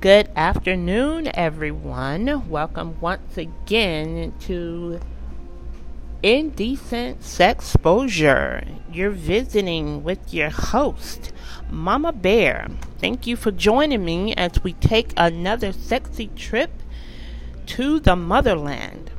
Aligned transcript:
Good 0.00 0.30
afternoon, 0.36 1.28
everyone. 1.34 2.48
Welcome 2.48 3.00
once 3.00 3.36
again 3.36 4.32
to 4.42 5.00
Indecent 6.22 7.24
Sex 7.24 7.74
Exposure. 7.74 8.62
You're 8.92 9.10
visiting 9.10 10.04
with 10.04 10.32
your 10.32 10.50
host, 10.50 11.32
Mama 11.68 12.12
Bear. 12.12 12.68
Thank 13.00 13.26
you 13.26 13.34
for 13.34 13.50
joining 13.50 14.04
me 14.04 14.36
as 14.36 14.62
we 14.62 14.74
take 14.74 15.12
another 15.16 15.72
sexy 15.72 16.28
trip 16.28 16.70
to 17.66 17.98
the 17.98 18.14
motherland. 18.14 19.10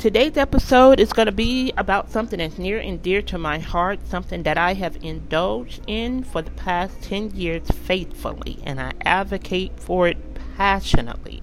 Today's 0.00 0.38
episode 0.38 0.98
is 0.98 1.12
going 1.12 1.26
to 1.26 1.32
be 1.32 1.74
about 1.76 2.10
something 2.10 2.38
that's 2.38 2.56
near 2.56 2.78
and 2.78 3.02
dear 3.02 3.20
to 3.20 3.36
my 3.36 3.58
heart, 3.58 4.06
something 4.06 4.44
that 4.44 4.56
I 4.56 4.72
have 4.72 4.96
indulged 5.04 5.82
in 5.86 6.24
for 6.24 6.40
the 6.40 6.50
past 6.52 7.02
10 7.02 7.32
years 7.32 7.68
faithfully, 7.68 8.60
and 8.64 8.80
I 8.80 8.92
advocate 9.02 9.78
for 9.78 10.08
it 10.08 10.16
passionately. 10.56 11.42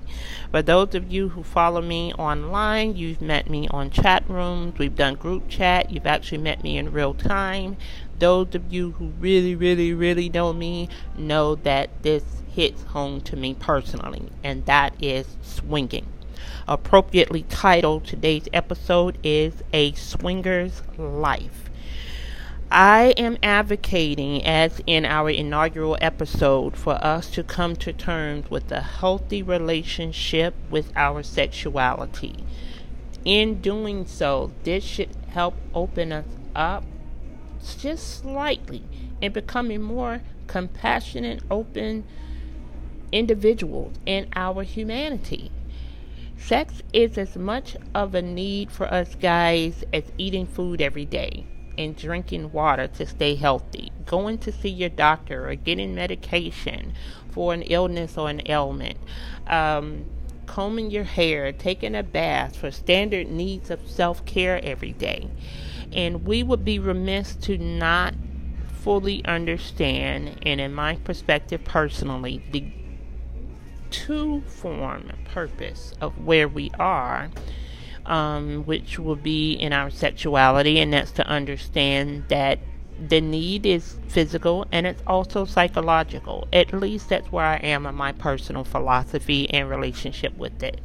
For 0.50 0.64
those 0.64 0.96
of 0.96 1.12
you 1.14 1.30
who 1.30 1.44
follow 1.44 1.84
me 1.84 2.14
online, 2.14 2.96
you've 2.96 3.22
met 3.22 3.48
me 3.48 3.68
on 3.68 3.92
chat 3.92 4.28
rooms, 4.28 4.80
we've 4.80 4.96
done 4.96 5.14
group 5.14 5.48
chat, 5.48 5.92
you've 5.92 6.08
actually 6.08 6.40
met 6.40 6.64
me 6.64 6.80
in 6.80 6.92
real 6.92 7.14
time. 7.14 7.78
Those 8.18 8.56
of 8.56 8.74
you 8.74 8.94
who 8.94 9.10
really, 9.20 9.54
really, 9.54 9.94
really 9.94 10.30
know 10.30 10.52
me 10.52 10.90
know 11.16 11.54
that 11.54 11.92
this 12.02 12.24
hits 12.52 12.82
home 12.86 13.22
to 13.22 13.36
me 13.36 13.54
personally, 13.54 14.30
and 14.44 14.66
that 14.66 14.96
is 15.00 15.38
swinging 15.44 16.08
appropriately 16.68 17.44
titled 17.44 18.06
today's 18.06 18.48
episode 18.54 19.18
is 19.24 19.64
A 19.74 19.94
Swinger's 19.94 20.82
Life. 20.98 21.70
I 22.70 23.14
am 23.18 23.38
advocating, 23.42 24.44
as 24.46 24.82
in 24.86 25.06
our 25.06 25.30
inaugural 25.30 25.98
episode, 26.02 26.76
for 26.76 26.96
us 26.96 27.30
to 27.32 27.44
come 27.44 27.78
to 27.78 27.94
terms 27.94 28.52
with 28.52 28.70
a 28.72 28.82
healthy 28.82 29.42
relationship 29.42 30.54
with 30.70 30.92
our 30.96 31.24
sexuality. 31.24 32.44
In 33.24 33.62
doing 33.62 34.06
so, 34.06 34.52
this 34.64 34.84
should 34.84 35.16
help 35.30 35.56
open 35.74 36.12
us 36.12 36.26
up 36.56 36.84
just 37.80 38.20
slightly 38.20 38.84
in 39.22 39.32
becoming 39.32 39.82
more 39.82 40.22
compassionate, 40.48 41.44
open 41.50 42.04
individuals 43.12 43.96
in 44.06 44.28
our 44.36 44.64
humanity. 44.64 45.52
Sex 46.38 46.82
is 46.94 47.18
as 47.18 47.36
much 47.36 47.76
of 47.94 48.16
a 48.16 48.22
need 48.22 48.72
for 48.72 48.92
us 48.94 49.16
guys 49.16 49.84
as 49.92 50.04
eating 50.18 50.46
food 50.46 50.82
every 50.82 51.06
day 51.06 51.46
and 51.78 51.96
drinking 51.96 52.52
water 52.52 52.88
to 52.88 53.06
stay 53.06 53.36
healthy, 53.36 53.92
going 54.06 54.38
to 54.38 54.52
see 54.52 54.70
your 54.70 54.90
doctor 54.90 55.50
or 55.50 55.56
getting 55.56 55.94
medication 55.94 56.94
for 57.30 57.54
an 57.54 57.64
illness 57.64 58.18
or 58.18 58.30
an 58.30 58.42
ailment, 58.48 58.98
um, 59.48 60.06
combing 60.46 60.90
your 60.90 61.04
hair, 61.04 61.52
taking 61.52 61.96
a 61.96 62.04
bath 62.04 62.56
for 62.56 62.72
standard 62.72 63.30
needs 63.30 63.70
of 63.70 63.88
self 63.90 64.26
care 64.26 64.64
every 64.64 64.94
day. 64.94 65.28
And 65.92 66.26
we 66.26 66.44
would 66.44 66.64
be 66.64 66.80
remiss 66.80 67.36
to 67.36 67.58
not 67.58 68.14
fully 68.72 69.24
understand, 69.26 70.40
and 70.44 70.62
in 70.62 70.74
my 70.74 70.96
perspective 70.96 71.64
personally, 71.64 72.42
the 72.52 72.64
two 73.92 74.42
form 74.42 75.12
purpose 75.26 75.94
of 76.02 76.26
where 76.26 76.48
we 76.48 76.72
are, 76.80 77.30
um, 78.06 78.64
which 78.64 79.00
will 79.00 79.16
be 79.16 79.54
in 79.54 79.74
our 79.74 79.90
sexuality, 79.90 80.80
and 80.80 80.94
that's 80.94 81.12
to 81.12 81.28
understand 81.28 82.26
that 82.30 82.60
the 83.00 83.22
need 83.22 83.66
is 83.66 83.98
physical 84.08 84.66
and 84.72 84.88
it's 84.88 85.04
also 85.06 85.46
psychological. 85.46 86.48
At 86.52 86.74
least 86.74 87.10
that's 87.10 87.32
where 87.32 87.46
I 87.46 87.58
am 87.58 87.86
in 87.86 87.96
my 87.96 88.12
personal 88.12 88.64
philosophy 88.64 89.50
and 89.52 89.70
relationship 89.70 90.36
with 90.36 90.64
it. 90.64 90.82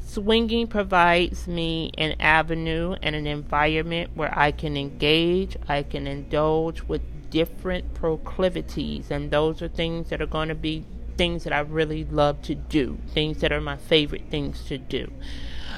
Swinging 0.00 0.66
provides 0.66 1.46
me 1.46 1.90
an 1.96 2.16
avenue 2.20 2.96
and 3.02 3.14
an 3.14 3.26
environment 3.26 4.10
where 4.14 4.36
I 4.36 4.50
can 4.50 4.76
engage, 4.76 5.56
I 5.68 5.84
can 5.84 6.06
indulge 6.06 6.82
with 6.82 7.00
different 7.30 7.94
proclivities, 7.94 9.10
and 9.10 9.30
those 9.30 9.62
are 9.62 9.68
things 9.68 10.10
that 10.10 10.20
are 10.20 10.26
going 10.26 10.48
to 10.48 10.54
be 10.54 10.84
things 11.16 11.44
that 11.44 11.52
I 11.52 11.60
really 11.60 12.04
love 12.04 12.42
to 12.42 12.54
do, 12.54 12.98
things 13.08 13.38
that 13.38 13.52
are 13.52 13.60
my 13.60 13.76
favorite 13.76 14.28
things 14.30 14.64
to 14.64 14.78
do. 14.78 15.10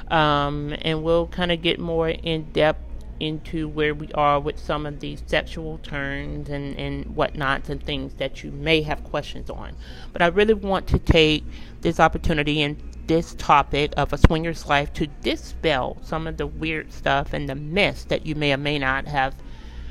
Um, 0.09 0.75
and 0.81 1.03
we'll 1.03 1.27
kind 1.27 1.51
of 1.51 1.61
get 1.61 1.79
more 1.79 2.09
in 2.09 2.51
depth 2.51 2.81
into 3.19 3.67
where 3.67 3.93
we 3.93 4.11
are 4.13 4.39
with 4.39 4.59
some 4.59 4.85
of 4.85 4.99
these 4.99 5.23
sexual 5.25 5.77
turns 5.79 6.49
and, 6.49 6.77
and 6.77 7.05
whatnots 7.15 7.69
and 7.69 7.81
things 7.81 8.13
that 8.15 8.43
you 8.43 8.51
may 8.51 8.81
have 8.81 9.03
questions 9.03 9.49
on. 9.49 9.75
But 10.11 10.21
I 10.21 10.27
really 10.27 10.53
want 10.53 10.87
to 10.87 10.99
take 10.99 11.43
this 11.81 11.99
opportunity 11.99 12.61
and 12.61 12.81
this 13.07 13.35
topic 13.35 13.93
of 13.95 14.11
a 14.11 14.17
swinger's 14.17 14.65
life 14.65 14.91
to 14.93 15.07
dispel 15.07 15.97
some 16.03 16.27
of 16.27 16.37
the 16.37 16.47
weird 16.47 16.91
stuff 16.91 17.33
and 17.33 17.47
the 17.47 17.55
myths 17.55 18.05
that 18.05 18.25
you 18.25 18.35
may 18.35 18.51
or 18.53 18.57
may 18.57 18.79
not 18.79 19.07
have 19.07 19.35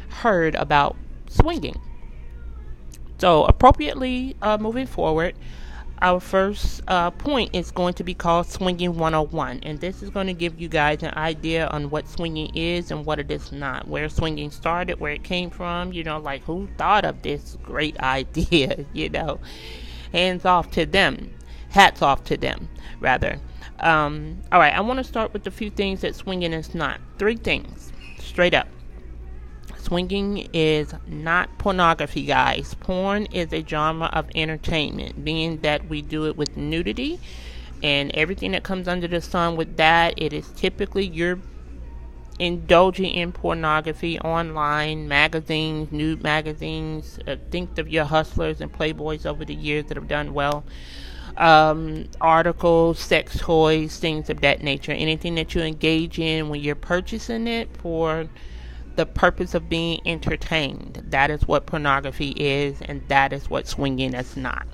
heard 0.08 0.54
about 0.54 0.96
swinging. 1.28 1.80
So, 3.18 3.44
appropriately 3.44 4.36
uh, 4.42 4.58
moving 4.58 4.86
forward, 4.86 5.34
our 6.02 6.20
first 6.20 6.82
uh, 6.88 7.10
point 7.12 7.50
is 7.54 7.70
going 7.70 7.94
to 7.94 8.04
be 8.04 8.12
called 8.12 8.46
Swinging 8.46 8.96
101. 8.98 9.60
And 9.62 9.80
this 9.80 10.02
is 10.02 10.10
going 10.10 10.26
to 10.26 10.34
give 10.34 10.60
you 10.60 10.68
guys 10.68 11.02
an 11.02 11.14
idea 11.16 11.66
on 11.68 11.88
what 11.90 12.08
swinging 12.08 12.54
is 12.54 12.90
and 12.90 13.06
what 13.06 13.18
it 13.18 13.30
is 13.30 13.52
not, 13.52 13.88
where 13.88 14.08
swinging 14.08 14.50
started, 14.50 15.00
where 15.00 15.12
it 15.12 15.22
came 15.22 15.50
from, 15.50 15.92
you 15.92 16.04
know, 16.04 16.18
like 16.18 16.42
who 16.44 16.68
thought 16.76 17.04
of 17.04 17.22
this 17.22 17.56
great 17.62 17.98
idea, 18.00 18.84
you 18.92 19.08
know. 19.08 19.40
Hands 20.12 20.44
off 20.44 20.70
to 20.72 20.84
them, 20.84 21.32
hats 21.70 22.02
off 22.02 22.24
to 22.24 22.36
them, 22.36 22.68
rather. 23.00 23.38
Um, 23.80 24.42
all 24.52 24.58
right, 24.60 24.74
I 24.74 24.80
want 24.80 24.98
to 24.98 25.04
start 25.04 25.32
with 25.32 25.46
a 25.46 25.50
few 25.50 25.70
things 25.70 26.02
that 26.02 26.14
swinging 26.14 26.52
is 26.52 26.74
not. 26.74 27.00
Three 27.18 27.36
things, 27.36 27.92
straight 28.18 28.54
up. 28.54 28.68
Swinging 29.84 30.48
is 30.54 30.94
not 31.06 31.58
pornography, 31.58 32.24
guys. 32.24 32.72
Porn 32.80 33.26
is 33.26 33.52
a 33.52 33.62
genre 33.62 34.06
of 34.14 34.30
entertainment, 34.34 35.22
being 35.22 35.58
that 35.58 35.90
we 35.90 36.00
do 36.00 36.26
it 36.26 36.38
with 36.38 36.56
nudity 36.56 37.20
and 37.82 38.10
everything 38.14 38.52
that 38.52 38.62
comes 38.62 38.88
under 38.88 39.06
the 39.06 39.20
sun 39.20 39.56
with 39.56 39.76
that. 39.76 40.14
It 40.16 40.32
is 40.32 40.48
typically 40.52 41.04
you're 41.04 41.38
indulging 42.38 43.12
in 43.12 43.30
pornography 43.30 44.18
online, 44.20 45.06
magazines, 45.06 45.92
nude 45.92 46.22
magazines. 46.22 47.18
Uh, 47.26 47.36
think 47.50 47.76
of 47.76 47.86
your 47.86 48.06
hustlers 48.06 48.62
and 48.62 48.72
playboys 48.72 49.26
over 49.26 49.44
the 49.44 49.54
years 49.54 49.84
that 49.88 49.98
have 49.98 50.08
done 50.08 50.32
well. 50.32 50.64
Um, 51.36 52.06
articles, 52.22 53.00
sex 53.00 53.38
toys, 53.38 53.98
things 53.98 54.30
of 54.30 54.40
that 54.40 54.62
nature. 54.62 54.92
Anything 54.92 55.34
that 55.34 55.54
you 55.54 55.60
engage 55.60 56.18
in 56.18 56.48
when 56.48 56.62
you're 56.62 56.74
purchasing 56.74 57.46
it 57.46 57.76
for 57.76 58.30
the 58.96 59.06
purpose 59.06 59.54
of 59.54 59.68
being 59.68 60.00
entertained. 60.06 61.02
That 61.08 61.30
is 61.30 61.46
what 61.48 61.66
pornography 61.66 62.30
is, 62.36 62.80
and 62.82 63.02
that 63.08 63.32
is 63.32 63.50
what 63.50 63.66
swinging 63.66 64.14
is 64.14 64.36
not. 64.36 64.66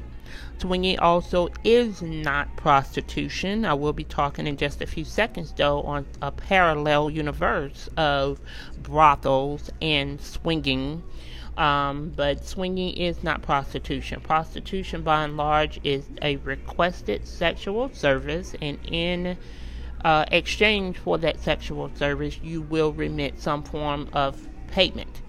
Swinging 0.59 0.99
also 0.99 1.49
is 1.65 2.03
not 2.03 2.55
prostitution. 2.57 3.65
I 3.65 3.73
will 3.73 3.95
be 3.95 4.05
talking 4.05 4.47
in 4.47 4.59
just 4.59 4.83
a 4.83 4.87
few 4.87 5.05
seconds, 5.05 5.55
though, 5.57 5.81
on 5.83 6.07
a 6.21 6.31
parallel 6.31 7.09
universe 7.09 7.89
of 7.97 8.41
brothels 8.83 9.71
and 9.81 10.21
swinging. 10.21 11.03
Um, 11.57 12.13
but 12.15 12.45
swinging 12.45 12.95
is 12.95 13.23
not 13.23 13.43
prostitution. 13.43 14.21
Prostitution, 14.21 15.03
by 15.03 15.25
and 15.25 15.37
large, 15.37 15.81
is 15.83 16.05
a 16.23 16.37
requested 16.37 17.27
sexual 17.27 17.91
service, 17.93 18.55
and 18.61 18.79
in 18.85 19.37
uh, 20.05 20.25
exchange 20.31 20.99
for 20.99 21.19
that 21.19 21.41
sexual 21.41 21.91
service, 21.95 22.39
you 22.43 22.63
will 22.63 22.93
remit 22.93 23.41
some 23.41 23.63
form 23.63 24.09
of 24.13 24.47
payment. 24.69 25.23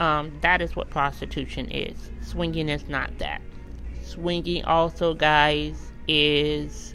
Um, 0.00 0.32
that 0.42 0.60
is 0.60 0.76
what 0.76 0.90
prostitution 0.90 1.70
is. 1.70 2.10
Swinging 2.22 2.68
is 2.68 2.88
not 2.88 3.18
that. 3.18 3.42
Swinging 4.02 4.64
also, 4.64 5.14
guys, 5.14 5.92
is 6.06 6.94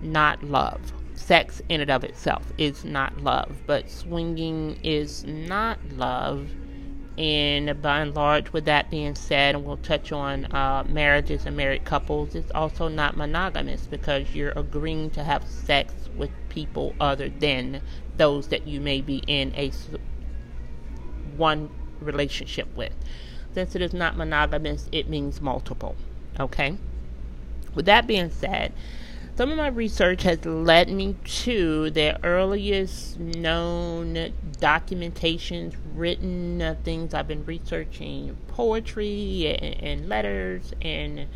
not 0.00 0.42
love. 0.42 0.92
Sex 1.14 1.62
in 1.68 1.80
and 1.80 1.90
of 1.90 2.02
itself 2.02 2.52
is 2.58 2.84
not 2.84 3.16
love, 3.18 3.56
but 3.66 3.88
swinging 3.90 4.78
is 4.82 5.24
not 5.24 5.78
love 5.92 6.48
and 7.18 7.80
by 7.82 8.00
and 8.00 8.14
large, 8.14 8.52
with 8.52 8.64
that 8.64 8.90
being 8.90 9.14
said, 9.14 9.54
and 9.54 9.64
we'll 9.64 9.76
touch 9.78 10.12
on 10.12 10.46
uh, 10.46 10.84
marriages 10.88 11.44
and 11.44 11.56
married 11.56 11.84
couples, 11.84 12.34
it's 12.34 12.50
also 12.52 12.88
not 12.88 13.16
monogamous 13.16 13.86
because 13.86 14.34
you're 14.34 14.52
agreeing 14.56 15.10
to 15.10 15.22
have 15.22 15.46
sex 15.46 15.92
people 16.52 16.94
other 17.00 17.30
than 17.30 17.80
those 18.18 18.48
that 18.48 18.66
you 18.66 18.78
may 18.78 19.00
be 19.00 19.22
in 19.26 19.54
a 19.56 19.72
one 21.36 21.70
relationship 21.98 22.68
with. 22.76 22.92
Since 23.54 23.74
it 23.74 23.82
is 23.82 23.94
not 23.94 24.16
monogamous, 24.16 24.88
it 24.92 25.08
means 25.08 25.40
multiple. 25.40 25.96
Okay? 26.38 26.76
With 27.74 27.86
that 27.86 28.06
being 28.06 28.30
said, 28.30 28.72
some 29.34 29.50
of 29.50 29.56
my 29.56 29.68
research 29.68 30.24
has 30.24 30.44
led 30.44 30.90
me 30.90 31.16
to 31.24 31.90
the 31.90 32.22
earliest 32.22 33.18
known 33.18 34.34
documentations, 34.58 35.74
written 35.94 36.60
uh, 36.60 36.76
things 36.84 37.14
I've 37.14 37.28
been 37.28 37.46
researching, 37.46 38.36
poetry 38.48 39.56
and, 39.58 39.82
and 39.82 40.08
letters 40.10 40.74
and 40.82 41.28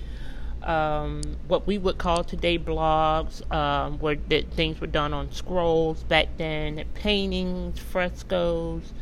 um, 0.67 1.23
what 1.47 1.67
we 1.67 1.79
would 1.79 1.97
call 1.97 2.25
today 2.25 2.59
blogs, 2.59 3.51
um, 3.53 3.99
where 4.01 4.17
things 4.17 4.81
were 4.81 4.87
done 4.87 5.15
on 5.15 5.31
scrolls 5.33 6.03
back 6.03 6.29
then, 6.37 6.85
paintings, 6.95 7.79
frescoes, 7.79 8.93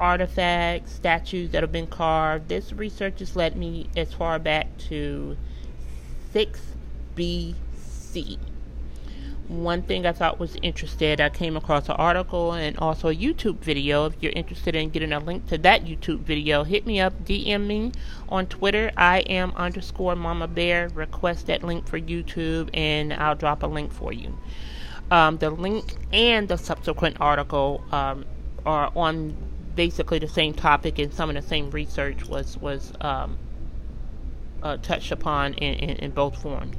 artifacts, 0.00 0.92
statues 0.92 1.50
that 1.50 1.62
have 1.62 1.72
been 1.72 1.86
carved. 1.86 2.48
This 2.48 2.72
research 2.72 3.20
has 3.20 3.36
led 3.36 3.56
me 3.56 3.88
as 3.96 4.12
far 4.12 4.38
back 4.38 4.76
to 4.88 5.36
6 6.32 6.60
BC 7.16 8.38
one 9.52 9.82
thing 9.82 10.06
I 10.06 10.12
thought 10.12 10.40
was 10.40 10.56
interesting, 10.62 11.20
I 11.20 11.28
came 11.28 11.56
across 11.56 11.88
an 11.88 11.96
article 11.96 12.52
and 12.52 12.76
also 12.78 13.08
a 13.08 13.14
YouTube 13.14 13.58
video. 13.58 14.06
If 14.06 14.14
you're 14.20 14.32
interested 14.32 14.74
in 14.74 14.90
getting 14.90 15.12
a 15.12 15.20
link 15.20 15.46
to 15.48 15.58
that 15.58 15.84
YouTube 15.84 16.20
video, 16.20 16.64
hit 16.64 16.86
me 16.86 17.00
up, 17.00 17.24
DM 17.24 17.66
me 17.66 17.92
on 18.28 18.46
Twitter. 18.46 18.90
I 18.96 19.20
am 19.20 19.52
underscore 19.56 20.16
Mama 20.16 20.48
Bear. 20.48 20.88
Request 20.88 21.46
that 21.46 21.62
link 21.62 21.86
for 21.86 22.00
YouTube, 22.00 22.70
and 22.72 23.12
I'll 23.12 23.34
drop 23.34 23.62
a 23.62 23.66
link 23.66 23.92
for 23.92 24.12
you. 24.12 24.36
Um, 25.10 25.36
the 25.36 25.50
link 25.50 25.94
and 26.12 26.48
the 26.48 26.56
subsequent 26.56 27.18
article 27.20 27.84
um, 27.92 28.24
are 28.64 28.90
on 28.96 29.36
basically 29.74 30.18
the 30.18 30.28
same 30.28 30.54
topic, 30.54 30.98
and 30.98 31.12
some 31.12 31.28
of 31.28 31.36
the 31.36 31.46
same 31.46 31.70
research 31.70 32.26
was 32.26 32.56
was 32.58 32.92
um, 33.00 33.36
uh, 34.62 34.76
touched 34.78 35.12
upon 35.12 35.54
in, 35.54 35.74
in, 35.74 35.96
in 35.96 36.10
both 36.12 36.40
forms. 36.40 36.76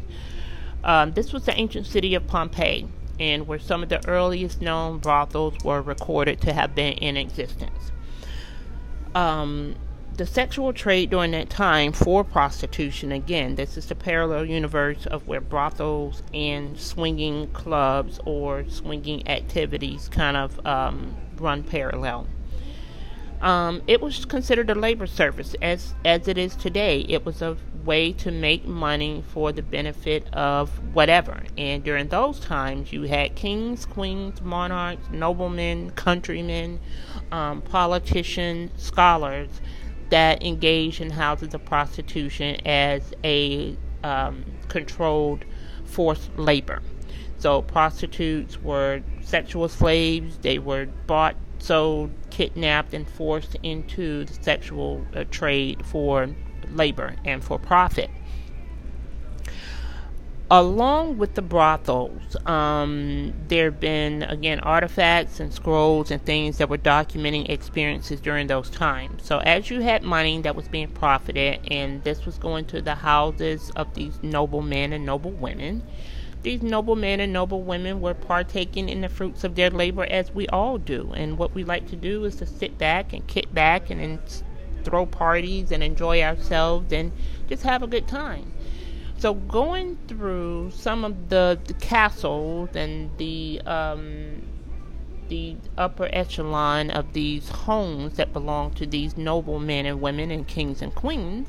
Um, 0.84 1.14
this 1.14 1.32
was 1.32 1.46
the 1.46 1.58
ancient 1.58 1.86
city 1.86 2.16
of 2.16 2.28
Pompeii, 2.28 2.88
and 3.20 3.48
where 3.48 3.60
some 3.60 3.84
of 3.84 3.90
the 3.90 4.06
earliest 4.08 4.62
known 4.62 5.00
brothels 5.00 5.56
were 5.64 5.82
recorded 5.82 6.42
to 6.42 6.54
have 6.54 6.76
been 6.76 6.94
in 6.94 7.18
existence. 7.18 7.92
Um, 9.16 9.76
the 10.16 10.26
sexual 10.26 10.74
trade 10.74 11.10
during 11.10 11.32
that 11.32 11.50
time 11.50 11.92
for 11.92 12.24
prostitution, 12.24 13.12
again, 13.12 13.56
this 13.56 13.78
is 13.78 13.88
the 13.88 13.96
parallel 13.96 14.46
universe 14.46 15.08
of 15.08 15.28
where 15.28 15.42
brothels 15.42 16.22
and 16.34 16.80
swinging 16.80 17.48
clubs 17.48 18.20
or 18.26 18.68
swinging 18.70 19.28
activities 19.28 20.10
kind 20.10 20.38
of 20.38 20.64
um, 20.66 21.16
run 21.38 21.64
parallel. 21.64 22.28
Um, 23.42 23.82
it 23.88 24.02
was 24.02 24.24
considered 24.26 24.70
a 24.70 24.76
labor 24.76 25.08
service 25.08 25.56
as 25.62 25.96
as 26.06 26.28
it 26.28 26.38
is 26.38 26.56
today. 26.56 27.02
It 27.10 27.26
was 27.26 27.42
a 27.42 27.58
way 27.86 28.14
to 28.14 28.32
make 28.32 28.66
money 28.66 29.24
for 29.30 29.52
the 29.52 29.62
benefit 29.62 30.28
of 30.34 30.70
whatever. 30.94 31.44
And 31.58 31.84
during 31.84 32.08
those 32.08 32.40
times, 32.40 32.92
you 32.92 33.04
had 33.04 33.36
kings, 33.36 33.86
queens, 33.86 34.42
monarchs, 34.42 35.10
noblemen, 35.12 35.92
countrymen, 35.92 36.80
um, 37.32 37.62
politicians, 37.62 38.72
scholars 38.78 39.50
that 40.10 40.44
engaged 40.44 41.02
in 41.02 41.10
houses 41.10 41.54
of 41.54 41.66
prostitution 41.66 42.58
as 42.66 43.14
a 43.24 43.76
um, 44.04 44.46
controlled 44.68 45.46
forced 45.86 46.30
labor. 46.38 46.82
So 47.38 47.62
prostitutes 47.62 48.62
were 48.62 49.02
sexual 49.22 49.68
slaves. 49.68 50.38
They 50.38 50.60
were 50.60 50.88
bought 51.08 51.36
sold, 51.60 52.12
kidnapped, 52.30 52.94
and 52.94 53.08
forced 53.08 53.56
into 53.64 54.26
the 54.26 54.34
sexual 54.34 55.06
uh, 55.16 55.24
trade 55.32 55.86
for 55.86 56.30
labor 56.76 57.16
and 57.26 57.44
for 57.44 57.60
profit. 57.60 58.10
Along 60.52 61.18
with 61.18 61.34
the 61.34 61.42
brothels, 61.42 62.36
um, 62.46 63.34
there 63.48 63.72
have 63.72 63.80
been, 63.80 64.22
again, 64.24 64.60
artifacts 64.60 65.40
and 65.40 65.52
scrolls 65.52 66.12
and 66.12 66.24
things 66.24 66.58
that 66.58 66.70
were 66.70 66.78
documenting 66.78 67.50
experiences 67.50 68.22
during 68.22 68.48
those 68.48 68.70
times. 68.70 69.24
So, 69.26 69.40
as 69.40 69.72
you 69.72 69.80
had 69.80 70.04
money 70.04 70.40
that 70.42 70.56
was 70.56 70.68
being 70.68 70.90
profited, 70.90 71.60
and 71.72 72.04
this 72.04 72.26
was 72.26 72.38
going 72.38 72.66
to 72.66 72.82
the 72.84 72.94
houses 72.94 73.72
of 73.76 73.96
these 73.96 74.22
noble 74.22 74.62
men 74.62 74.94
and 74.94 75.06
noble 75.06 75.32
women, 75.32 75.82
these 76.44 76.62
noble 76.62 76.98
men 76.98 77.22
and 77.22 77.32
noble 77.32 77.62
women 77.62 78.02
were 78.02 78.14
partaking 78.14 78.90
in 78.90 79.00
the 79.02 79.10
fruits 79.10 79.46
of 79.46 79.56
their 79.56 79.70
labor 79.70 80.04
as 80.04 80.32
we 80.34 80.46
all 80.50 80.78
do. 80.78 81.14
And 81.16 81.38
what 81.38 81.56
we 81.56 81.64
like 81.64 81.88
to 81.88 81.96
do 81.96 82.26
is 82.26 82.36
to 82.36 82.46
sit 82.46 82.78
back 82.78 83.14
and 83.14 83.26
kick 83.26 83.52
back 83.54 83.90
and, 83.90 84.20
throw 84.84 85.06
parties 85.06 85.72
and 85.72 85.84
enjoy 85.84 86.22
ourselves 86.22 86.92
and 86.92 87.12
just 87.48 87.64
have 87.64 87.84
a 87.84 87.88
good 87.88 88.08
time. 88.08 88.54
So 89.18 89.34
going 89.34 89.98
through 90.08 90.72
some 90.72 91.06
of 91.06 91.30
the, 91.30 91.60
the 91.66 91.74
castles 91.76 92.76
and 92.76 93.10
the 93.18 93.62
um, 93.66 94.42
the 95.30 95.56
upper 95.78 96.10
echelon 96.12 96.92
of 96.92 97.14
these 97.14 97.48
homes 97.50 98.18
that 98.18 98.34
belong 98.34 98.72
to 98.72 98.86
these 98.86 99.18
noble 99.18 99.60
men 99.60 99.86
and 99.86 100.02
women 100.02 100.30
and 100.30 100.48
kings 100.48 100.82
and 100.82 100.94
queens, 100.94 101.48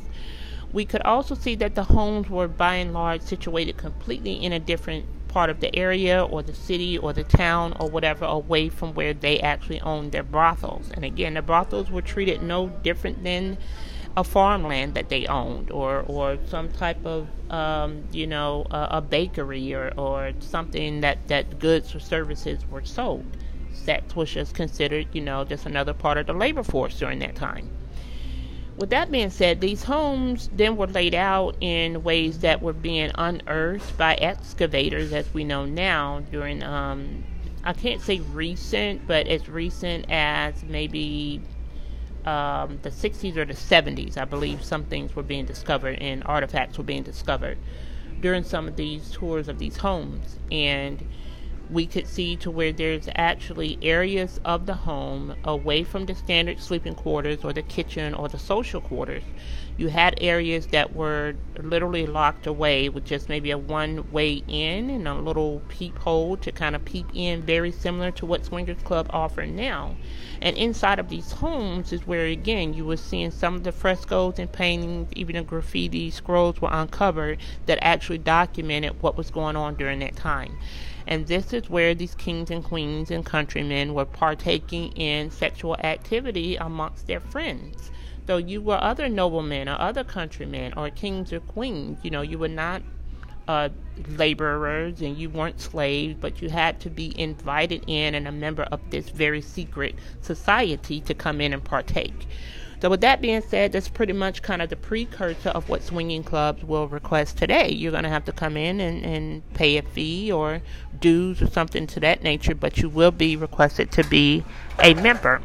we 0.73 0.85
could 0.85 1.03
also 1.03 1.35
see 1.35 1.55
that 1.57 1.75
the 1.75 1.85
homes 1.85 2.31
were 2.31 2.49
by 2.49 2.77
and 2.77 2.93
large 2.93 3.23
situated 3.23 3.77
completely 3.77 4.35
in 4.35 4.53
a 4.53 4.61
different 4.61 5.07
part 5.35 5.51
of 5.51 5.59
the 5.59 5.75
area 5.75 6.25
or 6.25 6.45
the 6.45 6.55
city 6.55 6.97
or 6.97 7.13
the 7.13 7.25
town 7.25 7.77
or 7.81 7.91
whatever 7.91 8.25
away 8.25 8.69
from 8.69 8.95
where 8.95 9.13
they 9.13 9.41
actually 9.41 9.81
owned 9.81 10.13
their 10.13 10.23
brothels. 10.23 10.89
And 10.95 11.05
again, 11.05 11.35
the 11.35 11.43
brothels 11.43 11.91
were 11.91 12.03
treated 12.03 12.41
no 12.41 12.69
different 12.69 13.25
than 13.25 13.59
a 14.17 14.23
farmland 14.23 14.95
that 14.95 15.09
they 15.09 15.27
owned 15.27 15.73
or, 15.73 16.05
or 16.07 16.39
some 16.47 16.71
type 16.71 17.05
of, 17.05 17.27
um, 17.51 18.05
you 18.13 18.29
know, 18.29 18.65
a, 18.71 18.99
a 18.99 19.01
bakery 19.01 19.75
or, 19.75 19.93
or 19.97 20.33
something 20.39 21.01
that, 21.01 21.27
that 21.27 21.59
goods 21.59 21.97
or 21.97 21.99
services 21.99 22.61
were 22.71 22.85
sold. 22.85 23.27
Sex 23.73 24.15
was 24.15 24.31
just 24.31 24.55
considered, 24.55 25.09
you 25.13 25.21
know, 25.21 25.45
just 25.45 25.67
another 25.67 25.93
part 25.93 26.17
of 26.17 26.27
the 26.29 26.33
labor 26.33 26.63
force 26.63 26.97
during 26.97 27.19
that 27.19 27.35
time 27.35 27.69
with 28.77 28.91
that 28.91 29.11
being 29.11 29.31
said, 29.31 29.61
these 29.61 29.85
homes 29.85 30.51
then 30.53 30.77
were 30.77 30.87
laid 30.87 31.15
out 31.15 31.57
in 31.61 32.03
ways 32.03 32.41
that 32.41 32.63
were 32.63 32.73
being 32.73 33.11
unearthed 33.15 33.97
by 33.97 34.15
excavators, 34.15 35.13
as 35.13 35.33
we 35.33 35.45
know 35.45 35.65
now, 35.65 36.21
during, 36.31 36.63
um, 36.63 37.25
I 37.63 37.73
can't 37.73 38.01
say 38.01 38.21
recent, 38.21 39.07
but 39.07 39.27
as 39.29 39.49
recent 39.49 40.07
as 40.11 40.63
maybe 40.65 41.41
um, 42.25 42.79
the 42.83 42.91
60s 42.91 43.37
or 43.37 43.45
the 43.45 43.55
70s. 43.55 44.17
I 44.17 44.25
believe 44.25 44.65
some 44.65 44.85
things 44.85 45.15
were 45.15 45.23
being 45.23 45.45
discovered 45.45 45.99
and 46.01 46.23
artifacts 46.25 46.79
were 46.79 46.85
being 46.85 47.03
discovered 47.03 47.59
during 48.21 48.43
some 48.43 48.67
of 48.67 48.77
these 48.77 49.11
tours 49.11 49.49
of 49.49 49.59
these 49.59 49.77
homes. 49.77 50.39
And 50.51 51.07
we 51.69 51.87
could 51.87 52.07
see 52.07 52.37
to 52.39 52.51
where 52.51 52.73
there's 52.73 53.09
actually 53.17 53.79
areas 53.83 54.39
of 54.45 54.67
the 54.67 54.75
home 54.75 55.37
away 55.45 55.85
from 55.85 56.07
the 56.07 56.15
standard 56.15 56.61
sleeping 56.61 56.95
quarters 56.95 57.45
or 57.45 57.53
the 57.53 57.63
kitchen 57.63 58.15
or 58.15 58.29
the 58.29 58.39
social 58.39 58.81
quarters. 58.81 59.25
You 59.77 59.89
had 59.89 60.15
areas 60.21 60.69
that 60.69 60.95
were 60.95 61.35
literally 61.59 62.07
locked 62.07 62.47
away 62.47 62.89
with 62.89 63.05
just 63.05 63.29
maybe 63.29 63.51
a 63.51 63.59
one 63.59 64.09
way 64.11 64.45
in 64.47 64.91
and 64.91 65.09
a 65.09 65.15
little 65.15 65.65
peephole 65.69 66.37
to 66.39 66.53
kind 66.53 66.77
of 66.77 66.85
peep 66.85 67.11
in, 67.13 67.43
very 67.43 67.73
similar 67.73 68.11
to 68.13 68.27
what 68.27 68.45
Swingers 68.45 68.83
Club 68.83 69.07
offer 69.11 69.47
now. 69.47 69.97
And 70.41 70.57
inside 70.57 70.99
of 71.01 71.09
these 71.09 71.33
homes 71.33 71.93
is 71.93 72.07
where, 72.07 72.27
again, 72.27 72.73
you 72.75 72.85
were 72.85 72.97
seeing 72.97 73.31
some 73.33 73.57
of 73.57 73.65
the 73.65 73.73
frescoes 73.73 74.39
and 74.39 74.53
paintings, 74.53 75.09
even 75.17 75.37
the 75.37 75.43
graffiti 75.43 76.11
scrolls 76.11 76.61
were 76.61 76.69
uncovered 76.71 77.39
that 77.67 77.79
actually 77.83 78.19
documented 78.19 78.97
what 79.01 79.17
was 79.17 79.31
going 79.31 79.57
on 79.57 79.75
during 79.75 79.99
that 80.01 80.15
time. 80.17 80.57
And 81.07 81.27
this 81.27 81.53
is 81.53 81.69
where 81.69 81.95
these 81.95 82.15
kings 82.15 82.51
and 82.51 82.65
queens 82.65 83.11
and 83.11 83.25
countrymen 83.25 83.95
were 83.95 84.05
partaking 84.05 84.93
in 84.93 85.31
sexual 85.31 85.77
activity 85.77 86.57
amongst 86.57 87.07
their 87.07 87.21
friends. 87.21 87.91
So 88.27 88.39
you 88.39 88.63
were 88.63 88.83
other 88.83 89.09
noblemen 89.09 89.69
or 89.69 89.79
other 89.79 90.03
countrymen 90.03 90.73
or 90.77 90.89
kings 90.91 91.33
or 91.33 91.41
queens. 91.41 91.99
You 92.03 92.11
know, 92.11 92.23
you 92.23 92.39
were 92.39 92.49
not 92.49 92.83
uh, 93.47 93.69
laborers 94.17 95.03
and 95.03 95.17
you 95.19 95.29
weren't 95.29 95.61
slaves, 95.61 96.17
but 96.21 96.41
you 96.41 96.49
had 96.49 96.81
to 96.81 96.91
be 96.91 97.19
invited 97.21 97.85
in 97.87 98.15
and 98.15 98.27
a 98.27 98.33
member 98.33 98.63
of 98.65 98.81
this 98.91 99.11
very 99.11 99.43
secret 99.43 99.95
society 100.23 101.01
to 101.03 101.15
come 101.15 101.41
in 101.41 101.53
and 101.53 101.63
partake. 101.63 102.27
So, 102.81 102.91
with 102.91 103.01
that 103.01 103.21
being 103.21 103.43
said, 103.43 103.73
that's 103.73 103.89
pretty 103.89 104.13
much 104.13 104.43
kind 104.43 104.61
of 104.61 104.69
the 104.71 104.77
precursor 104.77 105.51
of 105.51 105.69
what 105.69 105.83
swinging 105.83 106.23
clubs 106.23 106.65
will 106.65 106.89
request 106.89 107.39
today. 107.39 107.71
You're 107.71 107.93
going 107.93 108.05
to 108.05 108.11
have 108.11 108.25
to 108.27 108.33
come 108.33 108.57
in 108.57 108.81
and, 108.81 109.05
and 109.05 109.55
pay 109.55 109.77
a 109.77 109.83
fee 109.83 110.31
or 110.31 110.63
dues 111.01 111.41
or 111.41 111.47
something 111.47 111.87
to 111.89 112.01
that 112.01 112.23
nature, 112.23 112.55
but 112.55 112.79
you 112.79 112.89
will 112.89 113.11
be 113.11 113.37
requested 113.37 113.91
to 113.93 114.05
be 114.05 114.45
a 114.79 114.95
member. 114.95 115.41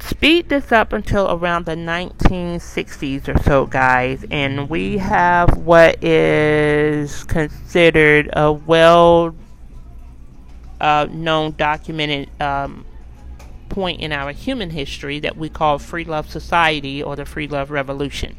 Speed 0.00 0.48
this 0.48 0.72
up 0.72 0.92
until 0.92 1.30
around 1.30 1.66
the 1.66 1.76
1960s 1.76 3.28
or 3.28 3.42
so, 3.42 3.64
guys, 3.64 4.24
and 4.30 4.68
we 4.68 4.98
have 4.98 5.56
what 5.56 6.02
is 6.02 7.24
considered 7.24 8.28
a 8.32 8.52
well 8.52 9.34
uh, 10.80 11.06
known 11.10 11.52
documented 11.52 12.28
um, 12.40 12.84
point 13.70 14.00
in 14.00 14.12
our 14.12 14.32
human 14.32 14.70
history 14.70 15.18
that 15.20 15.36
we 15.36 15.48
call 15.48 15.78
free 15.78 16.04
love 16.04 16.30
society 16.30 17.02
or 17.02 17.16
the 17.16 17.24
free 17.24 17.48
love 17.48 17.70
revolution. 17.70 18.36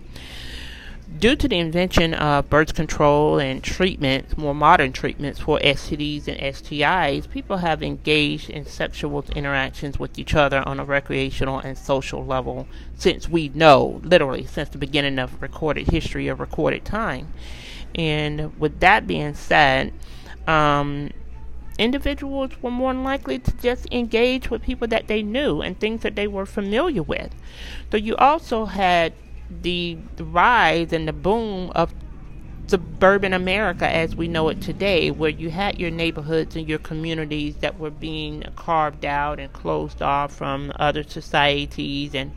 Due 1.19 1.35
to 1.35 1.47
the 1.47 1.59
invention 1.59 2.13
of 2.13 2.49
birth 2.49 2.73
control 2.73 3.37
and 3.37 3.61
treatments, 3.61 4.37
more 4.37 4.55
modern 4.55 4.93
treatments 4.93 5.41
for 5.41 5.59
STDs 5.59 6.27
and 6.27 6.39
STIs, 6.39 7.29
people 7.29 7.57
have 7.57 7.83
engaged 7.83 8.49
in 8.49 8.65
sexual 8.65 9.23
interactions 9.35 9.99
with 9.99 10.17
each 10.17 10.33
other 10.33 10.63
on 10.65 10.79
a 10.79 10.85
recreational 10.85 11.59
and 11.59 11.77
social 11.77 12.25
level 12.25 12.65
since 12.95 13.27
we 13.27 13.49
know, 13.49 13.99
literally, 14.03 14.45
since 14.45 14.69
the 14.69 14.77
beginning 14.77 15.19
of 15.19 15.41
recorded 15.41 15.89
history 15.89 16.29
of 16.29 16.39
recorded 16.39 16.85
time. 16.85 17.27
And 17.93 18.57
with 18.57 18.79
that 18.79 19.05
being 19.05 19.33
said, 19.33 19.91
um, 20.47 21.11
individuals 21.81 22.51
were 22.61 22.71
more 22.71 22.93
likely 22.93 23.39
to 23.39 23.51
just 23.57 23.87
engage 23.91 24.51
with 24.51 24.61
people 24.61 24.87
that 24.87 25.07
they 25.07 25.23
knew 25.23 25.61
and 25.61 25.79
things 25.79 26.01
that 26.01 26.15
they 26.15 26.27
were 26.27 26.45
familiar 26.45 27.01
with. 27.01 27.33
So 27.89 27.97
you 27.97 28.15
also 28.17 28.65
had 28.65 29.13
the 29.49 29.97
rise 30.19 30.93
and 30.93 31.07
the 31.07 31.13
boom 31.13 31.71
of 31.71 31.93
suburban 32.67 33.33
America 33.33 33.89
as 33.89 34.15
we 34.15 34.27
know 34.27 34.47
it 34.49 34.61
today, 34.61 35.09
where 35.09 35.29
you 35.29 35.49
had 35.49 35.79
your 35.79 35.91
neighborhoods 35.91 36.55
and 36.55 36.69
your 36.69 36.79
communities 36.79 37.57
that 37.57 37.79
were 37.79 37.89
being 37.89 38.43
carved 38.55 39.03
out 39.03 39.39
and 39.39 39.51
closed 39.51 40.01
off 40.01 40.31
from 40.33 40.71
other 40.75 41.03
societies 41.03 42.13
and 42.13 42.31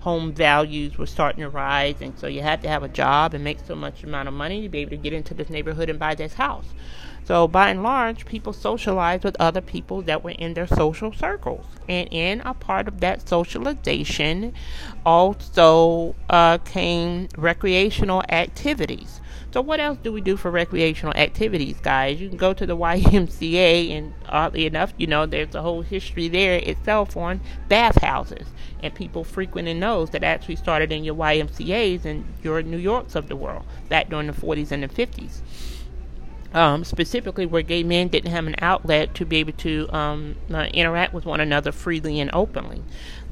home 0.00 0.32
values 0.32 0.96
were 0.98 1.06
starting 1.06 1.40
to 1.40 1.48
rise 1.48 1.94
and 2.02 2.18
so 2.18 2.26
you 2.26 2.42
had 2.42 2.60
to 2.60 2.68
have 2.68 2.82
a 2.82 2.88
job 2.88 3.32
and 3.32 3.42
make 3.42 3.58
so 3.66 3.74
much 3.74 4.04
amount 4.04 4.28
of 4.28 4.34
money 4.34 4.60
to 4.60 4.68
be 4.68 4.80
able 4.80 4.90
to 4.90 4.98
get 4.98 5.14
into 5.14 5.32
this 5.32 5.48
neighborhood 5.48 5.88
and 5.88 5.98
buy 5.98 6.14
this 6.14 6.34
house. 6.34 6.66
So 7.24 7.48
by 7.48 7.70
and 7.70 7.82
large, 7.82 8.26
people 8.26 8.52
socialized 8.52 9.24
with 9.24 9.36
other 9.40 9.62
people 9.62 10.02
that 10.02 10.22
were 10.22 10.32
in 10.32 10.52
their 10.52 10.66
social 10.66 11.12
circles. 11.12 11.64
And 11.88 12.06
in 12.10 12.42
a 12.42 12.52
part 12.52 12.86
of 12.86 13.00
that 13.00 13.26
socialization 13.26 14.52
also 15.06 16.14
uh, 16.28 16.58
came 16.58 17.28
recreational 17.38 18.22
activities. 18.28 19.20
So 19.52 19.62
what 19.62 19.80
else 19.80 19.98
do 20.02 20.12
we 20.12 20.20
do 20.20 20.36
for 20.36 20.50
recreational 20.50 21.14
activities, 21.14 21.76
guys? 21.80 22.20
You 22.20 22.28
can 22.28 22.36
go 22.36 22.52
to 22.52 22.66
the 22.66 22.76
YMCA, 22.76 23.90
and 23.90 24.12
oddly 24.28 24.66
enough, 24.66 24.92
you 24.98 25.06
know, 25.06 25.24
there's 25.26 25.54
a 25.54 25.62
whole 25.62 25.82
history 25.82 26.28
there 26.28 26.56
itself 26.56 27.16
on 27.16 27.40
bathhouses 27.68 28.48
and 28.82 28.94
people 28.94 29.24
frequenting 29.24 29.80
those 29.80 30.10
that 30.10 30.24
actually 30.24 30.56
started 30.56 30.92
in 30.92 31.04
your 31.04 31.14
YMCA's 31.14 32.04
and 32.04 32.24
your 32.42 32.62
New 32.62 32.76
Yorks 32.76 33.14
of 33.14 33.28
the 33.28 33.36
world 33.36 33.64
back 33.88 34.10
during 34.10 34.26
the 34.26 34.32
40s 34.32 34.72
and 34.72 34.82
the 34.82 34.88
50s 34.88 35.40
um, 36.54 36.84
specifically 36.84 37.44
where 37.44 37.62
gay 37.62 37.82
men 37.82 38.08
didn't 38.08 38.30
have 38.30 38.46
an 38.46 38.54
outlet 38.60 39.12
to 39.16 39.26
be 39.26 39.38
able 39.38 39.52
to 39.54 39.88
um, 39.94 40.36
uh, 40.52 40.68
interact 40.72 41.12
with 41.12 41.26
one 41.26 41.40
another 41.40 41.72
freely 41.72 42.20
and 42.20 42.30
openly. 42.32 42.82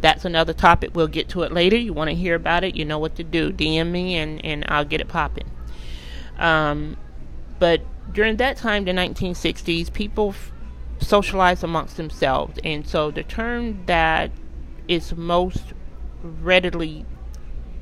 That's 0.01 0.25
another 0.25 0.53
topic. 0.53 0.91
We'll 0.95 1.07
get 1.07 1.29
to 1.31 1.43
it 1.43 1.53
later. 1.53 1.77
You 1.77 1.93
want 1.93 2.11
to 2.11 2.17
hear 2.17 2.35
about 2.35 2.65
it, 2.65 2.75
you 2.75 2.85
know 2.85 2.99
what 2.99 3.15
to 3.17 3.25
do. 3.25 3.53
DM 3.53 3.93
me 3.93 4.17
and, 4.17 4.45
and 4.45 4.65
I'll 4.69 4.85
get 4.85 5.01
it 5.01 5.09
popping. 5.09 5.49
Um, 6.37 6.97
but 7.61 7.83
during 8.13 8.37
that 8.39 8.57
time, 8.57 8.85
the 8.85 8.91
1960s, 8.91 9.93
people 9.93 10.31
f- 10.31 10.53
socialized 11.01 11.63
amongst 11.63 11.97
themselves. 11.97 12.59
And 12.65 12.87
so 12.87 13.13
the 13.13 13.23
term 13.23 13.87
that 13.87 14.33
is 14.89 15.15
most 15.15 15.63
readily 16.23 17.07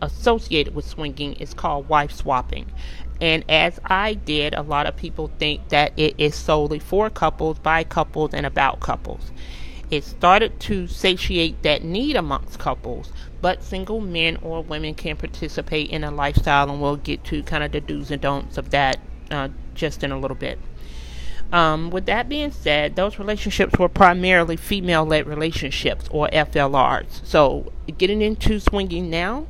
associated 0.02 0.74
with 0.74 0.86
swinging 0.86 1.32
is 1.34 1.54
called 1.54 1.88
wife 1.88 2.12
swapping. 2.12 2.70
And 3.20 3.44
as 3.48 3.78
I 3.84 4.14
did, 4.14 4.54
a 4.54 4.62
lot 4.62 4.86
of 4.86 4.96
people 4.96 5.30
think 5.38 5.68
that 5.68 5.92
it 5.96 6.14
is 6.18 6.34
solely 6.34 6.78
for 6.78 7.10
couples, 7.10 7.58
by 7.58 7.84
couples, 7.84 8.32
and 8.32 8.46
about 8.46 8.80
couples. 8.80 9.30
It 9.90 10.04
started 10.04 10.60
to 10.60 10.86
satiate 10.86 11.62
that 11.62 11.82
need 11.82 12.16
amongst 12.16 12.58
couples, 12.58 13.12
but 13.42 13.62
single 13.62 14.00
men 14.00 14.38
or 14.40 14.62
women 14.62 14.94
can 14.94 15.16
participate 15.16 15.90
in 15.90 16.04
a 16.04 16.10
lifestyle, 16.10 16.70
and 16.70 16.80
we'll 16.80 16.96
get 16.96 17.24
to 17.24 17.42
kind 17.42 17.64
of 17.64 17.72
the 17.72 17.80
do's 17.80 18.10
and 18.10 18.22
don'ts 18.22 18.56
of 18.56 18.70
that 18.70 19.00
uh, 19.30 19.48
just 19.74 20.04
in 20.04 20.12
a 20.12 20.18
little 20.18 20.36
bit. 20.36 20.58
Um, 21.52 21.90
with 21.90 22.06
that 22.06 22.28
being 22.28 22.52
said, 22.52 22.94
those 22.94 23.18
relationships 23.18 23.76
were 23.78 23.88
primarily 23.88 24.56
female 24.56 25.04
led 25.04 25.26
relationships 25.26 26.06
or 26.10 26.28
FLRs. 26.28 27.24
So, 27.24 27.72
getting 27.98 28.22
into 28.22 28.60
swinging 28.60 29.10
now, 29.10 29.46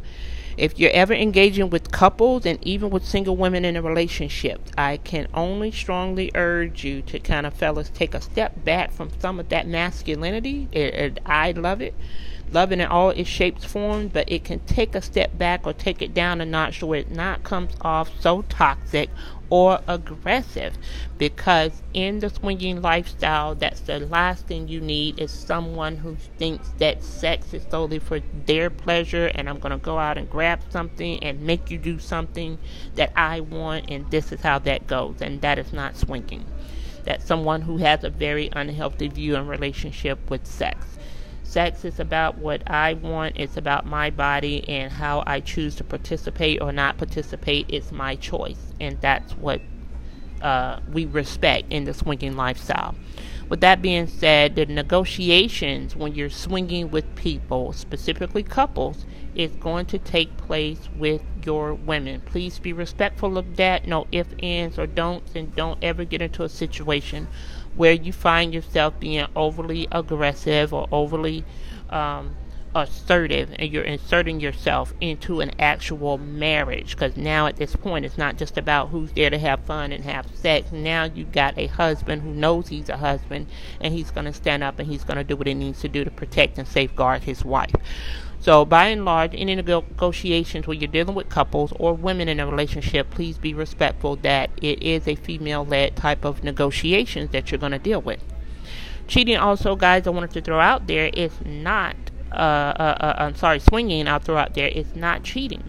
if 0.56 0.78
you're 0.78 0.90
ever 0.90 1.14
engaging 1.14 1.70
with 1.70 1.90
couples 1.90 2.46
and 2.46 2.58
even 2.62 2.90
with 2.90 3.04
single 3.04 3.36
women 3.36 3.64
in 3.64 3.76
a 3.76 3.82
relationship, 3.82 4.60
I 4.76 4.98
can 4.98 5.28
only 5.34 5.70
strongly 5.70 6.30
urge 6.34 6.84
you 6.84 7.02
to 7.02 7.18
kind 7.18 7.46
of, 7.46 7.54
fellas, 7.54 7.90
take 7.90 8.14
a 8.14 8.20
step 8.20 8.64
back 8.64 8.92
from 8.92 9.10
some 9.20 9.40
of 9.40 9.48
that 9.50 9.66
masculinity. 9.66 10.68
It, 10.72 10.94
it, 10.94 11.18
I 11.24 11.52
love 11.52 11.80
it 11.80 11.94
Loving 12.52 12.80
it 12.80 12.84
in 12.84 12.88
all 12.88 13.10
its 13.10 13.28
shapes, 13.28 13.64
forms, 13.64 14.10
but 14.12 14.30
it 14.30 14.42
can 14.42 14.58
take 14.60 14.96
a 14.96 15.02
step 15.02 15.38
back 15.38 15.66
or 15.66 15.72
take 15.72 16.02
it 16.02 16.12
down 16.12 16.40
a 16.40 16.44
notch 16.44 16.82
where 16.82 16.98
it 16.98 17.10
not 17.10 17.44
comes 17.44 17.72
off 17.80 18.10
so 18.20 18.42
toxic 18.48 19.08
or 19.50 19.80
aggressive 19.88 20.78
because 21.18 21.82
in 21.92 22.20
the 22.20 22.30
swinging 22.30 22.80
lifestyle 22.80 23.54
that's 23.54 23.80
the 23.80 23.98
last 23.98 24.46
thing 24.46 24.68
you 24.68 24.80
need 24.80 25.18
is 25.18 25.30
someone 25.30 25.96
who 25.96 26.16
thinks 26.38 26.68
that 26.78 27.02
sex 27.02 27.52
is 27.52 27.64
solely 27.68 27.98
for 27.98 28.20
their 28.46 28.70
pleasure 28.70 29.26
and 29.34 29.48
I'm 29.48 29.58
going 29.58 29.72
to 29.72 29.78
go 29.78 29.98
out 29.98 30.16
and 30.16 30.30
grab 30.30 30.60
something 30.70 31.22
and 31.22 31.42
make 31.42 31.70
you 31.70 31.78
do 31.78 31.98
something 31.98 32.58
that 32.94 33.12
I 33.16 33.40
want 33.40 33.86
and 33.90 34.08
this 34.10 34.30
is 34.32 34.40
how 34.40 34.60
that 34.60 34.86
goes 34.86 35.20
and 35.20 35.40
that 35.40 35.58
is 35.58 35.72
not 35.72 35.96
swinging. 35.96 36.46
That's 37.04 37.26
someone 37.26 37.62
who 37.62 37.78
has 37.78 38.04
a 38.04 38.10
very 38.10 38.50
unhealthy 38.52 39.08
view 39.08 39.34
and 39.34 39.48
relationship 39.48 40.30
with 40.30 40.46
sex 40.46 40.86
Sex 41.50 41.84
is 41.84 41.98
about 41.98 42.38
what 42.38 42.62
I 42.70 42.94
want, 42.94 43.34
it's 43.36 43.56
about 43.56 43.84
my 43.84 44.08
body, 44.08 44.68
and 44.68 44.92
how 44.92 45.24
I 45.26 45.40
choose 45.40 45.74
to 45.76 45.84
participate 45.84 46.62
or 46.62 46.70
not 46.70 46.96
participate 46.96 47.68
is 47.68 47.90
my 47.90 48.14
choice. 48.14 48.72
And 48.80 49.00
that's 49.00 49.32
what 49.32 49.60
uh, 50.40 50.78
we 50.92 51.06
respect 51.06 51.72
in 51.72 51.86
the 51.86 51.92
swinging 51.92 52.36
lifestyle. 52.36 52.94
With 53.48 53.62
that 53.62 53.82
being 53.82 54.06
said, 54.06 54.54
the 54.54 54.64
negotiations 54.64 55.96
when 55.96 56.14
you're 56.14 56.30
swinging 56.30 56.92
with 56.92 57.16
people, 57.16 57.72
specifically 57.72 58.44
couples, 58.44 59.04
is 59.34 59.50
going 59.56 59.86
to 59.86 59.98
take 59.98 60.36
place 60.36 60.88
with 60.96 61.22
your 61.44 61.74
women. 61.74 62.20
Please 62.20 62.60
be 62.60 62.72
respectful 62.72 63.36
of 63.36 63.56
that. 63.56 63.88
No 63.88 64.06
ifs, 64.12 64.34
ands, 64.40 64.78
or 64.78 64.86
don'ts, 64.86 65.34
and 65.34 65.52
don't 65.56 65.82
ever 65.82 66.04
get 66.04 66.22
into 66.22 66.44
a 66.44 66.48
situation 66.48 67.26
where 67.80 67.94
you 67.94 68.12
find 68.12 68.52
yourself 68.52 69.00
being 69.00 69.26
overly 69.34 69.88
aggressive 69.90 70.74
or 70.74 70.86
overly 70.92 71.42
um, 71.88 72.36
assertive 72.74 73.48
and 73.58 73.72
you're 73.72 73.82
inserting 73.82 74.38
yourself 74.38 74.92
into 75.00 75.40
an 75.40 75.50
actual 75.58 76.18
marriage. 76.18 76.90
Because 76.90 77.16
now 77.16 77.46
at 77.46 77.56
this 77.56 77.74
point 77.74 78.04
it's 78.04 78.18
not 78.18 78.36
just 78.36 78.58
about 78.58 78.90
who's 78.90 79.10
there 79.12 79.30
to 79.30 79.38
have 79.38 79.60
fun 79.60 79.92
and 79.92 80.04
have 80.04 80.26
sex. 80.36 80.70
Now 80.70 81.04
you've 81.04 81.32
got 81.32 81.56
a 81.56 81.68
husband 81.68 82.20
who 82.20 82.34
knows 82.34 82.68
he's 82.68 82.90
a 82.90 82.98
husband 82.98 83.46
and 83.80 83.94
he's 83.94 84.10
going 84.10 84.26
to 84.26 84.34
stand 84.34 84.62
up 84.62 84.78
and 84.78 84.86
he's 84.86 85.02
going 85.02 85.16
to 85.16 85.24
do 85.24 85.34
what 85.34 85.46
he 85.46 85.54
needs 85.54 85.80
to 85.80 85.88
do 85.88 86.04
to 86.04 86.10
protect 86.10 86.58
and 86.58 86.68
safeguard 86.68 87.22
his 87.22 87.46
wife 87.46 87.72
so, 88.40 88.64
by 88.64 88.86
and 88.86 89.04
large, 89.04 89.34
any 89.34 89.54
negotiations 89.54 90.66
where 90.66 90.74
you're 90.74 90.90
dealing 90.90 91.14
with 91.14 91.28
couples 91.28 91.74
or 91.78 91.92
women 91.92 92.26
in 92.26 92.40
a 92.40 92.46
relationship, 92.46 93.10
please 93.10 93.36
be 93.36 93.52
respectful 93.52 94.16
that 94.16 94.50
it 94.62 94.82
is 94.82 95.06
a 95.06 95.14
female 95.14 95.66
led 95.66 95.94
type 95.94 96.24
of 96.24 96.42
negotiations 96.42 97.30
that 97.32 97.50
you're 97.50 97.58
going 97.58 97.72
to 97.72 97.78
deal 97.78 98.00
with. 98.00 98.24
Cheating, 99.06 99.36
also, 99.36 99.76
guys, 99.76 100.06
I 100.06 100.10
wanted 100.10 100.30
to 100.30 100.40
throw 100.40 100.58
out 100.58 100.86
there 100.86 101.10
is 101.12 101.32
not, 101.44 101.96
uh, 102.32 102.34
uh, 102.34 102.96
uh, 103.00 103.14
I'm 103.18 103.34
sorry, 103.34 103.58
swinging, 103.58 104.08
I'll 104.08 104.20
throw 104.20 104.38
out 104.38 104.54
there, 104.54 104.68
is 104.68 104.96
not 104.96 105.22
cheating. 105.22 105.64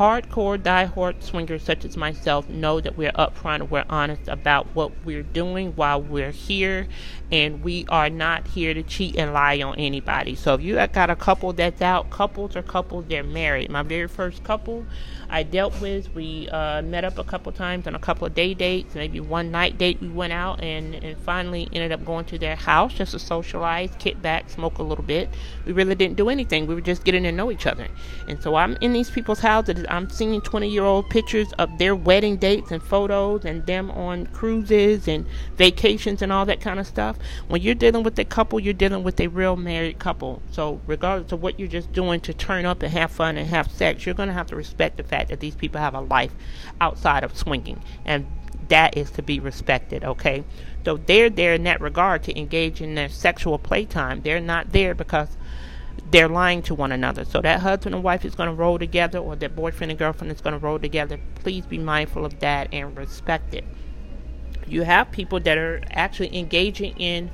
Hardcore, 0.00 0.62
die-hard 0.62 1.22
swingers 1.22 1.62
such 1.62 1.84
as 1.84 1.94
myself 1.94 2.48
know 2.48 2.80
that 2.80 2.96
we're 2.96 3.12
upfront 3.12 3.68
we're 3.68 3.84
honest 3.90 4.28
about 4.28 4.66
what 4.72 4.92
we're 5.04 5.22
doing 5.22 5.72
while 5.72 6.00
we're 6.00 6.30
here, 6.30 6.86
and 7.30 7.62
we 7.62 7.84
are 7.90 8.08
not 8.08 8.46
here 8.48 8.72
to 8.72 8.82
cheat 8.82 9.16
and 9.16 9.34
lie 9.34 9.60
on 9.60 9.74
anybody. 9.78 10.34
So 10.34 10.54
if 10.54 10.62
you 10.62 10.76
got 10.86 11.10
a 11.10 11.16
couple 11.16 11.52
that's 11.52 11.82
out, 11.82 12.08
couples 12.08 12.56
are 12.56 12.62
couples, 12.62 13.04
they're 13.08 13.22
married. 13.22 13.70
My 13.70 13.82
very 13.82 14.08
first 14.08 14.42
couple, 14.42 14.86
I 15.28 15.42
dealt 15.42 15.78
with. 15.82 16.14
We 16.14 16.48
uh, 16.48 16.80
met 16.80 17.04
up 17.04 17.18
a 17.18 17.24
couple 17.24 17.52
times 17.52 17.86
on 17.86 17.94
a 17.94 17.98
couple 17.98 18.26
of 18.26 18.34
day 18.34 18.54
dates, 18.54 18.94
maybe 18.94 19.20
one 19.20 19.50
night 19.50 19.76
date. 19.76 20.00
We 20.00 20.08
went 20.08 20.32
out 20.32 20.62
and, 20.62 20.94
and 20.94 21.18
finally 21.18 21.68
ended 21.74 21.92
up 21.92 22.06
going 22.06 22.24
to 22.26 22.38
their 22.38 22.56
house 22.56 22.94
just 22.94 23.12
to 23.12 23.18
socialize, 23.18 23.90
kick 23.98 24.22
back, 24.22 24.48
smoke 24.48 24.78
a 24.78 24.82
little 24.82 25.04
bit. 25.04 25.28
We 25.66 25.72
really 25.72 25.94
didn't 25.94 26.16
do 26.16 26.30
anything. 26.30 26.66
We 26.66 26.74
were 26.74 26.80
just 26.80 27.04
getting 27.04 27.24
to 27.24 27.32
know 27.32 27.50
each 27.50 27.66
other. 27.66 27.88
And 28.26 28.42
so 28.42 28.54
I'm 28.54 28.78
in 28.80 28.94
these 28.94 29.10
people's 29.10 29.40
houses. 29.40 29.84
I'm 29.90 30.08
seeing 30.08 30.40
20 30.40 30.68
year 30.68 30.84
old 30.84 31.10
pictures 31.10 31.52
of 31.54 31.78
their 31.78 31.94
wedding 31.94 32.36
dates 32.36 32.70
and 32.70 32.82
photos 32.82 33.44
and 33.44 33.66
them 33.66 33.90
on 33.90 34.26
cruises 34.28 35.08
and 35.08 35.26
vacations 35.56 36.22
and 36.22 36.32
all 36.32 36.46
that 36.46 36.60
kind 36.60 36.78
of 36.78 36.86
stuff. 36.86 37.16
When 37.48 37.60
you're 37.60 37.74
dealing 37.74 38.02
with 38.02 38.18
a 38.18 38.24
couple, 38.24 38.60
you're 38.60 38.72
dealing 38.74 39.02
with 39.02 39.20
a 39.20 39.26
real 39.26 39.56
married 39.56 39.98
couple. 39.98 40.42
So 40.50 40.80
regardless 40.86 41.32
of 41.32 41.42
what 41.42 41.58
you're 41.58 41.68
just 41.68 41.92
doing 41.92 42.20
to 42.20 42.32
turn 42.32 42.66
up 42.66 42.82
and 42.82 42.92
have 42.92 43.10
fun 43.10 43.36
and 43.36 43.48
have 43.48 43.70
sex, 43.70 44.06
you're 44.06 44.14
going 44.14 44.28
to 44.28 44.34
have 44.34 44.46
to 44.48 44.56
respect 44.56 44.96
the 44.96 45.02
fact 45.02 45.30
that 45.30 45.40
these 45.40 45.54
people 45.54 45.80
have 45.80 45.94
a 45.94 46.00
life 46.00 46.34
outside 46.80 47.24
of 47.24 47.36
swinging, 47.36 47.82
and 48.04 48.26
that 48.68 48.96
is 48.96 49.10
to 49.12 49.22
be 49.22 49.40
respected, 49.40 50.04
okay? 50.04 50.44
So 50.84 50.96
they're 50.96 51.28
there 51.28 51.54
in 51.54 51.64
that 51.64 51.80
regard 51.80 52.22
to 52.24 52.38
engage 52.38 52.80
in 52.80 52.94
their 52.94 53.08
sexual 53.08 53.58
playtime. 53.58 54.22
They're 54.22 54.40
not 54.40 54.72
there 54.72 54.94
because 54.94 55.36
they're 56.10 56.28
lying 56.28 56.62
to 56.62 56.74
one 56.74 56.92
another. 56.92 57.24
So 57.24 57.40
that 57.40 57.60
husband 57.60 57.94
and 57.94 58.04
wife 58.04 58.24
is 58.24 58.34
going 58.34 58.48
to 58.48 58.54
roll 58.54 58.78
together, 58.78 59.18
or 59.18 59.36
that 59.36 59.54
boyfriend 59.54 59.90
and 59.90 59.98
girlfriend 59.98 60.32
is 60.32 60.40
going 60.40 60.52
to 60.52 60.58
roll 60.58 60.78
together. 60.78 61.20
Please 61.36 61.66
be 61.66 61.78
mindful 61.78 62.24
of 62.24 62.40
that 62.40 62.68
and 62.72 62.96
respect 62.96 63.54
it. 63.54 63.64
You 64.66 64.82
have 64.82 65.10
people 65.10 65.40
that 65.40 65.58
are 65.58 65.82
actually 65.90 66.36
engaging 66.36 66.94
in 66.96 67.30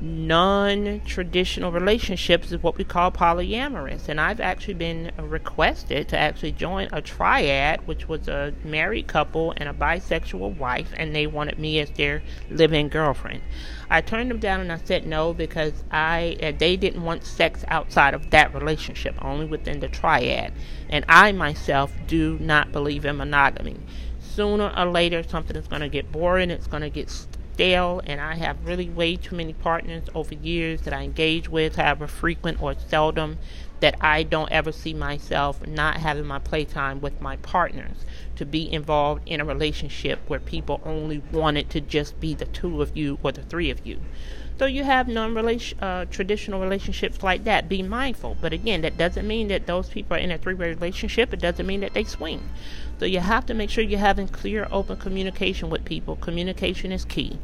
non-traditional 0.00 1.72
relationships 1.72 2.52
is 2.52 2.62
what 2.62 2.76
we 2.76 2.84
call 2.84 3.10
polyamorous. 3.10 4.08
And 4.08 4.20
i've 4.20 4.40
actually 4.40 4.74
been 4.74 5.10
requested 5.18 6.08
to 6.08 6.18
actually 6.18 6.52
join 6.52 6.88
a 6.92 7.02
triad 7.02 7.86
which 7.86 8.08
was 8.08 8.28
a 8.28 8.54
married 8.64 9.06
couple 9.06 9.54
and 9.56 9.68
a 9.68 9.72
bisexual 9.72 10.56
wife 10.56 10.92
and 10.96 11.14
they 11.14 11.26
wanted 11.26 11.58
me 11.58 11.80
as 11.80 11.90
their 11.90 12.22
living 12.50 12.88
girlfriend. 12.88 13.42
I 13.90 14.00
turned 14.00 14.30
them 14.30 14.38
down 14.38 14.60
and 14.60 14.72
i 14.72 14.78
said 14.78 15.06
no 15.06 15.32
because 15.34 15.84
i 15.90 16.36
uh, 16.42 16.52
they 16.56 16.76
didn't 16.76 17.02
want 17.02 17.24
sex 17.24 17.64
outside 17.68 18.14
of 18.14 18.30
that 18.30 18.54
relationship 18.54 19.16
only 19.22 19.46
within 19.46 19.80
the 19.80 19.88
triad. 19.88 20.52
And 20.88 21.04
i 21.08 21.32
myself 21.32 21.92
do 22.06 22.38
not 22.40 22.72
believe 22.72 23.04
in 23.04 23.16
monogamy. 23.16 23.76
Sooner 24.20 24.72
or 24.76 24.86
later 24.86 25.22
something 25.22 25.56
is 25.56 25.66
going 25.66 25.82
to 25.82 25.88
get 25.88 26.12
boring 26.12 26.50
it's 26.50 26.66
going 26.68 26.82
to 26.82 26.90
get 26.90 27.10
stale, 27.58 28.00
and 28.06 28.20
I 28.20 28.36
have 28.36 28.64
really 28.64 28.88
way 28.88 29.16
too 29.16 29.34
many 29.34 29.52
partners 29.52 30.04
over 30.14 30.32
years 30.32 30.82
that 30.82 30.94
I 30.94 31.02
engage 31.02 31.48
with, 31.48 31.74
however 31.74 32.06
frequent 32.06 32.62
or 32.62 32.76
seldom, 32.86 33.38
that 33.80 33.96
I 34.00 34.22
don't 34.22 34.52
ever 34.52 34.70
see 34.70 34.94
myself 34.94 35.66
not 35.66 35.96
having 35.96 36.24
my 36.24 36.38
playtime 36.38 37.00
with 37.00 37.20
my 37.20 37.36
partners. 37.38 38.04
To 38.36 38.46
be 38.46 38.72
involved 38.72 39.22
in 39.26 39.40
a 39.40 39.44
relationship 39.44 40.20
where 40.28 40.38
people 40.38 40.80
only 40.84 41.20
wanted 41.32 41.68
to 41.70 41.80
just 41.80 42.20
be 42.20 42.32
the 42.32 42.44
two 42.44 42.80
of 42.80 42.96
you 42.96 43.18
or 43.24 43.32
the 43.32 43.42
three 43.42 43.70
of 43.70 43.84
you. 43.84 44.02
So 44.58 44.66
you 44.66 44.82
have 44.82 45.06
non-relation, 45.06 45.78
uh, 45.78 46.06
traditional 46.06 46.60
relationships 46.60 47.22
like 47.22 47.44
that. 47.44 47.68
Be 47.68 47.80
mindful, 47.80 48.36
but 48.40 48.52
again, 48.52 48.80
that 48.80 48.98
doesn't 48.98 49.26
mean 49.26 49.46
that 49.48 49.68
those 49.68 49.88
people 49.88 50.16
are 50.16 50.20
in 50.20 50.32
a 50.32 50.38
three-way 50.38 50.70
relationship. 50.70 51.32
It 51.32 51.40
doesn't 51.40 51.64
mean 51.64 51.80
that 51.80 51.94
they 51.94 52.02
swing. 52.02 52.48
So 52.98 53.04
you 53.04 53.20
have 53.20 53.46
to 53.46 53.54
make 53.54 53.70
sure 53.70 53.84
you're 53.84 54.00
having 54.00 54.26
clear, 54.26 54.66
open 54.72 54.96
communication 54.96 55.70
with 55.70 55.84
people. 55.84 56.16
Communication 56.16 56.90
is 56.90 57.04
key. 57.04 57.38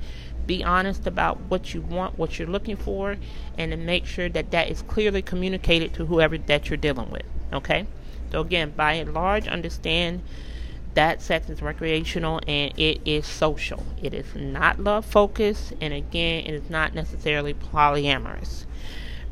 Be 0.44 0.64
honest 0.64 1.06
about 1.06 1.38
what 1.42 1.72
you 1.72 1.82
want, 1.82 2.18
what 2.18 2.36
you're 2.36 2.48
looking 2.48 2.76
for, 2.76 3.16
and 3.56 3.70
to 3.70 3.76
make 3.76 4.06
sure 4.06 4.28
that 4.28 4.50
that 4.50 4.68
is 4.68 4.82
clearly 4.82 5.22
communicated 5.22 5.94
to 5.94 6.06
whoever 6.06 6.36
that 6.36 6.68
you're 6.68 6.76
dealing 6.76 7.10
with. 7.10 7.24
Okay? 7.52 7.86
So 8.32 8.40
again, 8.40 8.72
by 8.76 8.94
and 8.94 9.14
large, 9.14 9.46
understand 9.46 10.20
that 10.94 11.20
sex 11.20 11.48
is 11.48 11.62
recreational 11.62 12.40
and 12.46 12.72
it 12.78 13.00
is 13.04 13.26
social. 13.26 13.84
It 14.02 14.14
is 14.14 14.26
not 14.34 14.80
love 14.80 15.04
focused, 15.04 15.72
and 15.80 15.92
again, 15.92 16.44
it 16.46 16.54
is 16.54 16.70
not 16.70 16.94
necessarily 16.94 17.54
polyamorous. 17.54 18.64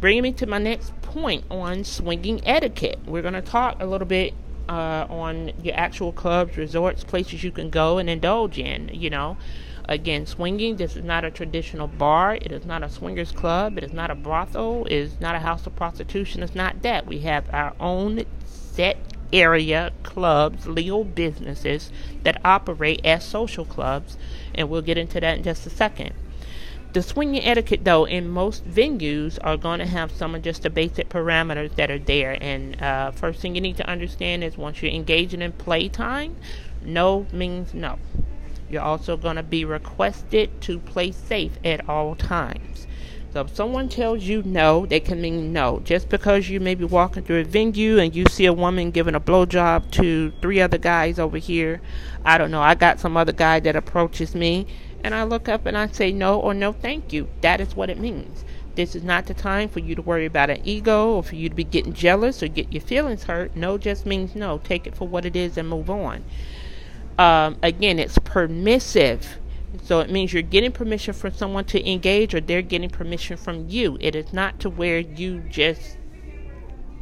Bringing 0.00 0.23
me 0.25 0.33
to 0.33 0.47
my 0.47 0.59
next 0.59 1.00
point 1.02 1.45
on 1.50 1.85
swinging 1.85 2.40
etiquette. 2.47 2.99
We're 3.07 3.23
going 3.23 3.35
to 3.35 3.42
talk 3.42 3.76
a 3.81 3.87
little 3.87 4.07
bit 4.07 4.35
uh, 4.69 5.07
on 5.09 5.52
your 5.62 5.76
actual 5.76 6.12
clubs, 6.12 6.57
resorts, 6.57 7.04
places 7.04 7.45
you 7.45 7.52
can 7.52 7.71
go 7.71 7.99
and 7.99 8.11
indulge 8.11 8.59
in. 8.59 8.90
You 8.92 9.11
know, 9.11 9.37
again, 9.88 10.26
swinging. 10.26 10.76
This 10.76 10.97
is 10.97 11.04
not 11.04 11.25
a 11.25 11.31
traditional 11.31 11.87
bar. 11.87 12.35
It 12.35 12.50
is 12.50 12.64
not 12.64 12.83
a 12.83 12.88
swingers 12.88 13.31
club. 13.31 13.78
It 13.78 13.85
is 13.85 13.92
not 13.92 14.11
a 14.11 14.14
brothel. 14.14 14.87
It 14.87 14.95
is 14.95 15.21
not 15.21 15.37
a 15.37 15.40
house 15.40 15.66
of 15.66 15.76
prostitution. 15.76 16.42
It's 16.42 16.54
not 16.54 16.83
that. 16.83 17.07
We 17.07 17.21
have 17.21 17.45
our 17.52 17.75
own 17.78 18.25
set 18.45 18.97
area 19.33 19.93
clubs, 20.03 20.67
legal 20.67 21.05
businesses 21.05 21.91
that 22.23 22.41
operate 22.45 23.01
as 23.05 23.25
social 23.25 23.65
clubs, 23.65 24.17
and 24.55 24.69
we'll 24.69 24.83
get 24.83 24.99
into 24.99 25.21
that 25.21 25.39
in 25.39 25.43
just 25.43 25.67
a 25.67 25.71
second. 25.71 26.12
The 26.93 27.03
swinging 27.03 27.43
etiquette, 27.43 27.85
though, 27.85 28.05
in 28.05 28.29
most 28.29 28.69
venues 28.69 29.39
are 29.43 29.57
going 29.57 29.79
to 29.79 29.87
have 29.87 30.12
some 30.12 30.35
of 30.35 30.43
just 30.43 30.62
the 30.62 30.69
basic 30.69 31.09
parameters 31.09 31.75
that 31.77 31.91
are 31.91 31.99
there. 31.99 32.37
And 32.39 32.81
uh, 32.83 33.12
first 33.12 33.41
thing 33.41 33.55
you 33.55 33.62
need 33.62 33.79
to 33.79 33.89
understand 33.89 34.45
is 34.45 34.59
once 34.59 34.83
you're 34.83 34.93
engaging 34.93 35.41
in 35.41 35.53
playtime, 35.53 36.37
no 36.83 37.27
means 37.33 37.73
no. 37.73 37.99
You're 38.69 38.83
also 38.83 39.17
going 39.17 39.37
to 39.37 39.43
be 39.43 39.65
requested 39.65 40.61
to 40.62 40.79
play 40.79 41.12
safe 41.12 41.53
at 41.65 41.89
all 41.89 42.15
times. 42.15 42.87
So 43.33 43.41
if 43.41 43.57
someone 43.57 43.89
tells 43.89 44.25
you 44.25 44.43
no, 44.43 44.85
they 44.85 45.01
can 45.01 45.23
mean 45.23 45.55
no. 45.55 45.81
Just 45.85 46.11
because 46.11 46.51
you 46.51 46.61
may 46.61 46.75
be 46.75 46.85
walking 46.85 47.23
through 47.23 47.41
a 47.41 47.45
venue 47.45 47.99
and 47.99 48.15
you 48.15 48.27
see 48.31 48.45
a 48.45 48.53
woman 48.53 48.91
giving 48.91 49.15
a 49.15 49.21
blowjob 49.21 49.91
to 49.93 50.33
three 50.43 50.61
other 50.61 50.77
guys 50.77 51.19
over 51.19 51.39
here, 51.39 51.81
I 52.27 52.37
don't 52.37 52.51
know. 52.51 52.61
I 52.61 52.75
got 52.75 53.01
some 53.01 53.17
other 53.17 53.33
guy 53.33 53.59
that 53.61 53.75
approaches 53.75 54.35
me 54.35 54.66
and 55.03 55.14
I 55.14 55.23
look 55.23 55.49
up 55.49 55.64
and 55.64 55.79
I 55.79 55.87
say 55.87 56.12
no 56.12 56.38
or 56.38 56.53
no 56.53 56.73
thank 56.73 57.14
you. 57.14 57.27
That 57.40 57.59
is 57.59 57.75
what 57.75 57.88
it 57.88 57.99
means. 57.99 58.45
This 58.75 58.95
is 58.95 59.03
not 59.03 59.25
the 59.25 59.35
time 59.35 59.71
for 59.71 59.81
you 59.81 59.95
to 59.95 60.03
worry 60.03 60.27
about 60.27 60.51
an 60.51 60.61
ego 60.64 61.14
or 61.14 61.23
for 61.23 61.35
you 61.35 61.49
to 61.49 61.55
be 61.55 61.64
getting 61.64 61.95
jealous 61.95 62.42
or 62.42 62.49
get 62.49 62.71
your 62.71 62.83
feelings 62.83 63.25
hurt. 63.25 63.57
No 63.57 63.79
just 63.79 64.05
means 64.05 64.35
no. 64.35 64.59
Take 64.59 64.87
it 64.87 64.95
for 64.95 65.09
what 65.09 65.25
it 65.25 65.37
is 65.37 65.57
and 65.57 65.71
move 65.71 65.88
on. 65.88 66.23
Um, 67.18 67.57
again, 67.62 67.99
it's 67.99 68.18
permissive. 68.18 69.38
So 69.85 70.01
it 70.01 70.11
means 70.11 70.33
you're 70.33 70.43
getting 70.43 70.73
permission 70.73 71.15
from 71.15 71.33
someone 71.33 71.65
to 71.67 71.91
engage 71.91 72.35
or 72.35 72.41
they're 72.41 72.63
getting 72.63 72.91
permission 72.91 73.37
from 73.37 73.69
you. 73.69 73.97
It 74.01 74.15
is 74.15 74.33
not 74.33 74.61
to 74.61 74.71
where 74.71 74.99
you 74.99 75.41
just 75.49 75.97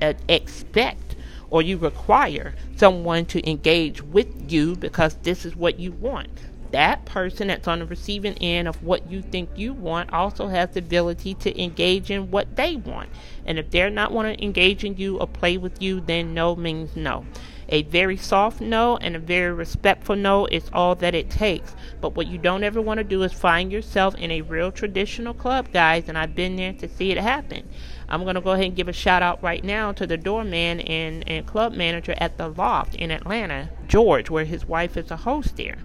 uh, 0.01 0.15
expect 0.29 1.17
or 1.51 1.63
you 1.63 1.77
require 1.77 2.55
someone 2.77 3.27
to 3.27 3.49
engage 3.49 4.03
with 4.03 4.51
you 4.51 4.77
because 4.77 5.17
this 5.23 5.45
is 5.45 5.57
what 5.57 5.81
you 5.81 5.93
want 5.93 6.31
that 6.71 7.05
person 7.05 7.49
that's 7.49 7.67
on 7.69 7.81
the 7.81 7.87
receiving 7.87 8.37
end 8.39 8.69
of 8.69 8.83
what 8.83 9.11
you 9.11 9.23
think 9.23 9.51
you 9.57 9.73
want 9.73 10.13
also 10.13 10.49
has 10.49 10.71
the 10.71 10.79
ability 10.79 11.35
to 11.35 11.63
engage 11.63 12.11
in 12.11 12.31
what 12.31 12.57
they 12.57 12.77
want. 12.77 13.09
And 13.47 13.59
if 13.59 13.71
they're 13.71 13.91
not 13.91 14.13
want 14.13 14.37
to 14.37 14.45
engage 14.45 14.85
in 14.85 14.97
you 14.97 15.19
or 15.19 15.27
play 15.27 15.57
with 15.57 15.83
you, 15.83 16.01
then 16.01 16.35
no 16.35 16.57
means 16.57 16.97
no. 16.97 17.25
A 17.73 17.83
very 17.85 18.17
soft 18.17 18.61
no 18.61 18.97
and 18.97 19.15
a 19.15 19.21
very 19.21 19.53
respectful 19.53 20.17
no 20.17 20.47
is 20.47 20.69
all 20.73 20.97
that 20.97 21.15
it 21.15 21.31
takes. 21.31 21.77
But 22.01 22.17
what 22.17 22.27
you 22.27 22.37
don't 22.37 22.65
ever 22.65 22.83
want 22.83 22.99
to 22.99 23.05
do 23.05 23.23
is 23.23 23.33
find 23.33 23.71
yourself 23.71 24.17
in 24.17 24.33
a 24.33 24.41
real 24.41 24.73
traditional 24.73 25.35
club, 25.35 25.73
guys, 25.73 26.09
and 26.09 26.19
I've 26.19 26.35
been 26.35 26.57
there 26.57 26.73
to 26.73 26.89
see 26.89 27.13
it 27.13 27.19
happen. 27.19 27.69
I'm 28.09 28.25
going 28.25 28.35
to 28.35 28.41
go 28.41 28.51
ahead 28.51 28.67
and 28.67 28.75
give 28.75 28.89
a 28.89 28.93
shout 28.93 29.23
out 29.23 29.41
right 29.41 29.63
now 29.63 29.93
to 29.93 30.05
the 30.05 30.17
doorman 30.17 30.81
and, 30.81 31.23
and 31.29 31.47
club 31.47 31.73
manager 31.73 32.13
at 32.19 32.39
the 32.39 32.49
Loft 32.49 32.97
in 32.97 33.13
Atlanta, 33.13 33.71
George, 33.87 34.31
where 34.31 34.45
his 34.45 34.67
wife 34.67 34.97
is 34.97 35.13
a 35.13 35.17
host 35.19 35.57
there. 35.57 35.79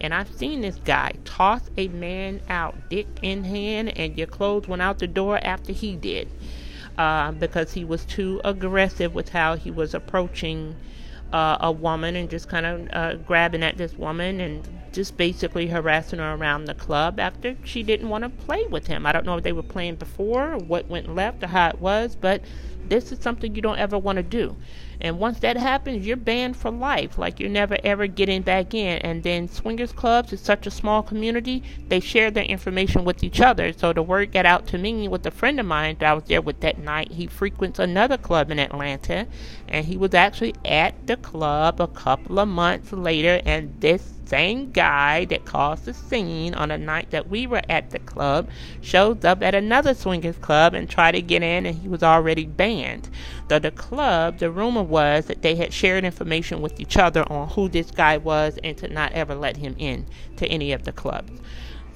And 0.00 0.14
I've 0.14 0.32
seen 0.32 0.60
this 0.60 0.76
guy 0.76 1.14
toss 1.24 1.62
a 1.76 1.88
man 1.88 2.40
out, 2.48 2.88
dick 2.88 3.08
in 3.20 3.42
hand, 3.42 3.98
and 3.98 4.16
your 4.16 4.28
clothes 4.28 4.68
went 4.68 4.82
out 4.82 5.00
the 5.00 5.08
door 5.08 5.40
after 5.42 5.72
he 5.72 5.96
did. 5.96 6.28
Uh, 6.96 7.32
because 7.32 7.72
he 7.72 7.84
was 7.84 8.04
too 8.04 8.40
aggressive 8.44 9.14
with 9.14 9.30
how 9.30 9.56
he 9.56 9.70
was 9.70 9.94
approaching 9.94 10.76
uh, 11.32 11.56
a 11.60 11.72
woman 11.72 12.16
and 12.16 12.28
just 12.28 12.48
kind 12.48 12.66
of 12.66 12.88
uh, 12.92 13.14
grabbing 13.16 13.62
at 13.62 13.76
this 13.78 13.94
woman 13.94 14.40
and 14.40 14.68
just 14.92 15.16
basically 15.16 15.66
harassing 15.66 16.18
her 16.18 16.34
around 16.34 16.66
the 16.66 16.74
club 16.74 17.18
after 17.18 17.56
she 17.64 17.82
didn't 17.82 18.08
want 18.08 18.24
to 18.24 18.28
play 18.44 18.66
with 18.66 18.86
him. 18.86 19.06
I 19.06 19.12
don't 19.12 19.24
know 19.24 19.36
if 19.36 19.42
they 19.42 19.52
were 19.52 19.62
playing 19.62 19.96
before 19.96 20.52
or 20.52 20.58
what 20.58 20.88
went 20.88 21.14
left 21.14 21.42
or 21.42 21.46
how 21.46 21.68
it 21.68 21.80
was, 21.80 22.14
but 22.14 22.42
this 22.88 23.10
is 23.12 23.18
something 23.20 23.54
you 23.54 23.62
don't 23.62 23.78
ever 23.78 23.98
want 23.98 24.16
to 24.16 24.22
do. 24.22 24.56
And 25.02 25.18
once 25.18 25.40
that 25.40 25.56
happens, 25.56 26.06
you're 26.06 26.16
banned 26.16 26.56
for 26.56 26.70
life. 26.70 27.18
Like 27.18 27.40
you're 27.40 27.50
never 27.50 27.76
ever 27.84 28.06
getting 28.06 28.42
back 28.42 28.72
in. 28.72 28.98
And 28.98 29.22
then 29.22 29.48
swingers 29.48 29.92
clubs 29.92 30.32
is 30.32 30.40
such 30.40 30.66
a 30.66 30.70
small 30.70 31.02
community, 31.02 31.62
they 31.88 32.00
share 32.00 32.30
their 32.30 32.44
information 32.44 33.04
with 33.04 33.22
each 33.22 33.40
other. 33.40 33.72
So 33.72 33.92
the 33.92 34.02
word 34.02 34.32
got 34.32 34.46
out 34.46 34.66
to 34.68 34.78
me 34.78 35.08
with 35.08 35.26
a 35.26 35.30
friend 35.30 35.58
of 35.58 35.66
mine 35.66 35.96
that 35.98 36.08
I 36.08 36.14
was 36.14 36.24
there 36.24 36.40
with 36.40 36.60
that 36.60 36.78
night. 36.78 37.10
He 37.12 37.26
frequents 37.26 37.78
another 37.78 38.16
club 38.16 38.50
in 38.50 38.60
Atlanta, 38.60 39.26
and 39.68 39.84
he 39.84 39.96
was 39.96 40.14
actually 40.14 40.54
at 40.64 41.06
the 41.06 41.16
club 41.16 41.80
a 41.80 41.88
couple 41.88 42.38
of 42.38 42.48
months 42.48 42.92
later, 42.92 43.42
and 43.44 43.74
this 43.80 44.21
same 44.24 44.70
guy 44.70 45.24
that 45.26 45.44
caused 45.44 45.84
the 45.84 45.94
scene 45.94 46.54
on 46.54 46.68
the 46.70 46.78
night 46.78 47.10
that 47.10 47.28
we 47.28 47.46
were 47.46 47.62
at 47.68 47.90
the 47.90 47.98
club 47.98 48.48
shows 48.80 49.24
up 49.24 49.42
at 49.42 49.54
another 49.54 49.94
swingers 49.94 50.36
club 50.38 50.74
and 50.74 50.88
tried 50.88 51.12
to 51.12 51.22
get 51.22 51.42
in 51.42 51.66
and 51.66 51.76
he 51.76 51.88
was 51.88 52.02
already 52.02 52.46
banned. 52.46 53.10
Though 53.48 53.58
the 53.58 53.70
club, 53.70 54.38
the 54.38 54.50
rumor 54.50 54.82
was 54.82 55.26
that 55.26 55.42
they 55.42 55.56
had 55.56 55.72
shared 55.72 56.04
information 56.04 56.60
with 56.60 56.80
each 56.80 56.96
other 56.96 57.30
on 57.30 57.48
who 57.50 57.68
this 57.68 57.90
guy 57.90 58.16
was 58.16 58.58
and 58.64 58.76
to 58.78 58.88
not 58.88 59.12
ever 59.12 59.34
let 59.34 59.56
him 59.56 59.74
in 59.78 60.06
to 60.36 60.46
any 60.46 60.72
of 60.72 60.84
the 60.84 60.92
clubs. 60.92 61.32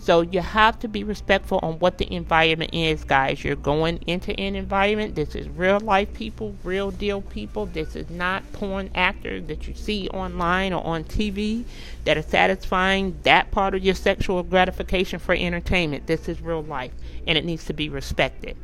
So 0.07 0.21
you 0.21 0.39
have 0.41 0.79
to 0.79 0.89
be 0.89 1.03
respectful 1.03 1.59
on 1.65 1.81
what 1.81 1.99
the 1.99 2.15
environment 2.15 2.73
is, 2.73 3.03
guys. 3.03 3.43
You're 3.43 3.57
going 3.57 3.99
into 4.07 4.39
an 4.39 4.55
environment. 4.55 5.17
This 5.17 5.35
is 5.35 5.49
real 5.49 5.81
life 5.81 6.15
people, 6.15 6.55
real 6.63 6.93
deal 6.93 7.23
people. 7.23 7.67
This 7.67 7.97
is 7.97 8.09
not 8.09 8.53
porn 8.53 8.89
actors 8.95 9.49
that 9.49 9.67
you 9.67 9.75
see 9.75 10.09
online 10.11 10.73
or 10.73 10.87
on 10.87 11.03
TV 11.03 11.65
that 12.05 12.17
are 12.17 12.23
satisfying 12.23 13.19
that 13.25 13.51
part 13.51 13.75
of 13.75 13.83
your 13.83 13.97
sexual 13.97 14.45
gratification 14.45 15.19
for 15.19 15.35
entertainment. 15.35 16.07
This 16.07 16.29
is 16.29 16.41
real 16.41 16.63
life 16.63 16.93
and 17.27 17.37
it 17.37 17.45
needs 17.45 17.65
to 17.65 17.73
be 17.73 17.89
respected. 17.89 18.57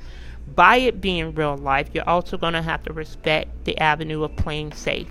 By 0.55 0.77
it 0.77 1.01
being 1.01 1.35
real 1.35 1.57
life, 1.57 1.89
you're 1.93 2.09
also 2.09 2.39
going 2.39 2.53
to 2.53 2.63
have 2.63 2.85
to 2.85 2.93
respect 2.93 3.65
the 3.65 3.77
avenue 3.79 4.23
of 4.23 4.37
playing 4.37 4.75
safe. 4.75 5.09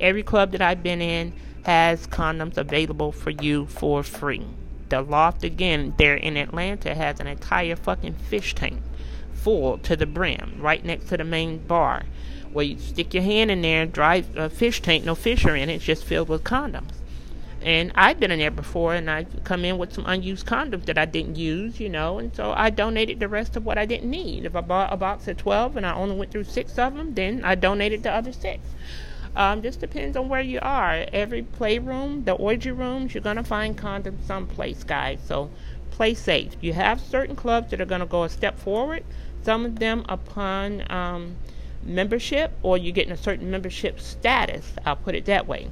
Every 0.00 0.24
club 0.24 0.50
that 0.50 0.60
I've 0.60 0.82
been 0.82 1.00
in 1.00 1.34
has 1.62 2.08
condoms 2.08 2.56
available 2.56 3.12
for 3.12 3.30
you 3.30 3.66
for 3.66 4.02
free. 4.02 4.44
The 4.88 5.02
loft 5.02 5.44
again 5.44 5.94
there 5.98 6.16
in 6.16 6.36
Atlanta 6.36 6.94
has 6.94 7.20
an 7.20 7.26
entire 7.26 7.76
fucking 7.76 8.14
fish 8.14 8.54
tank 8.54 8.80
full 9.34 9.78
to 9.78 9.96
the 9.96 10.06
brim, 10.06 10.56
right 10.58 10.84
next 10.84 11.08
to 11.08 11.16
the 11.16 11.24
main 11.24 11.58
bar, 11.58 12.02
where 12.52 12.64
you 12.64 12.78
stick 12.78 13.14
your 13.14 13.22
hand 13.22 13.50
in 13.50 13.62
there, 13.62 13.86
dry 13.86 14.24
a 14.36 14.48
fish 14.50 14.82
tank, 14.82 15.04
no 15.04 15.14
fish 15.14 15.44
are 15.44 15.56
in 15.56 15.68
it, 15.68 15.74
it's 15.74 15.84
just 15.84 16.04
filled 16.04 16.28
with 16.28 16.44
condoms. 16.44 16.92
And 17.60 17.90
I've 17.94 18.20
been 18.20 18.30
in 18.30 18.38
there 18.38 18.52
before, 18.52 18.94
and 18.94 19.10
I've 19.10 19.42
come 19.44 19.64
in 19.64 19.78
with 19.78 19.92
some 19.92 20.06
unused 20.06 20.46
condoms 20.46 20.84
that 20.84 20.96
I 20.96 21.04
didn't 21.06 21.36
use, 21.36 21.80
you 21.80 21.88
know, 21.88 22.18
and 22.18 22.34
so 22.34 22.52
I 22.52 22.70
donated 22.70 23.20
the 23.20 23.28
rest 23.28 23.56
of 23.56 23.66
what 23.66 23.78
I 23.78 23.84
didn't 23.84 24.10
need. 24.10 24.44
If 24.44 24.54
I 24.54 24.60
bought 24.60 24.92
a 24.92 24.96
box 24.96 25.26
of 25.28 25.36
12 25.36 25.76
and 25.76 25.84
I 25.84 25.94
only 25.94 26.16
went 26.16 26.30
through 26.30 26.44
six 26.44 26.78
of 26.78 26.94
them, 26.94 27.14
then 27.14 27.44
I 27.44 27.56
donated 27.56 28.04
the 28.04 28.12
other 28.12 28.32
six. 28.32 28.60
Um, 29.36 29.62
just 29.62 29.80
depends 29.80 30.16
on 30.16 30.28
where 30.28 30.40
you 30.40 30.58
are. 30.60 31.06
Every 31.12 31.42
playroom, 31.42 32.24
the 32.24 32.32
orgy 32.32 32.70
rooms, 32.70 33.14
you're 33.14 33.22
gonna 33.22 33.44
find 33.44 33.76
condoms 33.76 34.24
someplace, 34.26 34.84
guys. 34.84 35.18
So 35.24 35.50
play 35.90 36.14
safe. 36.14 36.54
You 36.60 36.72
have 36.72 37.00
certain 37.00 37.36
clubs 37.36 37.70
that 37.70 37.80
are 37.80 37.86
gonna 37.86 38.06
go 38.06 38.24
a 38.24 38.28
step 38.28 38.58
forward. 38.58 39.04
Some 39.42 39.64
of 39.64 39.78
them 39.78 40.04
upon 40.08 40.90
um, 40.90 41.36
membership, 41.82 42.52
or 42.62 42.76
you're 42.76 42.92
getting 42.92 43.12
a 43.12 43.16
certain 43.16 43.50
membership 43.50 44.00
status. 44.00 44.72
I'll 44.84 44.96
put 44.96 45.14
it 45.14 45.24
that 45.26 45.46
way 45.46 45.68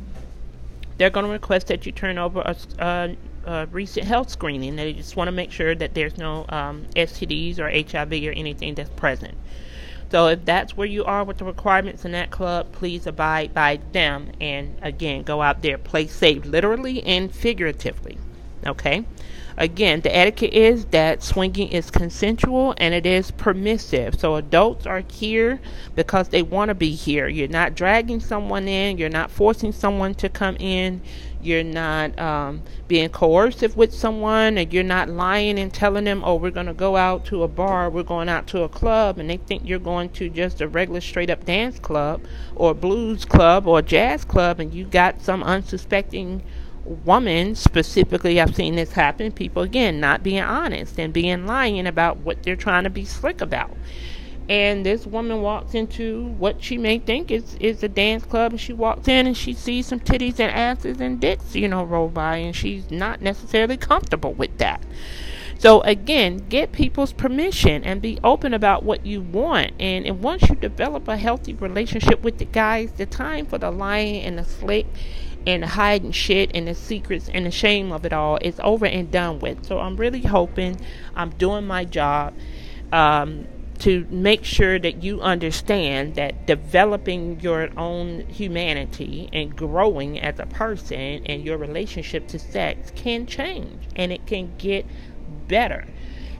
they're 0.98 1.10
going 1.10 1.26
to 1.26 1.32
request 1.32 1.66
that 1.68 1.86
you 1.86 1.92
turn 1.92 2.18
over 2.18 2.40
a, 2.40 2.56
a, 2.78 3.16
a 3.44 3.66
recent 3.66 4.06
health 4.06 4.30
screening. 4.30 4.76
They 4.76 4.92
just 4.92 5.16
want 5.16 5.28
to 5.28 5.32
make 5.32 5.52
sure 5.52 5.74
that 5.74 5.94
there's 5.94 6.16
no 6.16 6.46
um, 6.48 6.86
STDs 6.96 7.58
or 7.58 7.68
HIV 7.68 8.12
or 8.24 8.32
anything 8.32 8.74
that's 8.74 8.90
present. 8.90 9.34
So 10.10 10.28
if 10.28 10.44
that's 10.44 10.76
where 10.76 10.86
you 10.86 11.04
are 11.04 11.24
with 11.24 11.38
the 11.38 11.44
requirements 11.44 12.04
in 12.04 12.12
that 12.12 12.30
club, 12.30 12.72
please 12.72 13.06
abide 13.06 13.52
by 13.52 13.80
them. 13.92 14.32
And 14.40 14.76
again, 14.82 15.22
go 15.22 15.42
out 15.42 15.62
there, 15.62 15.78
play 15.78 16.06
safe, 16.06 16.44
literally 16.44 17.02
and 17.02 17.34
figuratively. 17.34 18.18
Okay. 18.64 19.04
Again, 19.58 20.02
the 20.02 20.14
etiquette 20.14 20.52
is 20.52 20.84
that 20.86 21.22
swinging 21.22 21.68
is 21.68 21.90
consensual 21.90 22.74
and 22.76 22.92
it 22.92 23.06
is 23.06 23.30
permissive. 23.30 24.20
So 24.20 24.36
adults 24.36 24.86
are 24.86 25.02
here 25.10 25.60
because 25.94 26.28
they 26.28 26.42
want 26.42 26.68
to 26.68 26.74
be 26.74 26.90
here. 26.90 27.26
You're 27.26 27.48
not 27.48 27.74
dragging 27.74 28.20
someone 28.20 28.68
in, 28.68 28.98
you're 28.98 29.08
not 29.08 29.30
forcing 29.30 29.72
someone 29.72 30.14
to 30.16 30.28
come 30.28 30.56
in, 30.60 31.00
you're 31.42 31.62
not 31.62 32.18
um, 32.18 32.62
being 32.88 33.08
coercive 33.08 33.76
with 33.76 33.92
someone, 33.94 34.58
and 34.58 34.72
you're 34.72 34.82
not 34.82 35.08
lying 35.08 35.58
and 35.58 35.72
telling 35.72 36.04
them, 36.04 36.22
oh, 36.24 36.36
we're 36.36 36.50
going 36.50 36.66
to 36.66 36.74
go 36.74 36.96
out 36.96 37.24
to 37.26 37.42
a 37.42 37.48
bar, 37.48 37.90
we're 37.90 38.02
going 38.02 38.28
out 38.28 38.46
to 38.48 38.62
a 38.62 38.68
club, 38.68 39.18
and 39.18 39.28
they 39.28 39.36
think 39.36 39.62
you're 39.64 39.78
going 39.78 40.08
to 40.10 40.28
just 40.28 40.60
a 40.60 40.68
regular 40.68 41.00
straight 41.00 41.30
up 41.30 41.44
dance 41.44 41.78
club 41.78 42.22
or 42.54 42.74
blues 42.74 43.24
club 43.24 43.66
or 43.66 43.82
jazz 43.82 44.24
club, 44.24 44.60
and 44.60 44.74
you 44.74 44.84
got 44.84 45.22
some 45.22 45.42
unsuspecting 45.42 46.42
woman 47.04 47.52
specifically 47.56 48.40
i've 48.40 48.54
seen 48.54 48.76
this 48.76 48.92
happen 48.92 49.32
people 49.32 49.62
again 49.62 49.98
not 49.98 50.22
being 50.22 50.40
honest 50.40 51.00
and 51.00 51.12
being 51.12 51.44
lying 51.44 51.84
about 51.84 52.18
what 52.18 52.40
they're 52.44 52.54
trying 52.54 52.84
to 52.84 52.90
be 52.90 53.04
slick 53.04 53.40
about 53.40 53.76
and 54.48 54.86
this 54.86 55.06
woman 55.06 55.42
walks 55.42 55.74
into 55.74 56.26
what 56.38 56.62
she 56.62 56.78
may 56.78 56.98
think 56.98 57.30
is 57.30 57.56
is 57.58 57.82
a 57.82 57.88
dance 57.88 58.24
club 58.24 58.52
and 58.52 58.60
she 58.60 58.72
walks 58.72 59.08
in 59.08 59.26
and 59.26 59.36
she 59.36 59.52
sees 59.52 59.86
some 59.86 59.98
titties 59.98 60.38
and 60.38 60.52
asses 60.52 61.00
and 61.00 61.20
dicks 61.20 61.56
you 61.56 61.66
know 61.66 61.82
roll 61.82 62.08
by 62.08 62.36
and 62.36 62.54
she's 62.54 62.90
not 62.90 63.20
necessarily 63.20 63.76
comfortable 63.76 64.32
with 64.34 64.56
that. 64.58 64.82
So 65.58 65.80
again 65.80 66.46
get 66.48 66.70
people's 66.70 67.12
permission 67.12 67.82
and 67.82 68.00
be 68.00 68.20
open 68.22 68.54
about 68.54 68.84
what 68.84 69.04
you 69.04 69.20
want. 69.20 69.72
And, 69.80 70.06
and 70.06 70.22
once 70.22 70.48
you 70.48 70.54
develop 70.54 71.08
a 71.08 71.16
healthy 71.16 71.54
relationship 71.54 72.22
with 72.22 72.38
the 72.38 72.44
guys 72.44 72.92
the 72.92 73.06
time 73.06 73.46
for 73.46 73.58
the 73.58 73.70
lying 73.72 74.22
and 74.22 74.38
the 74.38 74.44
slick 74.44 74.86
and 75.44 75.62
the 75.62 75.68
hiding 75.68 76.12
shit 76.12 76.50
and 76.54 76.68
the 76.68 76.74
secrets 76.74 77.28
and 77.32 77.46
the 77.46 77.50
shame 77.50 77.90
of 77.90 78.04
it 78.04 78.12
all 78.12 78.38
is 78.42 78.60
over 78.62 78.86
and 78.86 79.10
done 79.10 79.40
with. 79.40 79.66
So 79.66 79.80
I'm 79.80 79.96
really 79.96 80.22
hoping 80.22 80.78
I'm 81.16 81.30
doing 81.30 81.66
my 81.66 81.84
job. 81.84 82.34
Um, 82.92 83.46
to 83.78 84.06
make 84.10 84.44
sure 84.44 84.78
that 84.78 85.02
you 85.02 85.20
understand 85.20 86.14
that 86.14 86.46
developing 86.46 87.40
your 87.40 87.68
own 87.78 88.20
humanity 88.28 89.28
and 89.32 89.54
growing 89.56 90.20
as 90.20 90.38
a 90.38 90.46
person 90.46 91.24
and 91.26 91.44
your 91.44 91.58
relationship 91.58 92.26
to 92.28 92.38
sex 92.38 92.92
can 92.94 93.26
change 93.26 93.86
and 93.94 94.12
it 94.12 94.26
can 94.26 94.52
get 94.58 94.86
better. 95.48 95.86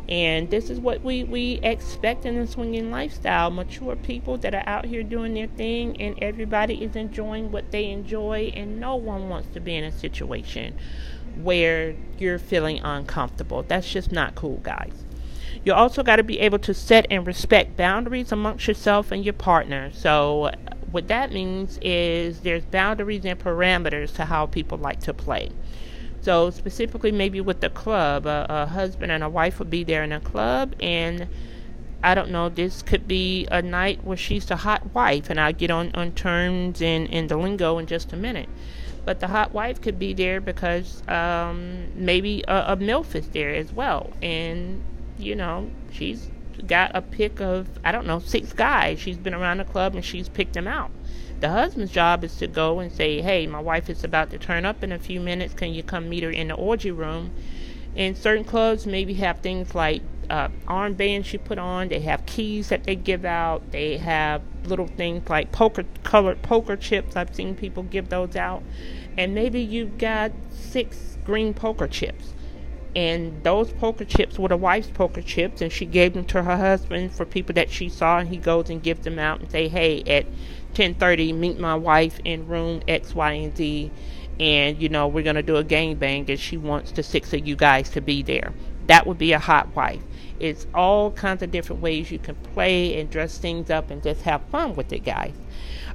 And 0.09 0.51
this 0.51 0.71
is 0.71 0.79
what 0.79 1.03
we, 1.03 1.25
we 1.25 1.55
expect 1.63 2.27
in 2.27 2.37
the 2.37 2.47
swinging 2.47 2.93
lifestyle 2.93 3.51
mature 3.51 3.97
people 3.97 4.39
that 4.39 4.55
are 4.55 4.63
out 4.67 4.85
here 4.85 5.03
doing 5.03 5.35
their 5.35 5.49
thing, 5.49 6.01
and 6.01 6.17
everybody 6.23 6.85
is 6.85 6.95
enjoying 6.95 7.51
what 7.51 7.73
they 7.73 7.91
enjoy, 7.91 8.53
and 8.55 8.79
no 8.79 8.95
one 8.95 9.29
wants 9.29 9.49
to 9.55 9.61
be 9.61 9.75
in 9.75 9.83
a 9.83 9.91
situation 9.91 10.79
where 11.43 11.97
you're 12.19 12.39
feeling 12.39 12.79
uncomfortable. 12.85 13.65
That's 13.65 13.91
just 13.91 14.13
not 14.13 14.37
cool, 14.37 14.59
guys. 14.59 15.06
You 15.67 15.75
also 15.75 16.05
got 16.05 16.17
to 16.17 16.23
be 16.23 16.39
able 16.39 16.61
to 16.61 16.73
set 16.73 17.09
and 17.11 17.27
respect 17.27 17.77
boundaries 17.77 18.31
amongst 18.31 18.69
yourself 18.69 19.11
and 19.11 19.25
your 19.25 19.35
partner. 19.35 19.91
So, 19.93 20.53
what 20.93 21.09
that 21.09 21.33
means 21.33 21.81
is 21.83 22.43
there's 22.43 22.65
boundaries 22.65 23.25
and 23.25 23.37
parameters 23.37 24.15
to 24.15 24.27
how 24.27 24.47
people 24.47 24.79
like 24.79 25.01
to 25.01 25.13
play. 25.13 25.51
So 26.21 26.51
specifically, 26.51 27.11
maybe 27.11 27.41
with 27.41 27.63
the 27.63 27.69
club, 27.69 28.27
a, 28.27 28.47
a 28.49 28.67
husband 28.67 29.11
and 29.11 29.25
a 29.25 29.29
wife 29.29 29.59
would 29.59 29.69
be 29.69 29.83
there 29.83 30.05
in 30.05 30.13
a 30.13 30.21
club, 30.21 30.77
and 30.79 31.27
I 32.01 32.15
don't 32.15 32.31
know. 32.31 32.49
This 32.49 32.81
could 32.83 33.09
be 33.09 33.49
a 33.51 33.61
night 33.61 34.05
where 34.05 34.17
she's 34.17 34.47
the 34.47 34.57
hot 34.57 34.95
wife, 34.95 35.31
and 35.31 35.41
I'll 35.41 35.53
get 35.53 35.73
on 35.73 35.91
on 35.97 36.13
terms 36.13 36.81
and 36.81 37.09
in 37.09 37.27
the 37.27 37.37
lingo 37.37 37.79
in 37.79 37.87
just 37.87 38.13
a 38.13 38.17
minute. 38.17 38.49
But 39.05 39.19
the 39.19 39.27
hot 39.27 39.53
wife 39.53 39.81
could 39.81 39.99
be 39.99 40.15
there 40.15 40.41
because 40.41 41.03
um, 41.09 41.89
maybe 41.97 42.45
a, 42.47 42.75
a 42.75 42.77
milf 42.77 43.17
is 43.17 43.29
there 43.31 43.53
as 43.53 43.73
well, 43.73 44.13
and 44.23 44.81
you 45.19 45.35
know 45.35 45.71
she's 45.91 46.31
got 46.67 46.91
a 46.95 47.03
pick 47.03 47.41
of 47.41 47.69
I 47.85 47.93
don't 47.93 48.07
know 48.07 48.19
six 48.19 48.53
guys. 48.53 48.99
She's 48.99 49.17
been 49.17 49.35
around 49.35 49.59
the 49.59 49.65
club 49.65 49.95
and 49.95 50.05
she's 50.05 50.29
picked 50.29 50.55
them 50.55 50.67
out. 50.67 50.91
The 51.41 51.51
husband's 51.51 51.93
job 51.93 52.25
is 52.25 52.35
to 52.37 52.47
go 52.47 52.79
and 52.79 52.91
say, 52.91 53.21
hey, 53.21 53.47
my 53.47 53.61
wife 53.61 53.91
is 53.91 54.03
about 54.03 54.31
to 54.31 54.39
turn 54.39 54.65
up 54.65 54.83
in 54.83 54.91
a 54.91 54.99
few 54.99 55.21
minutes. 55.21 55.53
Can 55.53 55.75
you 55.75 55.83
come 55.83 56.09
meet 56.09 56.23
her 56.23 56.31
in 56.31 56.49
the 56.49 56.55
orgy 56.55 56.91
room? 56.91 57.31
And 57.95 58.17
certain 58.17 58.45
clubs 58.45 58.87
maybe 58.87 59.15
have 59.15 59.41
things 59.41 59.75
like 59.75 60.01
uh, 60.31 60.49
armbands 60.67 61.33
you 61.33 61.39
put 61.39 61.59
on. 61.59 61.89
They 61.89 62.01
have 62.01 62.25
keys 62.25 62.71
that 62.71 62.85
they 62.85 62.97
give 62.97 63.25
out. 63.25 63.71
They 63.71 63.99
have 63.99 64.43
little 64.65 64.87
things 64.87 65.29
like 65.29 65.53
poker 65.53 65.85
colored 66.03 66.43
poker 66.43 66.77
chips. 66.77 67.17
I've 67.17 67.35
seen 67.35 67.55
people 67.55 67.83
give 67.83 68.09
those 68.09 68.35
out. 68.35 68.63
And 69.19 69.35
maybe 69.35 69.61
you've 69.61 69.99
got 69.99 70.33
six 70.51 71.19
green 71.25 71.55
poker 71.55 71.87
chips. 71.87 72.33
And 72.97 73.43
those 73.43 73.75
poker 73.75 74.07
chips 74.07 74.39
were 74.39 74.49
the 74.49 74.57
wife's 74.57 74.89
poker 74.89 75.21
chips, 75.21 75.61
and 75.61 75.71
she 75.71 75.85
gave 75.85 76.15
them 76.15 76.25
to 76.25 76.43
her 76.43 76.57
husband 76.57 77.13
for 77.13 77.27
people 77.27 77.53
that 77.55 77.71
she 77.71 77.91
saw, 77.91 78.19
and 78.19 78.31
he 78.31 78.39
goes 78.39 78.71
and 78.71 78.83
gives 78.83 79.05
them 79.05 79.19
out 79.19 79.41
and 79.41 79.51
say, 79.51 79.69
"Hey, 79.69 80.03
at 80.07 80.25
10:30 80.73 81.31
meet 81.31 81.61
my 81.61 81.75
wife 81.75 82.19
in 82.25 82.49
room 82.49 82.81
X, 82.89 83.15
Y, 83.15 83.33
and 83.33 83.55
Z, 83.55 83.91
and 84.41 84.81
you 84.81 84.89
know 84.89 85.07
we're 85.07 85.23
gonna 85.23 85.43
do 85.43 85.57
a 85.57 85.63
gang 85.63 85.97
bang, 85.97 86.25
and 86.27 86.41
she 86.41 86.57
wants 86.57 86.91
the 86.91 87.03
six 87.03 87.35
of 87.35 87.47
you 87.47 87.55
guys 87.55 87.91
to 87.91 88.01
be 88.01 88.23
there. 88.23 88.55
That 88.87 89.07
would 89.07 89.19
be 89.19 89.33
a 89.35 89.39
hot 89.39 89.77
wife. 89.77 90.01
It's 90.41 90.67
all 90.75 91.11
kinds 91.11 91.43
of 91.43 91.51
different 91.51 91.83
ways 91.83 92.11
you 92.11 92.19
can 92.19 92.35
play 92.55 92.99
and 92.99 93.11
dress 93.11 93.37
things 93.37 93.69
up 93.69 93.91
and 93.91 94.03
just 94.03 94.23
have 94.23 94.41
fun 94.51 94.75
with 94.75 94.91
it, 94.91 95.05
guys. 95.05 95.35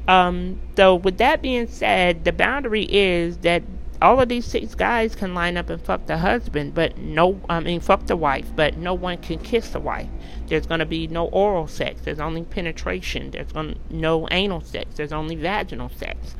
Um, 0.07 0.59
so 0.75 0.95
with 0.95 1.17
that 1.17 1.41
being 1.41 1.65
said, 1.65 2.25
the 2.25 2.31
boundary 2.31 2.87
is 2.89 3.37
that 3.39 3.63
all 4.01 4.19
of 4.19 4.29
these 4.29 4.45
six 4.45 4.73
guys 4.73 5.15
can 5.15 5.35
line 5.35 5.57
up 5.57 5.69
and 5.69 5.81
fuck 5.81 6.07
the 6.07 6.17
husband, 6.17 6.73
but 6.73 6.97
no, 6.97 7.39
I 7.47 7.59
mean, 7.59 7.79
fuck 7.79 8.07
the 8.07 8.15
wife, 8.15 8.51
but 8.55 8.77
no 8.77 8.95
one 8.95 9.17
can 9.17 9.37
kiss 9.37 9.69
the 9.69 9.79
wife. 9.79 10.09
There's 10.47 10.65
going 10.65 10.79
to 10.79 10.85
be 10.85 11.07
no 11.07 11.27
oral 11.27 11.67
sex. 11.67 12.01
There's 12.01 12.19
only 12.19 12.43
penetration. 12.43 13.31
There's 13.31 13.51
going 13.51 13.79
no 13.89 14.27
anal 14.31 14.61
sex. 14.61 14.95
There's 14.95 15.13
only 15.13 15.35
vaginal 15.35 15.89
sex. 15.89 16.35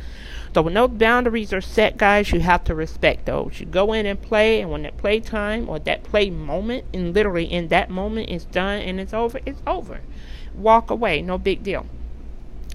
So 0.53 0.63
when 0.63 0.73
those 0.73 0.89
boundaries 0.89 1.53
are 1.53 1.61
set, 1.61 1.97
guys, 1.97 2.31
you 2.31 2.41
have 2.41 2.63
to 2.65 2.75
respect 2.75 3.25
those. 3.25 3.59
You 3.59 3.67
go 3.67 3.93
in 3.93 4.05
and 4.05 4.21
play, 4.21 4.59
and 4.59 4.71
when 4.71 4.81
that 4.81 4.97
play 4.97 5.19
time 5.19 5.69
or 5.69 5.79
that 5.79 6.03
play 6.03 6.29
moment, 6.29 6.85
and 6.93 7.13
literally 7.13 7.45
in 7.45 7.69
that 7.69 7.89
moment 7.89 8.29
is 8.29 8.43
done 8.45 8.81
and 8.81 8.99
it's 8.99 9.13
over, 9.13 9.39
it's 9.45 9.61
over. 9.67 10.01
Walk 10.55 10.89
away. 10.89 11.21
No 11.21 11.37
big 11.37 11.63
deal. 11.63 11.85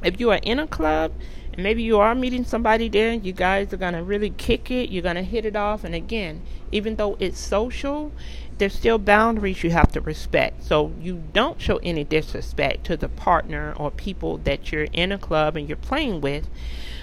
If 0.03 0.21
you 0.21 0.31
are 0.31 0.41
in 0.43 0.59
a 0.59 0.67
club 0.67 1.13
maybe 1.57 1.83
you 1.83 1.99
are 1.99 2.15
meeting 2.15 2.45
somebody 2.45 2.89
there 2.89 3.13
you 3.13 3.33
guys 3.33 3.73
are 3.73 3.79
gonna 3.79 4.03
really 4.03 4.31
kick 4.31 4.71
it 4.71 4.91
you're 4.91 5.03
gonna 5.03 5.23
hit 5.23 5.45
it 5.45 5.57
off 5.57 5.85
and 5.85 5.95
again 5.95 6.43
even 6.73 6.97
though 6.97 7.17
it's 7.21 7.39
social 7.39 8.13
there's 8.59 8.75
still 8.75 8.99
boundaries 8.99 9.63
you 9.63 9.71
have 9.71 9.93
to 9.93 10.01
respect. 10.01 10.65
So 10.65 10.93
you 11.01 11.23
don't 11.33 11.61
show 11.61 11.77
any 11.83 12.05
disrespect 12.05 12.85
to 12.85 12.97
the 12.97 13.09
partner 13.09 13.75
or 13.77 13.91
people 13.91 14.39
that 14.39 14.73
you're 14.73 14.89
in 14.93 15.13
a 15.13 15.19
club 15.19 15.57
and 15.57 15.69
you're 15.69 15.77
playing 15.77 16.21
with. 16.21 16.49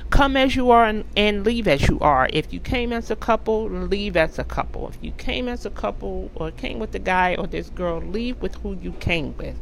Come 0.10 0.36
as 0.36 0.56
you 0.56 0.70
are 0.72 0.86
and, 0.86 1.06
and 1.16 1.44
leave 1.44 1.68
as 1.68 1.88
you 1.88 2.00
are. 2.00 2.28
If 2.32 2.54
you 2.54 2.60
came 2.60 2.92
as 2.92 3.10
a 3.10 3.16
couple 3.16 3.66
leave 3.66 4.18
as 4.18 4.38
a 4.40 4.44
couple. 4.44 4.90
If 4.90 4.98
you 5.02 5.12
came 5.12 5.48
as 5.48 5.66
a 5.66 5.70
couple 5.70 6.32
or 6.36 6.52
came 6.52 6.80
with 6.80 6.94
a 6.96 7.00
guy 7.00 7.36
or 7.36 7.48
this 7.48 7.70
girl 7.70 8.00
leave 8.00 8.42
with 8.42 8.56
who 8.56 8.78
you 8.82 8.94
came 8.94 9.36
with 9.38 9.58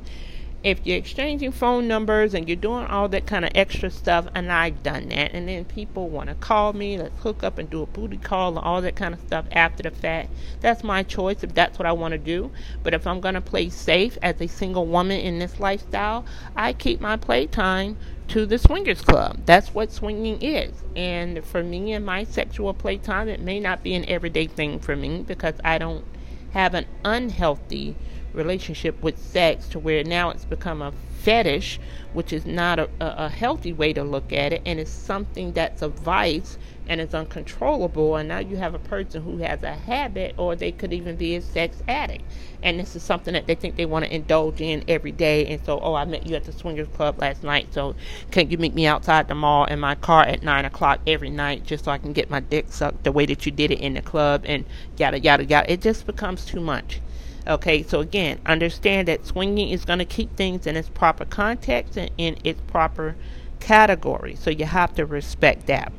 if 0.64 0.86
you're 0.86 0.98
exchanging 0.98 1.52
phone 1.52 1.88
numbers 1.88 2.34
and 2.36 2.48
you're 2.48 2.56
doing 2.56 2.86
all 2.86 3.10
that 3.10 3.26
kind 3.26 3.46
of 3.46 3.52
extra 3.56 3.90
stuff, 3.90 4.28
and 4.36 4.52
I've 4.52 4.84
done 4.84 5.10
that, 5.10 5.34
and 5.34 5.48
then 5.48 5.66
people 5.66 6.08
want 6.10 6.30
to 6.30 6.36
call 6.36 6.74
me, 6.74 6.98
let's 6.98 7.20
hook 7.22 7.44
up 7.44 7.58
and 7.58 7.70
do 7.70 7.82
a 7.82 7.88
booty 7.88 8.18
call 8.18 8.50
and 8.50 8.60
all 8.60 8.82
that 8.82 8.96
kind 8.96 9.14
of 9.14 9.22
stuff 9.22 9.46
after 9.52 9.84
the 9.84 9.92
fact, 9.92 10.30
that's 10.60 10.84
my 10.84 11.02
choice 11.02 11.44
if 11.44 11.54
that's 11.56 11.80
what 11.80 11.88
I 11.88 11.92
want 11.92 12.12
to 12.12 12.20
do. 12.20 12.52
But 12.84 12.94
if 12.94 13.08
I'm 13.08 13.22
going 13.22 13.34
to 13.34 13.42
play 13.42 13.70
safe 13.70 14.18
as 14.22 14.40
a 14.40 14.48
single 14.48 14.86
woman 14.86 15.20
in 15.20 15.40
this 15.40 15.60
lifestyle, 15.60 16.26
I 16.56 16.74
keep 16.74 17.02
my 17.02 17.18
playtime 17.18 17.98
to 18.28 18.46
the 18.46 18.58
swingers 18.58 19.02
club. 19.02 19.40
That's 19.46 19.74
what 19.74 19.92
swinging 19.92 20.42
is. 20.42 20.72
And 20.96 21.44
for 21.44 21.64
me 21.64 21.92
and 21.94 22.06
my 22.06 22.24
sexual 22.24 22.74
playtime, 22.74 23.28
it 23.28 23.40
may 23.40 23.60
not 23.60 23.84
be 23.84 23.96
an 23.96 24.08
everyday 24.08 24.48
thing 24.48 24.80
for 24.80 24.96
me 24.96 25.24
because 25.24 25.56
I 25.64 25.80
don't 25.80 26.06
have 26.52 26.74
an 26.74 26.86
unhealthy 27.04 27.96
relationship 28.34 29.02
with 29.02 29.18
sex 29.18 29.68
to 29.70 29.80
where 29.80 30.04
now 30.04 30.30
it's 30.30 30.46
become 30.46 30.82
a 30.82 30.94
fetish, 31.22 31.80
which 32.14 32.34
is 32.34 32.46
not 32.46 32.80
a, 32.80 32.90
a, 33.00 33.30
healthy 33.30 33.72
way 33.72 33.94
to 33.94 34.04
look 34.04 34.34
at 34.34 34.52
it, 34.54 34.62
and 34.66 34.80
it's 34.80 34.92
something 34.92 35.52
that's 35.54 35.82
a 35.82 35.88
vice 35.88 36.58
and 36.88 37.00
it's 37.00 37.14
uncontrollable. 37.14 38.16
And 38.16 38.28
now 38.28 38.40
you 38.40 38.58
have 38.58 38.74
a 38.74 38.80
person 38.80 39.24
who 39.24 39.38
has 39.38 39.62
a 39.62 39.74
habit, 39.74 40.34
or 40.38 40.56
they 40.56 40.72
could 40.72 40.92
even 40.92 41.16
be 41.16 41.36
a 41.36 41.42
sex 41.42 41.78
addict, 41.88 42.24
and 42.64 42.80
this 42.80 42.96
is 42.96 43.04
something 43.04 43.34
that 43.34 43.46
they 43.46 43.56
think 43.56 43.76
they 43.76 43.86
want 43.86 44.06
to 44.06 44.14
indulge 44.14 44.62
in 44.62 44.84
every 44.88 45.12
day. 45.12 45.46
And 45.46 45.64
so, 45.64 45.80
oh, 45.80 45.94
I 45.94 46.06
met 46.06 46.26
you 46.26 46.36
at 46.36 46.44
the 46.44 46.52
swingers 46.52 46.88
club 46.90 47.20
last 47.20 47.44
night, 47.44 47.68
so 47.72 47.96
can 48.32 48.50
you 48.50 48.58
meet 48.58 48.74
me 48.74 48.88
outside 48.88 49.28
the 49.28 49.36
mall 49.36 49.66
in 49.66 49.80
my 49.80 49.96
car 49.96 50.24
at 50.24 50.42
nine 50.42 50.66
o'clock 50.66 51.02
every 51.06 51.30
night, 51.30 51.66
just 51.66 51.86
so 51.86 51.92
I 51.92 52.00
can 52.00 52.14
get 52.14 52.30
my 52.30 52.40
dick 52.40 52.66
sucked 52.70 53.04
the 53.04 53.12
way 53.12 53.26
that 53.28 53.46
you 53.46 53.52
did 53.52 53.72
it 53.72 53.80
in 53.80 53.94
the 53.94 54.02
club, 54.02 54.44
and 54.46 54.66
yada 54.98 55.20
yada 55.20 55.46
yada. 55.46 55.72
It 55.72 55.82
just 55.82 56.08
becomes 56.08 56.46
too 56.46 56.60
much. 56.60 57.00
Okay, 57.48 57.82
so 57.82 58.00
again, 58.02 58.40
understand 58.46 59.08
that 59.08 59.26
swinging 59.26 59.70
is 59.70 59.84
going 59.84 60.00
to 60.00 60.06
keep 60.06 60.36
things 60.36 60.68
in 60.68 60.76
its 60.76 60.90
proper 60.90 61.26
context 61.26 61.98
and 61.98 62.12
in 62.18 62.38
its 62.44 62.62
proper 62.68 63.16
category. 63.60 64.36
So 64.36 64.52
you 64.52 64.66
have 64.66 64.94
to 64.96 65.06
respect 65.06 65.66
that. 65.68 65.92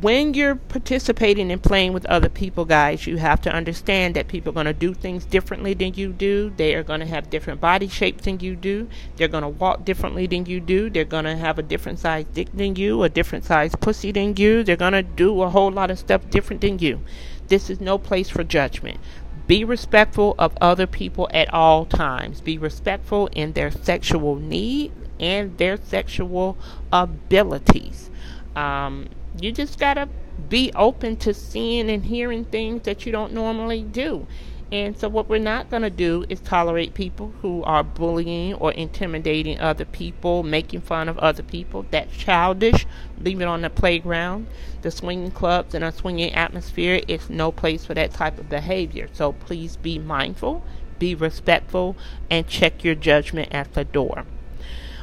When 0.00 0.34
you're 0.34 0.56
participating 0.56 1.50
and 1.50 1.62
playing 1.62 1.94
with 1.94 2.04
other 2.06 2.28
people, 2.28 2.66
guys, 2.66 3.06
you 3.06 3.16
have 3.16 3.40
to 3.42 3.52
understand 3.52 4.14
that 4.14 4.28
people 4.28 4.50
are 4.50 4.52
going 4.52 4.66
to 4.66 4.74
do 4.74 4.92
things 4.92 5.24
differently 5.24 5.72
than 5.72 5.94
you 5.94 6.12
do. 6.12 6.52
They 6.54 6.74
are 6.74 6.82
going 6.82 7.00
to 7.00 7.06
have 7.06 7.30
different 7.30 7.62
body 7.62 7.88
shapes 7.88 8.24
than 8.24 8.40
you 8.40 8.56
do. 8.56 8.88
They're 9.16 9.28
going 9.28 9.44
to 9.44 9.48
walk 9.48 9.86
differently 9.86 10.26
than 10.26 10.44
you 10.44 10.60
do. 10.60 10.90
They're 10.90 11.04
going 11.04 11.24
to 11.24 11.36
have 11.36 11.58
a 11.58 11.62
different 11.62 11.98
size 11.98 12.26
dick 12.34 12.48
than 12.52 12.76
you, 12.76 13.04
a 13.04 13.08
different 13.08 13.44
size 13.44 13.74
pussy 13.76 14.12
than 14.12 14.36
you. 14.36 14.64
They're 14.64 14.76
going 14.76 14.92
to 14.92 15.02
do 15.02 15.40
a 15.40 15.48
whole 15.48 15.70
lot 15.70 15.90
of 15.90 15.98
stuff 15.98 16.28
different 16.28 16.60
than 16.60 16.78
you. 16.78 17.00
This 17.48 17.70
is 17.70 17.80
no 17.80 17.96
place 17.96 18.28
for 18.28 18.42
judgment. 18.44 18.98
Be 19.46 19.64
respectful 19.64 20.34
of 20.38 20.56
other 20.60 20.86
people 20.86 21.28
at 21.32 21.52
all 21.54 21.84
times. 21.84 22.40
Be 22.40 22.58
respectful 22.58 23.28
in 23.28 23.52
their 23.52 23.70
sexual 23.70 24.34
need 24.34 24.92
and 25.20 25.56
their 25.58 25.76
sexual 25.76 26.56
abilities. 26.92 28.10
Um, 28.56 29.08
you 29.40 29.52
just 29.52 29.78
gotta 29.78 30.08
be 30.48 30.72
open 30.74 31.16
to 31.16 31.32
seeing 31.32 31.90
and 31.90 32.04
hearing 32.04 32.44
things 32.44 32.82
that 32.82 33.06
you 33.06 33.12
don't 33.12 33.32
normally 33.32 33.82
do. 33.82 34.26
And 34.72 34.98
so, 34.98 35.08
what 35.08 35.28
we're 35.28 35.38
not 35.38 35.70
going 35.70 35.82
to 35.82 35.90
do 35.90 36.24
is 36.28 36.40
tolerate 36.40 36.92
people 36.92 37.32
who 37.40 37.62
are 37.62 37.84
bullying 37.84 38.54
or 38.54 38.72
intimidating 38.72 39.60
other 39.60 39.84
people, 39.84 40.42
making 40.42 40.80
fun 40.80 41.08
of 41.08 41.18
other 41.18 41.44
people. 41.44 41.86
That's 41.90 42.16
childish. 42.16 42.84
Leave 43.20 43.40
it 43.40 43.46
on 43.46 43.62
the 43.62 43.70
playground. 43.70 44.48
The 44.82 44.90
swinging 44.90 45.30
clubs 45.30 45.74
and 45.74 45.84
a 45.84 45.92
swinging 45.92 46.32
atmosphere 46.32 47.00
is 47.06 47.30
no 47.30 47.52
place 47.52 47.84
for 47.84 47.94
that 47.94 48.12
type 48.12 48.38
of 48.38 48.48
behavior. 48.48 49.08
So, 49.12 49.32
please 49.32 49.76
be 49.76 50.00
mindful, 50.00 50.64
be 50.98 51.14
respectful, 51.14 51.96
and 52.28 52.48
check 52.48 52.82
your 52.82 52.96
judgment 52.96 53.52
at 53.52 53.74
the 53.74 53.84
door 53.84 54.24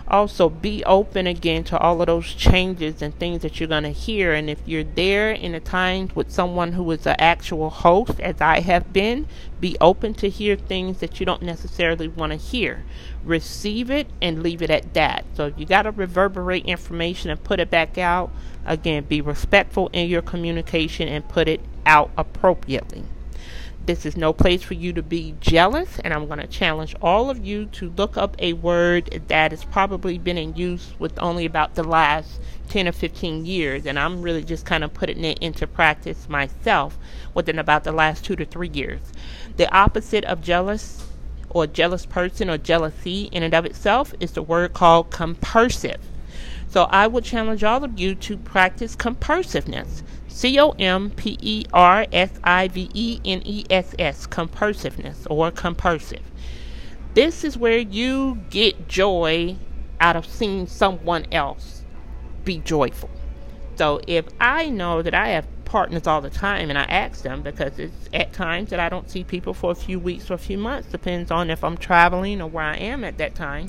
also 0.07 0.49
be 0.49 0.83
open 0.85 1.27
again 1.27 1.63
to 1.65 1.77
all 1.77 2.01
of 2.01 2.07
those 2.07 2.33
changes 2.33 3.01
and 3.01 3.17
things 3.17 3.41
that 3.41 3.59
you're 3.59 3.69
going 3.69 3.83
to 3.83 3.89
hear. 3.89 4.33
And 4.33 4.49
if 4.49 4.59
you're 4.65 4.83
there 4.83 5.31
in 5.31 5.55
a 5.55 5.59
time 5.59 6.09
with 6.15 6.31
someone 6.31 6.73
who 6.73 6.89
is 6.91 7.05
an 7.05 7.15
actual 7.19 7.69
host 7.69 8.19
as 8.19 8.41
i 8.41 8.59
have 8.59 8.91
been 8.91 9.27
be 9.59 9.77
open 9.79 10.13
to 10.15 10.29
hear 10.29 10.55
things 10.55 10.99
that 10.99 11.19
you 11.19 11.25
don't 11.25 11.41
necessarily 11.41 12.07
want 12.07 12.31
to 12.31 12.37
hear. 12.37 12.83
Receive 13.23 13.89
it 13.89 14.07
and 14.21 14.43
leave 14.43 14.61
it 14.61 14.69
at 14.69 14.93
that. 14.93 15.25
So 15.35 15.47
if 15.47 15.57
you 15.57 15.65
got 15.65 15.83
to 15.83 15.91
reverberate 15.91 16.65
information 16.65 17.29
and 17.29 17.41
put 17.43 17.59
it 17.59 17.69
back 17.69 17.97
out 17.97 18.31
again 18.65 19.03
be 19.03 19.21
respectful 19.21 19.89
in 19.93 20.09
your 20.09 20.21
communication 20.21 21.07
and 21.07 21.27
put 21.27 21.47
it 21.47 21.61
out 21.85 22.11
appropriately 22.17 23.03
this 23.85 24.05
is 24.05 24.15
no 24.15 24.31
place 24.31 24.63
for 24.63 24.75
you 24.75 24.93
to 24.93 25.03
be 25.03 25.35
jealous, 25.41 25.99
and 25.99 26.13
I'm 26.13 26.27
going 26.27 26.39
to 26.39 26.47
challenge 26.47 26.95
all 27.01 27.29
of 27.29 27.45
you 27.45 27.65
to 27.65 27.89
look 27.91 28.15
up 28.15 28.35
a 28.39 28.53
word 28.53 29.23
that 29.27 29.51
has 29.51 29.65
probably 29.65 30.17
been 30.17 30.37
in 30.37 30.55
use 30.55 30.93
with 30.99 31.19
only 31.21 31.45
about 31.45 31.75
the 31.75 31.83
last 31.83 32.39
10 32.69 32.87
or 32.87 32.93
15 32.93 33.45
years, 33.45 33.85
and 33.85 33.99
I'm 33.99 34.21
really 34.21 34.43
just 34.43 34.65
kind 34.65 34.85
of 34.85 34.93
putting 34.93 35.25
it 35.25 35.39
into 35.39 35.67
practice 35.67 36.29
myself 36.29 36.97
within 37.33 37.59
about 37.59 37.83
the 37.83 37.91
last 37.91 38.23
two 38.23 38.37
to 38.37 38.45
three 38.45 38.71
years. 38.71 39.01
The 39.57 39.73
opposite 39.75 40.23
of 40.25 40.41
jealous 40.41 41.05
or 41.49 41.67
jealous 41.67 42.05
person 42.05 42.49
or 42.49 42.57
jealousy 42.57 43.23
in 43.33 43.43
and 43.43 43.53
of 43.53 43.65
itself 43.65 44.13
is 44.19 44.31
the 44.31 44.41
word 44.41 44.73
called 44.73 45.11
compersive. 45.11 45.99
So 46.69 46.83
I 46.85 47.05
would 47.05 47.23
challenge 47.23 47.63
all 47.63 47.83
of 47.83 47.99
you 47.99 48.15
to 48.15 48.37
practice 48.37 48.95
compersiveness. 48.95 50.03
C 50.33 50.59
O 50.59 50.71
M 50.79 51.11
P 51.11 51.37
E 51.39 51.65
R 51.71 52.07
S 52.11 52.31
I 52.43 52.67
V 52.67 52.89
E 52.95 53.19
N 53.23 53.43
E 53.45 53.65
S 53.69 53.93
S, 53.99 54.25
compersiveness 54.25 55.27
or 55.29 55.51
compersive. 55.51 56.23
This 57.13 57.43
is 57.43 57.55
where 57.55 57.77
you 57.77 58.39
get 58.49 58.87
joy 58.87 59.57
out 60.01 60.15
of 60.15 60.25
seeing 60.25 60.65
someone 60.65 61.27
else 61.31 61.83
be 62.43 62.57
joyful. 62.57 63.11
So 63.75 64.01
if 64.07 64.25
I 64.41 64.69
know 64.69 65.03
that 65.03 65.13
I 65.13 65.29
have 65.29 65.47
partners 65.65 66.07
all 66.07 66.19
the 66.19 66.31
time 66.31 66.71
and 66.71 66.79
I 66.79 66.83
ask 66.85 67.21
them 67.21 67.43
because 67.43 67.77
it's 67.77 68.09
at 68.11 68.33
times 68.33 68.71
that 68.71 68.79
I 68.79 68.89
don't 68.89 69.09
see 69.11 69.23
people 69.23 69.53
for 69.53 69.71
a 69.71 69.75
few 69.75 69.99
weeks 69.99 70.31
or 70.31 70.33
a 70.33 70.39
few 70.39 70.57
months, 70.57 70.89
depends 70.89 71.29
on 71.29 71.51
if 71.51 71.63
I'm 71.63 71.77
traveling 71.77 72.41
or 72.41 72.49
where 72.49 72.65
I 72.65 72.77
am 72.77 73.03
at 73.03 73.19
that 73.19 73.35
time. 73.35 73.67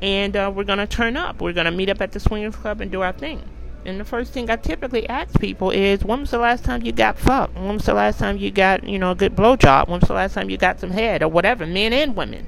And 0.00 0.36
uh, 0.36 0.52
we're 0.54 0.64
going 0.64 0.78
to 0.78 0.86
turn 0.86 1.16
up. 1.16 1.42
We're 1.42 1.52
going 1.52 1.66
to 1.66 1.72
meet 1.72 1.88
up 1.88 2.00
at 2.00 2.12
the 2.12 2.20
Swingers 2.20 2.54
Club 2.54 2.80
and 2.80 2.90
do 2.90 3.00
our 3.02 3.12
thing. 3.12 3.42
And 3.84 3.98
the 3.98 4.04
first 4.04 4.32
thing 4.32 4.48
I 4.48 4.56
typically 4.56 5.08
ask 5.08 5.38
people 5.40 5.70
is, 5.70 6.04
when 6.04 6.20
was 6.20 6.30
the 6.30 6.38
last 6.38 6.64
time 6.64 6.82
you 6.82 6.92
got 6.92 7.18
fucked? 7.18 7.54
When 7.54 7.74
was 7.74 7.86
the 7.86 7.94
last 7.94 8.18
time 8.18 8.36
you 8.36 8.50
got, 8.50 8.84
you 8.84 8.98
know, 8.98 9.10
a 9.10 9.14
good 9.14 9.34
blowjob? 9.34 9.88
When 9.88 10.00
was 10.00 10.08
the 10.08 10.14
last 10.14 10.34
time 10.34 10.50
you 10.50 10.56
got 10.56 10.78
some 10.78 10.90
head 10.90 11.22
or 11.22 11.28
whatever, 11.28 11.66
men 11.66 11.92
and 11.92 12.14
women? 12.14 12.46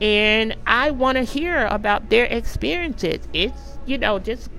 And 0.00 0.56
I 0.66 0.90
want 0.90 1.16
to 1.16 1.24
hear 1.24 1.66
about 1.66 2.10
their 2.10 2.24
experiences. 2.24 3.26
It's, 3.32 3.78
you 3.86 3.98
know, 3.98 4.18
just 4.18 4.50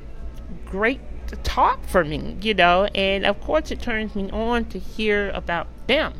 great 0.65 1.01
to 1.27 1.35
talk 1.37 1.85
for 1.85 2.03
me, 2.03 2.37
you 2.41 2.53
know, 2.53 2.85
and 2.95 3.25
of 3.25 3.39
course 3.41 3.71
it 3.71 3.81
turns 3.81 4.15
me 4.15 4.29
on 4.31 4.65
to 4.65 4.79
hear 4.79 5.29
about 5.31 5.67
them 5.87 6.13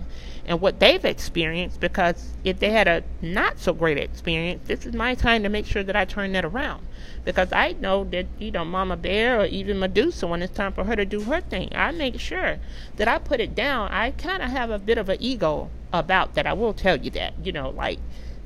and 0.46 0.62
what 0.62 0.80
they've 0.80 1.06
experienced 1.06 1.80
because 1.80 2.34
if 2.44 2.60
they 2.60 2.72
had 2.72 2.88
a 2.88 3.04
not 3.22 3.60
so 3.60 3.74
great 3.74 3.98
experience, 3.98 4.68
this 4.68 4.86
is 4.86 4.94
my 4.94 5.14
time 5.16 5.44
to 5.44 5.50
make 5.50 5.66
sure 5.66 5.84
that 5.84 5.96
I 5.96 6.06
turn 6.06 6.32
that 6.34 6.44
around. 6.44 6.86
Because 7.30 7.54
I 7.54 7.74
know 7.74 8.06
that, 8.06 8.26
you 8.40 8.50
know, 8.50 8.66
Mama 8.66 8.98
Bear 8.98 9.42
or 9.42 9.46
even 9.46 9.78
Medusa, 9.78 10.26
when 10.26 10.42
it's 10.42 10.52
time 10.52 10.74
for 10.74 10.86
her 10.86 10.96
to 10.96 11.06
do 11.06 11.22
her 11.26 11.42
thing, 11.42 11.70
I 11.76 11.92
make 11.92 12.20
sure 12.20 12.58
that 12.98 13.08
I 13.08 13.20
put 13.20 13.40
it 13.40 13.54
down. 13.54 13.92
I 13.92 14.10
kind 14.10 14.42
of 14.42 14.50
have 14.50 14.72
a 14.72 14.80
bit 14.80 14.98
of 14.98 15.10
an 15.10 15.18
ego 15.20 15.70
about 15.94 16.34
that. 16.34 16.48
I 16.48 16.54
will 16.54 16.74
tell 16.74 16.98
you 16.98 17.12
that. 17.12 17.36
You 17.44 17.52
know, 17.52 17.70
like, 17.70 18.00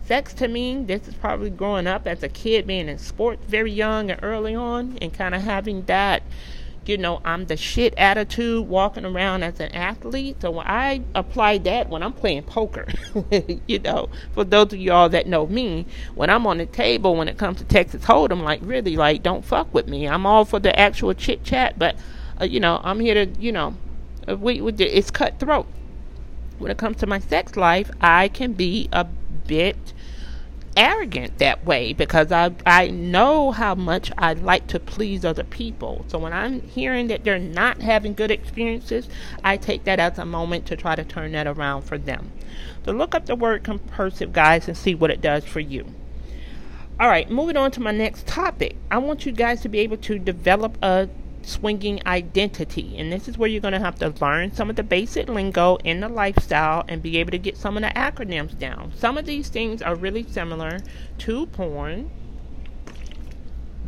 sex 0.05 0.33
to 0.33 0.49
me, 0.49 0.83
this 0.83 1.07
is 1.07 1.13
probably 1.13 1.49
growing 1.49 1.87
up 1.87 2.05
as 2.05 2.23
a 2.23 2.27
kid, 2.27 2.67
being 2.67 2.89
in 2.89 2.97
sports 2.97 3.45
very 3.47 3.71
young 3.71 4.11
and 4.11 4.19
early 4.21 4.53
on, 4.53 4.97
and 5.01 5.13
kind 5.13 5.33
of 5.33 5.43
having 5.43 5.83
that 5.83 6.21
you 6.85 6.97
know, 6.97 7.21
I'm 7.23 7.45
the 7.45 7.57
shit 7.57 7.93
attitude 7.97 8.67
walking 8.67 9.05
around 9.05 9.43
as 9.43 9.59
an 9.59 9.71
athlete. 9.71 10.41
So 10.41 10.51
when 10.51 10.67
I 10.67 11.01
apply 11.15 11.59
that 11.59 11.89
when 11.89 12.03
I'm 12.03 12.13
playing 12.13 12.43
poker, 12.43 12.87
you 13.67 13.79
know, 13.79 14.09
for 14.33 14.43
those 14.43 14.73
of 14.73 14.79
y'all 14.79 15.09
that 15.09 15.27
know 15.27 15.47
me, 15.47 15.85
when 16.15 16.29
I'm 16.29 16.45
on 16.47 16.57
the 16.57 16.65
table 16.65 17.15
when 17.15 17.27
it 17.27 17.37
comes 17.37 17.59
to 17.59 17.63
Texas 17.63 18.03
Hold'em, 18.05 18.41
like 18.43 18.59
really, 18.63 18.97
like 18.97 19.23
don't 19.23 19.45
fuck 19.45 19.73
with 19.73 19.87
me. 19.87 20.07
I'm 20.07 20.25
all 20.25 20.45
for 20.45 20.59
the 20.59 20.77
actual 20.77 21.13
chit 21.13 21.43
chat, 21.43 21.79
but 21.79 21.95
uh, 22.39 22.45
you 22.45 22.59
know, 22.59 22.81
I'm 22.83 22.99
here 22.99 23.25
to, 23.25 23.41
you 23.41 23.51
know, 23.51 23.75
uh, 24.27 24.35
we, 24.35 24.61
we 24.61 24.71
it's 24.73 25.11
cutthroat. 25.11 25.67
When 26.59 26.71
it 26.71 26.77
comes 26.77 26.97
to 26.97 27.07
my 27.07 27.19
sex 27.19 27.55
life, 27.55 27.91
I 27.99 28.27
can 28.27 28.53
be 28.53 28.89
a 28.91 29.05
bit 29.05 29.93
arrogant 30.75 31.37
that 31.39 31.65
way 31.65 31.93
because 31.93 32.31
I 32.31 32.51
I 32.65 32.89
know 32.89 33.51
how 33.51 33.75
much 33.75 34.11
I 34.17 34.33
like 34.33 34.67
to 34.67 34.79
please 34.79 35.25
other 35.25 35.43
people. 35.43 36.05
So 36.07 36.17
when 36.17 36.33
I'm 36.33 36.61
hearing 36.61 37.07
that 37.07 37.23
they're 37.23 37.39
not 37.39 37.81
having 37.81 38.13
good 38.13 38.31
experiences, 38.31 39.07
I 39.43 39.57
take 39.57 39.83
that 39.85 39.99
as 39.99 40.17
a 40.17 40.25
moment 40.25 40.65
to 40.67 40.75
try 40.75 40.95
to 40.95 41.03
turn 41.03 41.31
that 41.33 41.47
around 41.47 41.83
for 41.83 41.97
them. 41.97 42.31
So 42.85 42.91
look 42.91 43.15
up 43.15 43.25
the 43.25 43.35
word 43.35 43.63
compersive 43.63 44.33
guys 44.33 44.67
and 44.67 44.77
see 44.77 44.95
what 44.95 45.11
it 45.11 45.21
does 45.21 45.45
for 45.45 45.59
you. 45.59 45.85
All 46.99 47.07
right, 47.07 47.29
moving 47.29 47.57
on 47.57 47.71
to 47.71 47.81
my 47.81 47.91
next 47.91 48.27
topic. 48.27 48.75
I 48.91 48.99
want 48.99 49.25
you 49.25 49.31
guys 49.31 49.61
to 49.61 49.69
be 49.69 49.79
able 49.79 49.97
to 49.97 50.19
develop 50.19 50.77
a 50.81 51.09
swinging 51.45 52.01
identity. 52.05 52.97
And 52.97 53.11
this 53.11 53.27
is 53.27 53.37
where 53.37 53.49
you're 53.49 53.61
going 53.61 53.73
to 53.73 53.79
have 53.79 53.99
to 53.99 54.13
learn 54.21 54.53
some 54.53 54.69
of 54.69 54.75
the 54.75 54.83
basic 54.83 55.29
lingo 55.29 55.77
in 55.77 55.99
the 55.99 56.09
lifestyle 56.09 56.83
and 56.87 57.01
be 57.01 57.17
able 57.17 57.31
to 57.31 57.37
get 57.37 57.57
some 57.57 57.77
of 57.77 57.83
the 57.83 57.89
acronyms 57.89 58.57
down. 58.57 58.91
Some 58.95 59.17
of 59.17 59.25
these 59.25 59.49
things 59.49 59.81
are 59.81 59.95
really 59.95 60.23
similar 60.23 60.79
to 61.19 61.45
porn, 61.47 62.11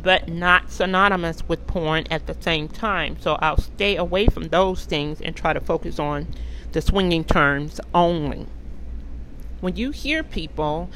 but 0.02 0.28
not 0.28 0.70
synonymous 0.70 1.48
with 1.48 1.66
porn 1.66 2.04
at 2.10 2.26
the 2.26 2.36
same 2.40 2.68
time. 2.68 3.16
So 3.20 3.34
I'll 3.40 3.60
stay 3.60 3.96
away 3.96 4.26
from 4.26 4.48
those 4.48 4.84
things 4.84 5.20
and 5.20 5.34
try 5.34 5.52
to 5.52 5.60
focus 5.60 5.98
on 5.98 6.28
the 6.72 6.80
swinging 6.80 7.24
terms 7.24 7.80
only. 7.94 8.46
When 9.60 9.76
you 9.76 9.90
hear 9.90 10.22
people 10.22 10.90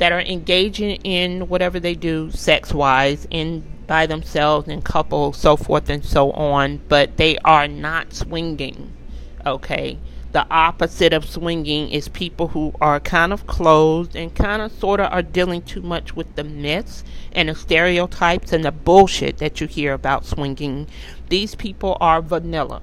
that 0.00 0.12
are 0.12 0.20
engaging 0.20 0.96
in 1.04 1.46
whatever 1.48 1.78
they 1.78 1.94
do 1.94 2.30
sex 2.30 2.72
wise 2.72 3.26
in 3.30 3.62
by 3.86 4.06
themselves 4.06 4.66
in 4.66 4.80
couples, 4.80 5.36
so 5.36 5.56
forth 5.56 5.90
and 5.90 6.04
so 6.04 6.30
on, 6.32 6.80
but 6.88 7.16
they 7.16 7.36
are 7.38 7.68
not 7.68 8.14
swinging. 8.14 8.92
Okay. 9.44 9.98
The 10.32 10.46
opposite 10.48 11.12
of 11.12 11.28
swinging 11.28 11.90
is 11.90 12.08
people 12.08 12.48
who 12.48 12.72
are 12.80 13.00
kind 13.00 13.32
of 13.32 13.46
closed 13.48 14.14
and 14.14 14.32
kind 14.32 14.62
of 14.62 14.70
sort 14.70 15.00
of 15.00 15.12
are 15.12 15.22
dealing 15.22 15.60
too 15.62 15.82
much 15.82 16.14
with 16.14 16.34
the 16.36 16.44
myths 16.44 17.02
and 17.32 17.48
the 17.48 17.54
stereotypes 17.54 18.52
and 18.52 18.64
the 18.64 18.70
bullshit 18.70 19.38
that 19.38 19.60
you 19.60 19.66
hear 19.66 19.92
about 19.92 20.24
swinging. 20.24 20.86
These 21.28 21.56
people 21.56 21.98
are 22.00 22.22
vanilla. 22.22 22.80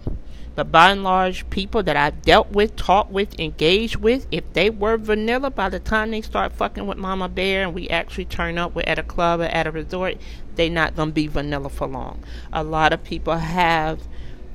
But 0.57 0.71
by 0.71 0.89
and 0.89 1.03
large, 1.03 1.47
people 1.51 1.83
that 1.83 1.95
I've 1.95 2.23
dealt 2.23 2.51
with, 2.51 2.75
talked 2.75 3.11
with, 3.11 3.39
engaged 3.39 3.97
with, 3.97 4.25
if 4.31 4.51
they 4.53 4.71
were 4.71 4.97
vanilla, 4.97 5.51
by 5.51 5.69
the 5.69 5.77
time 5.77 6.09
they 6.09 6.21
start 6.23 6.51
fucking 6.51 6.87
with 6.87 6.97
Mama 6.97 7.29
Bear 7.29 7.61
and 7.61 7.75
we 7.75 7.87
actually 7.89 8.25
turn 8.25 8.57
up, 8.57 8.73
we're 8.73 8.81
at 8.87 8.97
a 8.97 9.03
club 9.03 9.39
or 9.39 9.43
at 9.43 9.67
a 9.67 9.71
resort, 9.71 10.17
they're 10.55 10.67
not 10.71 10.95
going 10.95 11.09
to 11.09 11.13
be 11.13 11.27
vanilla 11.27 11.69
for 11.69 11.85
long. 11.85 12.23
A 12.51 12.63
lot 12.63 12.91
of 12.91 13.03
people 13.03 13.37
have 13.37 13.99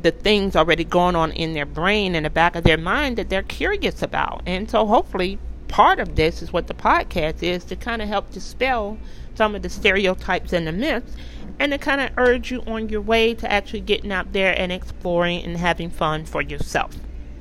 the 0.03 0.11
things 0.11 0.57
already 0.57 0.83
going 0.83 1.15
on 1.15 1.31
in 1.31 1.53
their 1.53 1.67
brain 1.67 2.17
in 2.17 2.25
the 2.25 2.31
back 2.31 2.57
of 2.57 2.65
their 2.65 2.77
mind 2.77 3.17
that 3.17 3.29
they're 3.29 3.45
curious 3.45 4.03
about. 4.03 4.43
And 4.45 4.69
so 4.69 4.85
hopefully 4.87 5.39
part 5.69 6.01
of 6.01 6.17
this 6.17 6.43
is 6.43 6.53
what 6.53 6.67
the 6.67 6.75
podcast 6.75 7.45
is 7.45 7.63
to 7.67 7.77
kind 7.77 8.03
of 8.03 8.09
help 8.09 8.33
dispel 8.33 8.99
some 9.37 9.55
of 9.55 9.63
the 9.63 9.71
stereotypes 9.71 10.53
and 10.53 10.67
the 10.67 10.73
myths 10.73 11.15
and 11.59 11.73
to 11.73 11.79
kind 11.79 12.01
of 12.01 12.11
urge 12.17 12.51
you 12.51 12.63
on 12.67 12.89
your 12.89 13.01
way 13.01 13.35
to 13.35 13.51
actually 13.51 13.81
getting 13.81 14.13
out 14.13 14.33
there 14.33 14.59
and 14.59 14.73
exploring 14.73 15.45
and 15.45 15.57
having 15.57 15.91
fun 15.91 16.25
for 16.25 16.43
yourself. 16.43 16.97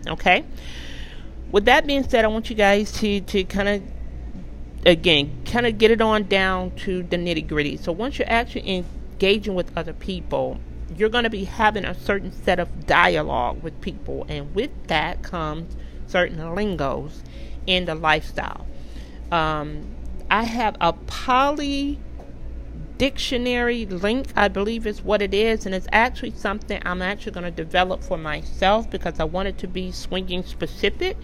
Okay? 0.08 0.44
With 1.52 1.66
that 1.66 1.86
being 1.86 2.08
said, 2.08 2.26
I 2.26 2.28
want 2.28 2.50
you 2.50 2.56
guys 2.56 2.92
to, 2.94 3.22
to 3.22 3.44
kind 3.44 3.68
of, 3.68 3.84
again, 4.86 5.44
kind 5.46 5.66
of 5.66 5.78
get 5.78 5.92
it 5.92 6.02
on 6.02 6.28
down 6.28 6.72
to 6.78 7.04
the 7.04 7.18
nitty 7.18 7.48
gritty. 7.48 7.78
So 7.78 7.92
once 7.92 8.18
you're 8.18 8.30
actually 8.30 8.70
engaging 8.70 9.56
with 9.56 9.76
other 9.78 9.94
people, 9.94 10.60
you're 10.96 11.10
going 11.10 11.24
to 11.24 11.30
be 11.30 11.46
having 11.46 11.86
a 11.86 11.94
certain 11.94 12.32
set 12.32 12.60
of 12.60 12.86
dialogue 12.86 13.64
with 13.64 13.80
people, 13.82 14.26
and 14.28 14.54
with 14.54 14.72
that 14.88 15.24
comes 15.24 15.76
certain 16.08 16.54
lingos 16.54 17.24
in 17.66 17.86
the 17.86 17.96
lifestyle. 17.96 18.68
Um, 19.32 19.88
I 20.30 20.44
have 20.44 20.76
a 20.82 20.94
poly 20.94 22.00
dictionary 23.02 23.88
link, 23.88 24.28
I 24.36 24.48
believe 24.48 24.86
is 24.86 25.02
what 25.02 25.24
it 25.24 25.34
is, 25.34 25.66
and 25.66 25.74
it's 25.74 25.88
actually 25.92 26.34
something 26.34 26.80
I'm 26.86 27.02
actually 27.02 27.32
going 27.32 27.46
to 27.46 27.50
develop 27.50 28.04
for 28.04 28.16
myself 28.16 28.92
because 28.92 29.20
I 29.20 29.24
want 29.24 29.48
it 29.48 29.58
to 29.58 29.68
be 29.68 29.92
swinging 29.92 30.44
specific. 30.44 31.18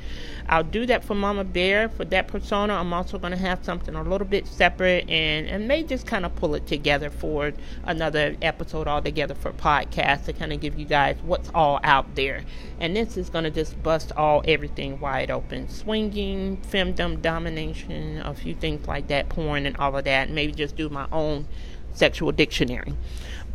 I'll 0.49 0.63
do 0.63 0.87
that 0.87 1.03
for 1.03 1.13
Mama 1.13 1.43
Bear. 1.43 1.87
For 1.87 2.03
that 2.05 2.29
persona, 2.29 2.73
I'm 2.73 2.93
also 2.93 3.19
going 3.19 3.33
to 3.33 3.37
have 3.37 3.63
something 3.63 3.93
a 3.93 4.01
little 4.01 4.25
bit 4.25 4.47
separate 4.47 5.07
and, 5.07 5.45
and 5.47 5.67
may 5.67 5.83
just 5.83 6.07
kind 6.07 6.25
of 6.25 6.35
pull 6.35 6.55
it 6.55 6.65
together 6.65 7.11
for 7.11 7.53
another 7.83 8.35
episode 8.41 8.87
altogether 8.87 9.35
for 9.35 9.51
podcast 9.51 10.25
to 10.25 10.33
kind 10.33 10.51
of 10.51 10.59
give 10.59 10.79
you 10.79 10.85
guys 10.85 11.17
what's 11.21 11.51
all 11.53 11.79
out 11.83 12.15
there. 12.15 12.43
And 12.79 12.95
this 12.95 13.17
is 13.17 13.29
going 13.29 13.43
to 13.43 13.51
just 13.51 13.81
bust 13.83 14.11
all 14.17 14.41
everything 14.47 14.99
wide 14.99 15.29
open. 15.29 15.69
Swinging, 15.69 16.57
femdom, 16.57 17.21
domination, 17.21 18.23
a 18.25 18.33
few 18.33 18.55
things 18.55 18.87
like 18.87 19.09
that, 19.09 19.29
porn 19.29 19.67
and 19.67 19.77
all 19.77 19.95
of 19.95 20.05
that. 20.05 20.31
Maybe 20.31 20.53
just 20.53 20.75
do 20.75 20.89
my 20.89 21.07
own 21.11 21.45
sexual 21.93 22.31
dictionary. 22.31 22.93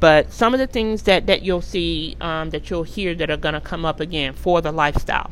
But 0.02 0.32
some 0.32 0.52
of 0.52 0.58
the 0.58 0.66
things 0.66 1.02
that, 1.04 1.28
that 1.28 1.42
you'll 1.42 1.62
see, 1.62 2.16
um, 2.20 2.50
that 2.50 2.68
you'll 2.68 2.82
hear 2.82 3.14
that 3.14 3.30
are 3.30 3.36
going 3.36 3.54
to 3.54 3.60
come 3.60 3.84
up 3.84 4.00
again 4.00 4.32
for 4.32 4.60
the 4.60 4.72
lifestyle. 4.72 5.30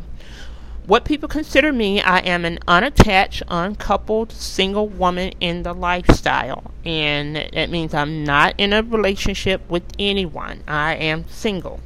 What 0.87 1.05
people 1.05 1.29
consider 1.29 1.73
me, 1.73 2.01
I 2.01 2.19
am 2.19 2.45
an 2.45 2.61
unattached, 2.69 3.43
uncoupled, 3.49 4.31
single 4.31 4.89
woman 4.89 5.33
in 5.41 5.65
the 5.65 5.73
lifestyle. 5.73 6.73
And 6.85 7.35
that 7.53 7.69
means 7.69 7.95
I'm 7.95 8.23
not 8.23 8.55
in 8.59 8.73
a 8.73 8.83
relationship 8.83 9.69
with 9.69 9.83
anyone. 9.99 10.63
I 10.69 10.95
am 10.95 11.29
single. 11.29 11.81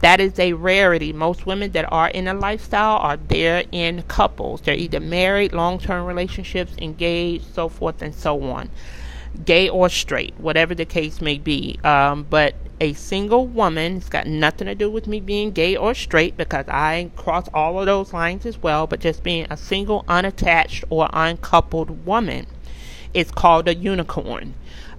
That 0.00 0.18
is 0.18 0.38
a 0.38 0.54
rarity. 0.54 1.12
Most 1.12 1.44
women 1.44 1.72
that 1.72 1.92
are 1.92 2.08
in 2.08 2.26
a 2.26 2.32
lifestyle 2.32 2.96
are 2.96 3.18
there 3.18 3.64
in 3.70 4.02
couples. 4.04 4.62
They're 4.62 4.74
either 4.74 5.00
married, 5.00 5.52
long 5.52 5.78
term 5.78 6.06
relationships, 6.06 6.72
engaged, 6.78 7.52
so 7.54 7.68
forth 7.68 8.00
and 8.00 8.14
so 8.14 8.42
on 8.44 8.70
gay 9.44 9.68
or 9.68 9.88
straight, 9.88 10.34
whatever 10.38 10.74
the 10.74 10.84
case 10.84 11.20
may 11.20 11.38
be. 11.38 11.78
Um, 11.84 12.26
but 12.28 12.54
a 12.80 12.92
single 12.92 13.46
woman, 13.46 13.96
it's 13.96 14.08
got 14.08 14.26
nothing 14.26 14.66
to 14.66 14.74
do 14.74 14.90
with 14.90 15.06
me 15.06 15.20
being 15.20 15.50
gay 15.50 15.76
or 15.76 15.94
straight 15.94 16.36
because 16.36 16.66
I 16.68 17.10
cross 17.16 17.48
all 17.52 17.80
of 17.80 17.86
those 17.86 18.12
lines 18.12 18.46
as 18.46 18.62
well, 18.62 18.86
but 18.86 19.00
just 19.00 19.22
being 19.22 19.46
a 19.50 19.56
single, 19.56 20.04
unattached, 20.08 20.84
or 20.88 21.08
uncoupled 21.12 22.06
woman 22.06 22.46
is 23.14 23.30
called 23.30 23.68
a 23.68 23.74
unicorn. 23.74 24.54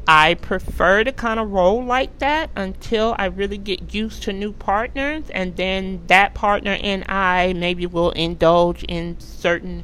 I 0.07 0.33
prefer 0.33 1.03
to 1.03 1.11
kind 1.11 1.39
of 1.39 1.51
roll 1.51 1.83
like 1.83 2.17
that 2.17 2.49
until 2.55 3.15
I 3.19 3.25
really 3.25 3.59
get 3.59 3.93
used 3.93 4.23
to 4.23 4.33
new 4.33 4.53
partners, 4.53 5.29
and 5.29 5.55
then 5.55 6.01
that 6.07 6.33
partner 6.33 6.77
and 6.81 7.05
I 7.07 7.53
maybe 7.53 7.85
will 7.85 8.11
indulge 8.11 8.83
in 8.85 9.19
certain 9.19 9.83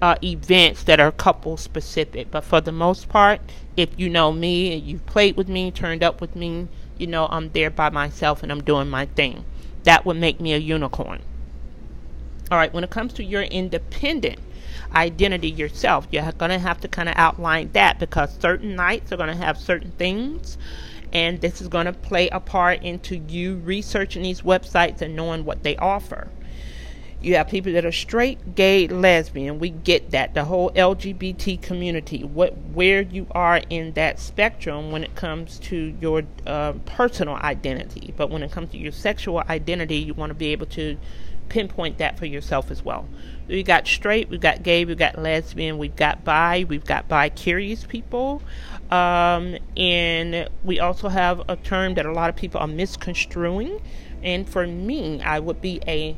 uh, 0.00 0.16
events 0.22 0.82
that 0.84 1.00
are 1.00 1.12
couple 1.12 1.56
specific. 1.56 2.30
But 2.30 2.44
for 2.44 2.60
the 2.60 2.72
most 2.72 3.08
part, 3.08 3.40
if 3.76 3.90
you 3.96 4.08
know 4.08 4.32
me 4.32 4.74
and 4.74 4.82
you've 4.82 5.06
played 5.06 5.36
with 5.36 5.48
me, 5.48 5.70
turned 5.70 6.02
up 6.02 6.20
with 6.20 6.36
me, 6.36 6.68
you 6.98 7.06
know 7.06 7.26
I'm 7.30 7.50
there 7.50 7.70
by 7.70 7.90
myself 7.90 8.42
and 8.42 8.50
I'm 8.50 8.62
doing 8.62 8.88
my 8.88 9.06
thing. 9.06 9.44
That 9.84 10.04
would 10.04 10.16
make 10.16 10.40
me 10.40 10.52
a 10.52 10.58
unicorn. 10.58 11.20
All 12.50 12.58
right, 12.58 12.72
when 12.72 12.84
it 12.84 12.90
comes 12.90 13.12
to 13.14 13.24
your 13.24 13.42
independent 13.42 14.38
identity 14.94 15.50
yourself, 15.50 16.06
you're 16.10 16.32
going 16.32 16.50
to 16.50 16.58
have 16.58 16.80
to 16.80 16.88
kind 16.88 17.08
of 17.08 17.14
outline 17.16 17.70
that 17.72 17.98
because 17.98 18.36
certain 18.38 18.74
nights 18.74 19.12
are 19.12 19.16
going 19.16 19.28
to 19.28 19.44
have 19.44 19.58
certain 19.58 19.90
things. 19.92 20.56
And 21.12 21.40
this 21.40 21.60
is 21.60 21.68
going 21.68 21.86
to 21.86 21.92
play 21.92 22.28
a 22.28 22.40
part 22.40 22.82
into 22.82 23.16
you 23.16 23.56
researching 23.56 24.22
these 24.22 24.42
websites 24.42 25.00
and 25.00 25.16
knowing 25.16 25.44
what 25.44 25.62
they 25.62 25.76
offer. 25.76 26.28
You 27.20 27.34
have 27.34 27.48
people 27.48 27.72
that 27.72 27.84
are 27.84 27.92
straight, 27.92 28.54
gay, 28.54 28.86
lesbian. 28.86 29.58
We 29.58 29.70
get 29.70 30.12
that. 30.12 30.34
The 30.34 30.44
whole 30.44 30.70
LGBT 30.70 31.60
community, 31.60 32.22
what 32.22 32.56
where 32.56 33.02
you 33.02 33.26
are 33.32 33.60
in 33.70 33.92
that 33.94 34.20
spectrum 34.20 34.92
when 34.92 35.02
it 35.02 35.16
comes 35.16 35.58
to 35.60 35.96
your 36.00 36.22
uh, 36.46 36.74
personal 36.86 37.34
identity. 37.34 38.14
But 38.16 38.30
when 38.30 38.44
it 38.44 38.52
comes 38.52 38.70
to 38.70 38.78
your 38.78 38.92
sexual 38.92 39.42
identity, 39.48 39.96
you 39.96 40.14
want 40.14 40.30
to 40.30 40.34
be 40.34 40.52
able 40.52 40.66
to 40.66 40.96
pinpoint 41.48 41.98
that 41.98 42.18
for 42.18 42.26
yourself 42.26 42.70
as 42.70 42.84
well. 42.84 43.08
We 43.48 43.62
got 43.62 43.86
straight, 43.86 44.28
we've 44.28 44.40
got 44.40 44.62
gay, 44.62 44.84
we've 44.84 44.98
got 44.98 45.18
lesbian, 45.18 45.78
we've 45.78 45.96
got 45.96 46.24
bi, 46.24 46.66
we've 46.68 46.84
got 46.84 47.08
bi 47.08 47.30
curious 47.30 47.84
people. 47.84 48.42
Um, 48.90 49.56
and 49.76 50.48
we 50.62 50.80
also 50.80 51.08
have 51.08 51.42
a 51.48 51.56
term 51.56 51.94
that 51.94 52.06
a 52.06 52.12
lot 52.12 52.30
of 52.30 52.36
people 52.36 52.60
are 52.60 52.68
misconstruing. 52.68 53.80
And 54.22 54.48
for 54.48 54.66
me, 54.66 55.20
I 55.22 55.38
would 55.38 55.60
be 55.60 55.80
a 55.86 56.16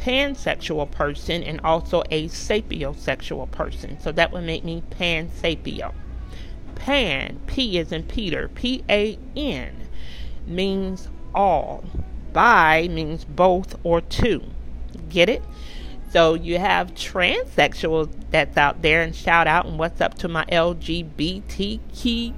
pansexual 0.00 0.90
person 0.90 1.42
and 1.42 1.60
also 1.62 2.02
a 2.10 2.28
sapiosexual 2.28 3.50
person. 3.50 4.00
So 4.00 4.12
that 4.12 4.32
would 4.32 4.44
make 4.44 4.64
me 4.64 4.82
pansapio. 4.90 5.92
Pan, 6.74 7.38
P 7.46 7.78
is 7.78 7.92
in 7.92 8.04
Peter, 8.04 8.48
P 8.48 8.82
A 8.88 9.18
N, 9.36 9.88
means 10.46 11.08
all. 11.34 11.84
Bi 12.32 12.88
means 12.88 13.24
both 13.24 13.78
or 13.84 14.00
two. 14.00 14.42
Get 15.10 15.28
it? 15.28 15.42
So 16.10 16.34
you 16.34 16.58
have 16.58 16.94
transsexuals 16.94 18.10
that's 18.30 18.56
out 18.56 18.82
there, 18.82 19.02
and 19.02 19.14
shout 19.14 19.46
out 19.46 19.66
and 19.66 19.78
what's 19.78 20.00
up 20.00 20.14
to 20.18 20.28
my 20.28 20.44
LGBTQ 20.46 22.34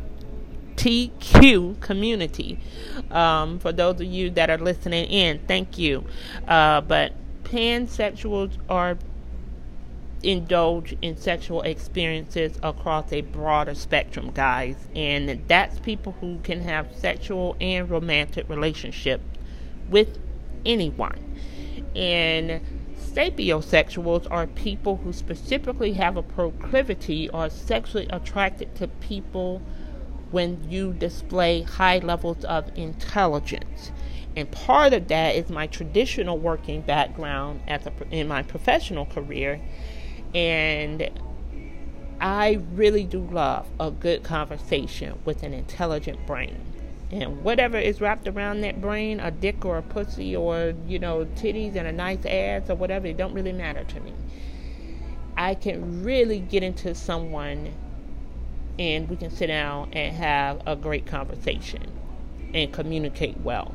TQ 0.76 1.80
community. 1.80 2.58
Um, 3.10 3.58
for 3.58 3.72
those 3.72 4.00
of 4.00 4.06
you 4.06 4.30
that 4.30 4.50
are 4.50 4.58
listening 4.58 5.04
in, 5.06 5.38
thank 5.46 5.78
you. 5.78 6.04
Uh, 6.48 6.80
but 6.80 7.12
pansexuals 7.52 8.56
are 8.70 8.96
indulge 10.22 10.96
in 11.02 11.16
sexual 11.16 11.62
experiences 11.62 12.58
across 12.62 13.12
a 13.12 13.20
broader 13.20 13.74
spectrum, 13.74 14.30
guys. 14.32 14.76
And 14.94 15.42
that's 15.48 15.78
people 15.80 16.12
who 16.20 16.38
can 16.42 16.62
have 16.62 16.94
sexual 16.94 17.56
and 17.60 17.90
romantic 17.90 18.48
relationships 18.48 19.24
with 19.90 20.18
anyone. 20.64 21.18
And 21.94 22.62
sapiosexuals 22.96 24.26
are 24.30 24.46
people 24.46 24.96
who 24.98 25.12
specifically 25.12 25.92
have 25.94 26.16
a 26.16 26.22
proclivity 26.22 27.28
or 27.28 27.50
sexually 27.50 28.06
attracted 28.08 28.74
to 28.76 28.88
people 28.88 29.60
when 30.30 30.70
you 30.70 30.94
display 30.94 31.62
high 31.62 31.98
levels 31.98 32.44
of 32.46 32.70
intelligence. 32.74 33.92
And 34.34 34.50
part 34.50 34.92
of 34.92 35.08
that 35.08 35.36
is 35.36 35.50
my 35.50 35.66
traditional 35.66 36.38
working 36.38 36.80
background 36.80 37.60
as 37.68 37.86
a, 37.86 37.92
in 38.10 38.28
my 38.28 38.42
professional 38.42 39.06
career. 39.06 39.60
And 40.34 41.10
I 42.20 42.60
really 42.72 43.04
do 43.04 43.20
love 43.20 43.66
a 43.78 43.90
good 43.90 44.22
conversation 44.22 45.18
with 45.24 45.42
an 45.42 45.52
intelligent 45.52 46.26
brain. 46.26 46.56
And 47.10 47.42
whatever 47.44 47.76
is 47.76 48.00
wrapped 48.00 48.26
around 48.26 48.62
that 48.62 48.80
brain, 48.80 49.20
a 49.20 49.30
dick 49.30 49.66
or 49.66 49.76
a 49.76 49.82
pussy 49.82 50.34
or, 50.34 50.72
you 50.86 50.98
know, 50.98 51.26
titties 51.36 51.76
and 51.76 51.86
a 51.86 51.92
nice 51.92 52.24
ass 52.24 52.70
or 52.70 52.74
whatever, 52.74 53.06
it 53.08 53.18
don't 53.18 53.34
really 53.34 53.52
matter 53.52 53.84
to 53.84 54.00
me. 54.00 54.14
I 55.36 55.54
can 55.54 56.02
really 56.02 56.40
get 56.40 56.62
into 56.62 56.94
someone 56.94 57.74
and 58.78 59.10
we 59.10 59.16
can 59.16 59.30
sit 59.30 59.48
down 59.48 59.92
and 59.92 60.14
have 60.16 60.62
a 60.66 60.74
great 60.74 61.04
conversation 61.04 61.90
and 62.54 62.72
communicate 62.72 63.38
well. 63.40 63.74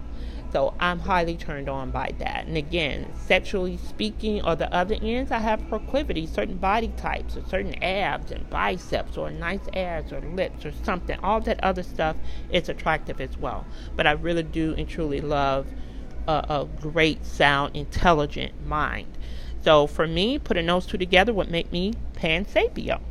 So 0.52 0.74
I'm 0.80 1.00
highly 1.00 1.36
turned 1.36 1.68
on 1.68 1.92
by 1.92 2.14
that. 2.20 2.46
And 2.48 2.56
again, 2.56 3.12
sexually 3.16 3.78
speaking, 3.78 4.44
or 4.46 4.56
the 4.56 4.74
other 4.74 4.96
ends, 5.02 5.32
I 5.32 5.40
have 5.40 5.68
proclivities, 5.68 6.32
certain 6.32 6.58
body 6.58 6.92
types, 6.98 7.36
or 7.36 7.44
certain 7.46 7.76
abs 7.84 8.32
and 8.32 8.50
biceps, 8.50 9.18
or 9.18 9.30
nice 9.30 9.68
abs 9.74 10.14
or 10.14 10.22
lips 10.22 10.66
or 10.66 10.72
something. 10.84 11.20
All 11.22 11.42
that 11.42 11.64
other 11.64 11.84
stuff 11.84 12.16
is 12.50 12.70
attractive 12.70 13.20
as 13.20 13.38
well. 13.38 13.66
But 13.96 14.08
I 14.08 14.12
really 14.12 14.44
do 14.44 14.74
and 14.78 14.88
truly 14.88 15.22
love 15.22 15.68
a, 16.28 16.46
a 16.50 16.68
great, 16.82 17.26
sound, 17.26 17.76
intelligent 17.76 18.66
mind. 18.66 19.18
So 19.64 19.88
for 19.88 20.08
me, 20.08 20.40
putting 20.40 20.66
those 20.66 20.86
two 20.86 20.98
together 20.98 21.34
would 21.34 21.52
make 21.52 21.72
me 21.72 21.94
pansapio. 22.14 23.02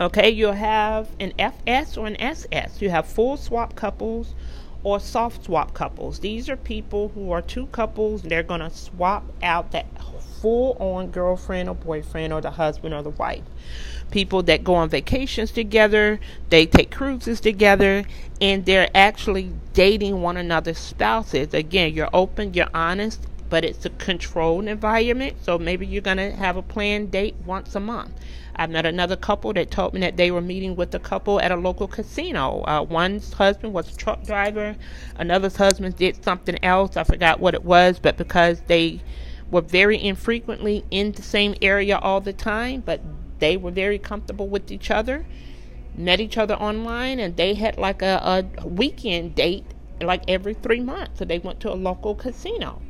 Okay, 0.00 0.30
you'll 0.30 0.52
have 0.52 1.08
an 1.20 1.34
FS 1.38 1.98
or 1.98 2.06
an 2.06 2.18
SS. 2.20 2.80
You 2.80 2.88
have 2.88 3.06
full 3.06 3.36
swap 3.36 3.74
couples 3.74 4.34
or 4.82 5.00
soft 5.00 5.44
swap 5.44 5.74
couples. 5.74 6.20
These 6.20 6.48
are 6.48 6.56
people 6.56 7.08
who 7.14 7.32
are 7.32 7.42
two 7.42 7.66
couples, 7.66 8.22
they're 8.22 8.42
going 8.42 8.60
to 8.60 8.70
swap 8.70 9.24
out 9.42 9.72
that 9.72 9.86
full 10.40 10.76
on 10.80 11.10
girlfriend 11.10 11.68
or 11.68 11.74
boyfriend 11.74 12.32
or 12.32 12.40
the 12.40 12.50
husband 12.50 12.94
or 12.94 13.02
the 13.02 13.10
wife. 13.10 13.44
People 14.10 14.42
that 14.44 14.64
go 14.64 14.74
on 14.74 14.88
vacations 14.88 15.52
together, 15.52 16.18
they 16.48 16.66
take 16.66 16.90
cruises 16.90 17.40
together, 17.40 18.04
and 18.40 18.64
they're 18.64 18.90
actually 18.94 19.52
dating 19.72 20.22
one 20.22 20.36
another's 20.36 20.78
spouses. 20.78 21.54
Again, 21.54 21.94
you're 21.94 22.10
open, 22.12 22.54
you're 22.54 22.70
honest, 22.74 23.26
but 23.48 23.64
it's 23.64 23.84
a 23.84 23.90
controlled 23.90 24.66
environment. 24.66 25.36
So 25.42 25.58
maybe 25.58 25.86
you're 25.86 26.02
going 26.02 26.16
to 26.16 26.32
have 26.32 26.56
a 26.56 26.62
planned 26.62 27.10
date 27.10 27.36
once 27.44 27.74
a 27.74 27.80
month. 27.80 28.12
I 28.56 28.66
met 28.66 28.86
another 28.86 29.16
couple 29.16 29.52
that 29.54 29.70
told 29.70 29.94
me 29.94 30.00
that 30.00 30.16
they 30.16 30.30
were 30.30 30.40
meeting 30.40 30.76
with 30.76 30.94
a 30.94 30.98
couple 30.98 31.40
at 31.40 31.50
a 31.50 31.56
local 31.56 31.88
casino. 31.88 32.62
Uh, 32.62 32.84
one's 32.88 33.32
husband 33.32 33.72
was 33.72 33.92
a 33.92 33.96
truck 33.96 34.24
driver, 34.24 34.76
another's 35.16 35.56
husband 35.56 35.96
did 35.96 36.22
something 36.24 36.62
else. 36.62 36.96
I 36.96 37.04
forgot 37.04 37.40
what 37.40 37.54
it 37.54 37.64
was, 37.64 37.98
but 37.98 38.16
because 38.16 38.60
they 38.66 39.00
were 39.50 39.60
very 39.60 40.02
infrequently 40.02 40.84
in 40.90 41.12
the 41.12 41.22
same 41.22 41.54
area 41.60 41.98
all 41.98 42.20
the 42.20 42.32
time, 42.32 42.82
but 42.84 43.00
they 43.38 43.56
were 43.56 43.70
very 43.70 43.98
comfortable 43.98 44.48
with 44.48 44.70
each 44.70 44.90
other, 44.90 45.26
met 45.96 46.20
each 46.20 46.36
other 46.36 46.54
online, 46.54 47.18
and 47.18 47.36
they 47.36 47.54
had 47.54 47.78
like 47.78 48.02
a, 48.02 48.44
a 48.60 48.66
weekend 48.66 49.34
date 49.34 49.64
like 50.00 50.22
every 50.28 50.54
three 50.54 50.80
months. 50.80 51.18
So 51.18 51.24
they 51.24 51.38
went 51.38 51.60
to 51.60 51.72
a 51.72 51.74
local 51.74 52.14
casino 52.14 52.80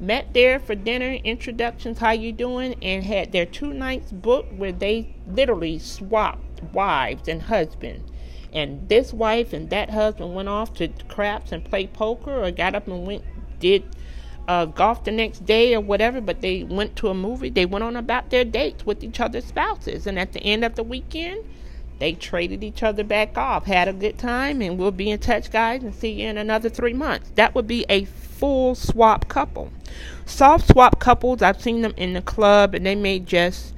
met 0.00 0.32
there 0.32 0.58
for 0.58 0.74
dinner, 0.74 1.12
introductions, 1.24 1.98
how 1.98 2.12
you 2.12 2.32
doing, 2.32 2.74
and 2.82 3.04
had 3.04 3.32
their 3.32 3.46
two 3.46 3.72
nights 3.72 4.10
booked 4.10 4.52
where 4.54 4.72
they 4.72 5.14
literally 5.26 5.78
swapped 5.78 6.62
wives 6.72 7.28
and 7.28 7.42
husbands. 7.42 8.10
And 8.52 8.88
this 8.88 9.12
wife 9.12 9.52
and 9.52 9.70
that 9.70 9.90
husband 9.90 10.34
went 10.34 10.48
off 10.48 10.74
to 10.74 10.88
craps 11.08 11.52
and 11.52 11.64
played 11.64 11.92
poker 11.92 12.42
or 12.42 12.50
got 12.50 12.74
up 12.74 12.88
and 12.88 13.06
went 13.06 13.24
did 13.60 13.84
uh, 14.48 14.64
golf 14.64 15.04
the 15.04 15.12
next 15.12 15.44
day 15.44 15.74
or 15.74 15.80
whatever, 15.80 16.20
but 16.20 16.40
they 16.40 16.64
went 16.64 16.96
to 16.96 17.08
a 17.08 17.14
movie. 17.14 17.50
They 17.50 17.66
went 17.66 17.84
on 17.84 17.94
about 17.94 18.30
their 18.30 18.44
dates 18.44 18.84
with 18.84 19.04
each 19.04 19.20
other's 19.20 19.44
spouses. 19.44 20.06
And 20.06 20.18
at 20.18 20.32
the 20.32 20.40
end 20.40 20.64
of 20.64 20.74
the 20.74 20.82
weekend, 20.82 21.44
they 22.00 22.14
traded 22.14 22.64
each 22.64 22.82
other 22.82 23.04
back 23.04 23.36
off, 23.36 23.66
had 23.66 23.86
a 23.86 23.92
good 23.92 24.18
time, 24.18 24.62
and 24.62 24.78
we'll 24.78 24.90
be 24.90 25.10
in 25.10 25.20
touch, 25.20 25.52
guys, 25.52 25.82
and 25.82 25.94
see 25.94 26.22
you 26.22 26.28
in 26.28 26.38
another 26.38 26.70
three 26.70 26.94
months. 26.94 27.30
That 27.34 27.54
would 27.54 27.66
be 27.66 27.84
a 27.88 28.06
full 28.40 28.74
swap 28.74 29.28
couple. 29.28 29.70
Soft 30.24 30.68
swap 30.68 30.98
couples, 30.98 31.42
I've 31.42 31.60
seen 31.60 31.82
them 31.82 31.92
in 31.96 32.14
the 32.14 32.22
club, 32.22 32.74
and 32.74 32.86
they 32.86 32.94
may 32.94 33.18
just 33.18 33.74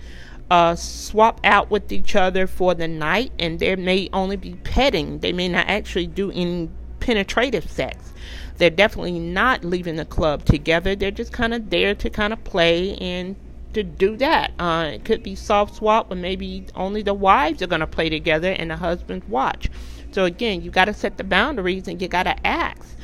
uh, 0.51 0.77
swap 0.77 1.41
out 1.43 1.69
with 1.71 1.91
each 1.91 2.15
other 2.15 2.47
for 2.47 2.75
the 2.75 2.87
night, 2.87 3.33
and 3.41 3.59
there 3.59 3.77
may 3.77 4.09
only 4.13 4.37
be 4.37 4.55
petting. 4.63 5.19
They 5.19 5.33
may 5.33 5.49
not 5.49 5.67
actually 5.67 6.07
do 6.07 6.31
any 6.31 6.71
penetrative 7.01 7.69
sex. 7.69 8.13
They're 8.59 8.71
definitely 8.71 9.19
not 9.19 9.65
leaving 9.65 9.97
the 9.97 10.05
club 10.05 10.45
together. 10.45 10.95
They're 10.95 11.11
just 11.11 11.33
kind 11.33 11.53
of 11.53 11.71
there 11.71 11.97
to 11.97 12.09
kind 12.09 12.33
of 12.33 12.45
play 12.45 12.95
and 12.99 13.35
to 13.73 13.83
do 13.83 14.17
that. 14.19 14.53
Uh, 14.59 14.93
it 14.95 15.05
could 15.05 15.25
be 15.25 15.35
soft 15.35 15.75
swap, 15.77 16.09
but 16.09 16.19
maybe 16.19 16.67
only 16.77 17.03
the 17.03 17.15
wives 17.15 17.63
are 17.63 17.67
going 17.67 17.81
to 17.81 17.87
play 17.87 18.09
together 18.09 18.53
and 18.53 18.71
the 18.71 18.77
husbands 18.77 19.27
watch. 19.27 19.69
So 20.13 20.27
again, 20.27 20.63
you 20.63 20.71
got 20.71 20.85
to 20.85 20.95
set 20.95 21.17
the 21.17 21.25
boundaries 21.25 21.89
and 21.89 22.01
you 22.01 22.07
got 22.07 22.25
to 22.25 22.47
ask. 22.47 22.97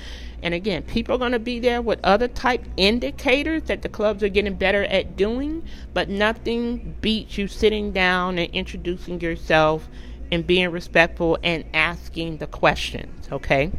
And 0.42 0.54
again, 0.54 0.82
people 0.84 1.16
are 1.16 1.18
going 1.18 1.32
to 1.32 1.38
be 1.38 1.58
there 1.58 1.82
with 1.82 1.98
other 2.04 2.28
type 2.28 2.64
indicators 2.76 3.64
that 3.64 3.82
the 3.82 3.88
clubs 3.88 4.22
are 4.22 4.28
getting 4.28 4.54
better 4.54 4.84
at 4.84 5.16
doing, 5.16 5.64
but 5.94 6.08
nothing 6.08 6.96
beats 7.00 7.36
you 7.36 7.48
sitting 7.48 7.92
down 7.92 8.38
and 8.38 8.52
introducing 8.54 9.20
yourself 9.20 9.88
and 10.30 10.46
being 10.46 10.70
respectful 10.70 11.38
and 11.42 11.64
asking 11.74 12.36
the 12.36 12.46
questions, 12.46 13.28
okay? 13.32 13.72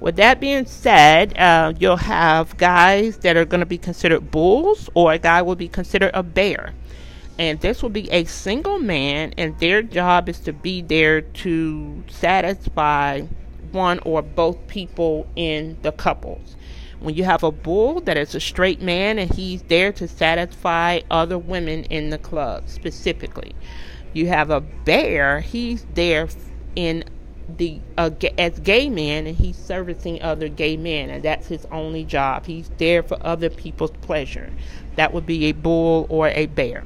With 0.00 0.16
that 0.16 0.40
being 0.40 0.66
said, 0.66 1.38
uh, 1.38 1.74
you'll 1.78 1.96
have 1.96 2.56
guys 2.56 3.18
that 3.18 3.36
are 3.36 3.44
going 3.44 3.60
to 3.60 3.66
be 3.66 3.78
considered 3.78 4.30
bulls, 4.30 4.90
or 4.94 5.12
a 5.12 5.18
guy 5.18 5.42
will 5.42 5.54
be 5.54 5.68
considered 5.68 6.10
a 6.14 6.22
bear. 6.22 6.74
And 7.38 7.60
this 7.60 7.82
will 7.82 7.90
be 7.90 8.10
a 8.10 8.24
single 8.24 8.78
man, 8.78 9.34
and 9.38 9.58
their 9.58 9.82
job 9.82 10.28
is 10.28 10.40
to 10.40 10.52
be 10.52 10.82
there 10.82 11.20
to 11.20 12.02
satisfy 12.08 13.22
one 13.72 13.98
or 14.00 14.22
both 14.22 14.66
people 14.68 15.26
in 15.36 15.76
the 15.82 15.92
couples. 15.92 16.56
When 17.00 17.14
you 17.14 17.24
have 17.24 17.42
a 17.42 17.50
bull 17.50 18.00
that 18.02 18.16
is 18.16 18.34
a 18.34 18.40
straight 18.40 18.80
man 18.80 19.18
and 19.18 19.32
he's 19.32 19.62
there 19.62 19.92
to 19.94 20.06
satisfy 20.06 21.00
other 21.10 21.38
women 21.38 21.84
in 21.84 22.10
the 22.10 22.18
club 22.18 22.68
specifically. 22.68 23.54
You 24.12 24.28
have 24.28 24.50
a 24.50 24.60
bear, 24.60 25.40
he's 25.40 25.84
there 25.94 26.28
in 26.76 27.04
the 27.56 27.80
uh, 27.98 28.10
as 28.38 28.58
gay 28.60 28.88
man 28.88 29.26
and 29.26 29.36
he's 29.36 29.56
servicing 29.56 30.22
other 30.22 30.48
gay 30.48 30.76
men 30.76 31.10
and 31.10 31.22
that's 31.22 31.48
his 31.48 31.66
only 31.66 32.04
job 32.04 32.46
he's 32.46 32.70
there 32.78 33.02
for 33.02 33.18
other 33.20 33.50
people's 33.50 33.90
pleasure 34.00 34.50
that 34.96 35.12
would 35.12 35.26
be 35.26 35.46
a 35.46 35.52
bull 35.52 36.06
or 36.08 36.28
a 36.28 36.46
bear 36.46 36.84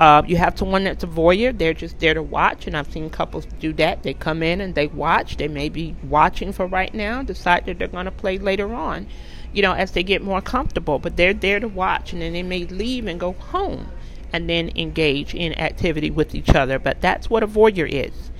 uh, 0.00 0.22
you 0.26 0.36
have 0.36 0.58
someone 0.58 0.84
that's 0.84 1.04
a 1.04 1.06
voyeur 1.06 1.56
they're 1.56 1.74
just 1.74 1.98
there 2.00 2.14
to 2.14 2.22
watch 2.22 2.66
and 2.66 2.76
i've 2.76 2.90
seen 2.90 3.08
couples 3.10 3.46
do 3.60 3.72
that. 3.72 4.02
They 4.02 4.14
come 4.14 4.42
in 4.42 4.60
and 4.60 4.74
they 4.74 4.86
watch. 4.88 5.36
They 5.36 5.48
may 5.48 5.68
be 5.68 5.94
watching 6.02 6.52
for 6.52 6.66
right 6.66 6.92
now 6.92 7.22
decide 7.22 7.66
that 7.66 7.78
they're 7.78 7.88
going 7.88 8.06
to 8.06 8.10
play 8.10 8.38
later 8.38 8.74
on 8.74 9.06
you 9.52 9.62
know 9.62 9.72
as 9.72 9.92
they 9.92 10.02
get 10.02 10.20
more 10.20 10.40
comfortable 10.40 10.98
but 10.98 11.16
they're 11.16 11.32
there 11.32 11.60
to 11.60 11.68
watch 11.68 12.12
and 12.12 12.20
then 12.20 12.32
they 12.32 12.42
may 12.42 12.64
leave 12.64 13.06
and 13.06 13.20
go 13.20 13.32
home 13.32 13.88
and 14.32 14.50
then 14.50 14.70
engage 14.74 15.32
in 15.34 15.56
activity 15.58 16.10
with 16.10 16.34
each 16.34 16.50
other 16.50 16.78
but 16.78 17.00
that's 17.00 17.30
what 17.30 17.42
a 17.42 17.46
voyeur 17.46 17.88
is. 17.88 18.30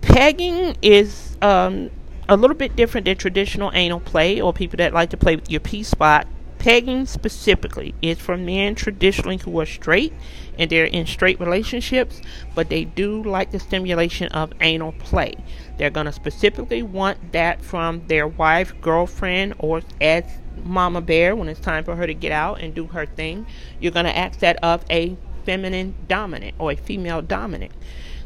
Pegging 0.00 0.76
is 0.82 1.36
um, 1.42 1.90
a 2.28 2.36
little 2.36 2.56
bit 2.56 2.76
different 2.76 3.04
than 3.04 3.16
traditional 3.16 3.70
anal 3.74 4.00
play 4.00 4.40
or 4.40 4.52
people 4.52 4.76
that 4.78 4.92
like 4.92 5.10
to 5.10 5.16
play 5.16 5.36
with 5.36 5.50
your 5.50 5.60
P 5.60 5.82
spot. 5.82 6.26
Pegging 6.58 7.06
specifically 7.06 7.94
is 8.02 8.18
for 8.18 8.36
men 8.36 8.74
traditionally 8.74 9.36
who 9.36 9.60
are 9.60 9.66
straight 9.66 10.12
and 10.58 10.70
they're 10.70 10.84
in 10.84 11.06
straight 11.06 11.38
relationships, 11.38 12.20
but 12.54 12.68
they 12.70 12.84
do 12.84 13.22
like 13.22 13.50
the 13.52 13.60
stimulation 13.60 14.28
of 14.28 14.52
anal 14.60 14.92
play. 14.92 15.34
They're 15.78 15.90
going 15.90 16.06
to 16.06 16.12
specifically 16.12 16.82
want 16.82 17.32
that 17.32 17.62
from 17.62 18.06
their 18.08 18.26
wife, 18.26 18.72
girlfriend, 18.80 19.54
or 19.58 19.82
as 20.00 20.24
mama 20.64 21.00
bear 21.00 21.36
when 21.36 21.48
it's 21.48 21.60
time 21.60 21.84
for 21.84 21.96
her 21.96 22.06
to 22.06 22.14
get 22.14 22.32
out 22.32 22.60
and 22.60 22.74
do 22.74 22.86
her 22.88 23.06
thing. 23.06 23.46
You're 23.78 23.92
going 23.92 24.06
to 24.06 24.16
ask 24.16 24.40
that 24.40 24.56
of 24.62 24.84
a 24.90 25.16
feminine 25.44 25.94
dominant 26.08 26.56
or 26.58 26.72
a 26.72 26.76
female 26.76 27.22
dominant. 27.22 27.72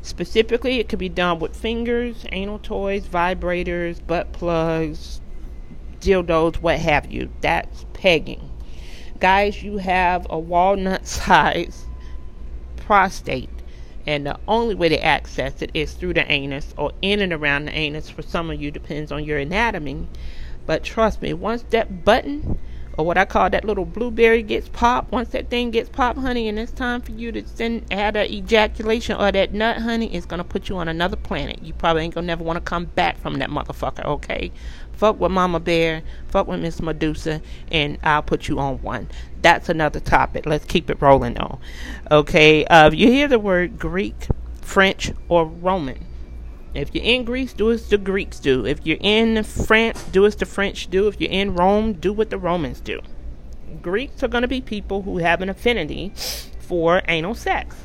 Specifically, 0.03 0.79
it 0.79 0.89
could 0.89 0.99
be 0.99 1.11
done 1.11 1.39
with 1.39 1.55
fingers, 1.55 2.25
anal 2.33 2.59
toys, 2.59 3.07
vibrators, 3.07 4.05
butt 4.07 4.33
plugs, 4.33 5.21
dildos, 6.01 6.57
what 6.57 6.79
have 6.79 7.13
you. 7.13 7.31
That's 7.43 7.85
pegging. 8.01 8.49
Guys, 9.19 9.63
you 9.63 9.77
have 9.77 10.27
a 10.31 10.39
walnut 10.39 11.07
sized 11.07 11.85
prostate, 12.77 13.51
and 14.07 14.27
the 14.27 14.39
only 14.49 14.75
way 14.75 14.89
to 14.89 15.05
access 15.05 15.61
it 15.61 15.71
is 15.75 15.93
through 15.93 16.15
the 16.15 16.33
anus 16.33 16.73
or 16.79 16.93
in 17.03 17.21
and 17.21 17.33
around 17.33 17.67
the 17.67 17.77
anus. 17.77 18.09
For 18.09 18.23
some 18.23 18.51
of 18.51 18.61
you, 18.61 18.71
depends 18.71 19.13
on 19.13 19.25
your 19.25 19.39
anatomy. 19.39 20.09
But 20.65 20.83
trust 20.83 21.21
me, 21.21 21.35
once 21.35 21.63
that 21.71 22.05
button 22.05 22.59
or 23.01 23.07
what 23.07 23.17
I 23.17 23.25
call 23.25 23.49
that 23.49 23.65
little 23.65 23.87
blueberry 23.87 24.43
gets 24.43 24.69
popped. 24.69 25.11
Once 25.11 25.31
that 25.31 25.49
thing 25.49 25.71
gets 25.71 25.89
popped, 25.89 26.19
honey, 26.19 26.49
and 26.49 26.59
it's 26.59 26.71
time 26.71 27.01
for 27.01 27.13
you 27.13 27.33
to 27.33 27.47
send 27.49 27.91
have 27.91 28.13
that 28.13 28.31
ejaculation 28.31 29.17
or 29.17 29.33
that 29.33 29.55
nut, 29.55 29.79
honey, 29.79 30.15
it's 30.15 30.27
gonna 30.27 30.45
put 30.45 30.69
you 30.69 30.77
on 30.77 30.87
another 30.87 31.17
planet. 31.17 31.63
You 31.63 31.73
probably 31.73 32.03
ain't 32.03 32.15
gonna 32.15 32.27
never 32.27 32.45
want 32.45 32.59
to 32.59 32.61
come 32.61 32.85
back 32.85 33.19
from 33.19 33.39
that 33.39 33.49
motherfucker. 33.49 34.05
Okay, 34.05 34.53
fuck 34.93 35.19
with 35.19 35.33
Mama 35.33 35.61
Bear, 35.61 36.03
fuck 36.29 36.47
with 36.47 36.61
Miss 36.61 36.83
Medusa, 36.83 37.41
and 37.73 37.97
I'll 38.03 38.23
put 38.23 38.49
you 38.49 38.59
on 38.59 38.83
one. 38.83 39.09
That's 39.41 39.71
another 39.71 40.01
topic. 40.01 40.45
Let's 40.45 40.67
keep 40.67 40.91
it 40.91 41.01
rolling 41.01 41.35
though. 41.35 41.59
Okay, 42.11 42.67
uh, 42.67 42.91
you 42.91 43.07
hear 43.07 43.29
the 43.29 43.39
word 43.39 43.79
Greek, 43.79 44.27
French, 44.61 45.11
or 45.31 45.47
Roman 45.47 46.05
if 46.75 46.95
you're 46.95 47.05
in 47.05 47.25
Greece, 47.25 47.53
do 47.53 47.71
as 47.71 47.89
the 47.89 47.99
Greeks 47.99 48.39
do. 48.39 48.65
If 48.65 48.87
you're 48.87 48.99
in 49.01 49.43
France, 49.43 50.03
do 50.05 50.25
as 50.27 50.37
the 50.37 50.47
French 50.47 50.89
do. 50.89 51.09
If 51.09 51.21
you're 51.21 51.31
in 51.31 51.55
Rome, 51.55 51.95
do 51.95 52.13
what 52.13 52.31
the 52.31 52.39
Romans 52.39 52.81
do. 52.81 53.01
Greeks 53.83 54.23
are 54.23 54.29
going 54.29 54.43
to 54.43 54.49
be 54.49 54.61
people 54.61 55.03
who 55.03 55.19
have 55.19 55.41
an 55.41 55.49
affinity 55.49 56.13
for 56.61 57.03
anal 57.09 57.35
sex. 57.35 57.77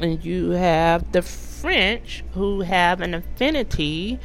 And 0.00 0.24
you 0.24 0.50
have 0.50 1.12
the 1.12 1.22
French 1.22 2.24
who 2.32 2.62
have 2.62 3.00
an 3.00 3.14
affinity 3.14 4.18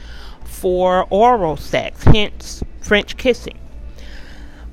for 0.43 1.05
oral 1.09 1.57
sex, 1.57 2.03
hence 2.03 2.63
French 2.81 3.17
kissing. 3.17 3.59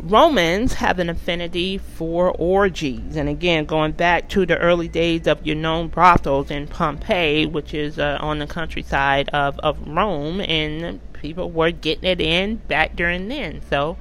Romans 0.01 0.74
have 0.74 0.99
an 0.99 1.09
affinity 1.09 1.78
for 1.78 2.30
orgies. 2.32 3.16
And 3.16 3.28
again, 3.28 3.64
going 3.64 3.92
back 3.92 4.28
to 4.30 4.45
the 4.45 4.59
early 4.59 4.88
days 4.88 5.26
of 5.26 5.47
your 5.47 5.57
known 5.57 5.88
brothels 5.88 6.51
in 6.51 6.66
Pompeii, 6.66 7.47
which 7.47 7.72
is 7.72 7.99
uh, 7.99 8.18
on 8.20 8.38
the 8.38 8.47
countryside 8.47 9.28
of, 9.30 9.59
of 9.61 9.86
Rome, 9.86 10.40
and 10.42 11.01
people 11.14 11.51
were 11.51 11.70
getting 11.70 12.05
it 12.05 12.20
in 12.20 12.57
back 12.57 12.95
during 12.97 13.28
then. 13.28 13.62
So 13.70 13.97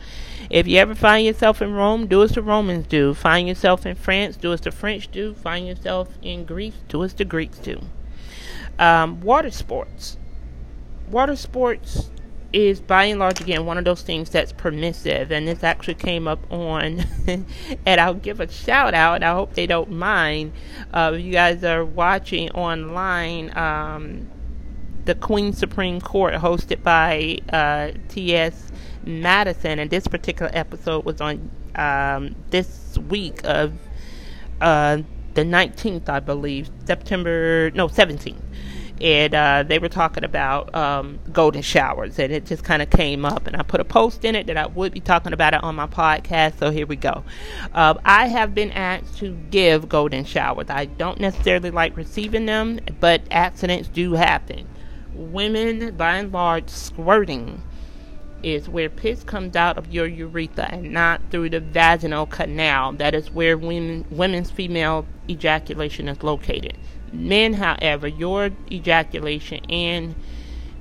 if 0.49 0.67
you 0.67 0.77
ever 0.77 0.93
find 0.93 1.25
yourself 1.25 1.61
in 1.61 1.73
Rome, 1.73 2.07
do 2.07 2.21
as 2.21 2.31
the 2.31 2.41
Romans 2.41 2.85
do. 2.87 3.13
Find 3.13 3.47
yourself 3.47 3.85
in 3.85 3.95
France, 3.95 4.35
do 4.35 4.51
as 4.51 4.61
the 4.61 4.71
French 4.71 5.09
do. 5.09 5.33
Find 5.33 5.65
yourself 5.65 6.09
in 6.21 6.43
Greece, 6.43 6.75
do 6.89 7.03
as 7.03 7.13
the 7.13 7.23
Greeks 7.23 7.59
do. 7.59 7.81
Um, 8.77 9.21
water 9.21 9.51
sports. 9.51 10.17
Water 11.09 11.35
sports 11.35 12.09
is 12.53 12.79
by 12.79 13.05
and 13.05 13.19
large 13.19 13.41
again 13.41 13.65
one 13.65 13.79
of 13.79 13.83
those 13.83 14.03
things 14.03 14.29
that's 14.29 14.53
permissive. 14.53 15.31
And 15.31 15.47
this 15.47 15.63
actually 15.63 15.95
came 15.95 16.27
up 16.27 16.39
on 16.51 17.03
and 17.85 17.99
i'll 17.99 18.13
give 18.13 18.39
a 18.39 18.49
shout 18.49 18.93
out. 18.93 19.23
I 19.23 19.33
hope 19.33 19.55
they 19.55 19.65
don't 19.65 19.91
mind. 19.91 20.53
Uh, 20.93 21.13
if 21.15 21.25
you 21.25 21.33
guys 21.33 21.63
are 21.63 21.83
watching 21.83 22.51
online 22.51 23.55
um, 23.57 24.29
the 25.05 25.15
queen 25.15 25.51
supreme 25.51 25.99
court 25.99 26.35
hosted 26.35 26.83
by 26.83 27.39
uh, 27.51 27.91
TS 28.07 28.71
Madison 29.03 29.79
and 29.79 29.89
this 29.89 30.07
particular 30.07 30.51
episode 30.53 31.03
was 31.03 31.19
on 31.19 31.49
um, 31.75 32.35
this 32.51 32.97
week 33.09 33.41
of 33.43 33.73
uh, 34.61 34.99
the 35.33 35.41
19th 35.41 36.07
i 36.07 36.19
believe. 36.19 36.69
September 36.85 37.71
no 37.71 37.87
17th 37.87 38.35
and 39.03 39.35
uh, 39.35 39.63
they 39.63 39.79
were 39.79 39.89
talking 39.89 40.23
about 40.23 40.73
um, 40.73 41.19
golden 41.33 41.61
showers, 41.61 42.17
and 42.19 42.31
it 42.31 42.45
just 42.45 42.63
kind 42.63 42.81
of 42.81 42.89
came 42.89 43.25
up. 43.25 43.45
And 43.47 43.55
I 43.57 43.61
put 43.61 43.81
a 43.81 43.83
post 43.83 44.23
in 44.23 44.33
it 44.33 44.47
that 44.47 44.55
I 44.55 44.67
would 44.67 44.93
be 44.93 45.01
talking 45.01 45.33
about 45.33 45.53
it 45.53 45.61
on 45.61 45.75
my 45.75 45.87
podcast. 45.87 46.57
So 46.59 46.71
here 46.71 46.87
we 46.87 46.95
go. 46.95 47.25
Uh, 47.73 47.95
I 48.05 48.29
have 48.29 48.55
been 48.55 48.71
asked 48.71 49.17
to 49.17 49.35
give 49.51 49.89
golden 49.89 50.23
showers. 50.23 50.67
I 50.69 50.85
don't 50.85 51.19
necessarily 51.19 51.69
like 51.69 51.97
receiving 51.97 52.45
them, 52.45 52.79
but 53.01 53.21
accidents 53.29 53.89
do 53.89 54.13
happen. 54.13 54.69
Women, 55.13 55.97
by 55.97 56.15
and 56.15 56.31
large, 56.31 56.69
squirting 56.69 57.61
is 58.41 58.69
where 58.69 58.89
piss 58.89 59.23
comes 59.23 59.57
out 59.57 59.77
of 59.77 59.91
your 59.91 60.07
urethra 60.07 60.69
and 60.71 60.91
not 60.91 61.21
through 61.29 61.49
the 61.49 61.59
vaginal 61.59 62.25
canal. 62.25 62.93
That 62.93 63.13
is 63.13 63.31
where 63.31 63.57
women, 63.57 64.05
women's 64.09 64.49
female 64.49 65.05
ejaculation 65.29 66.07
is 66.07 66.23
located. 66.23 66.77
Men, 67.13 67.53
however, 67.53 68.07
your 68.07 68.49
ejaculation 68.71 69.63
and 69.69 70.15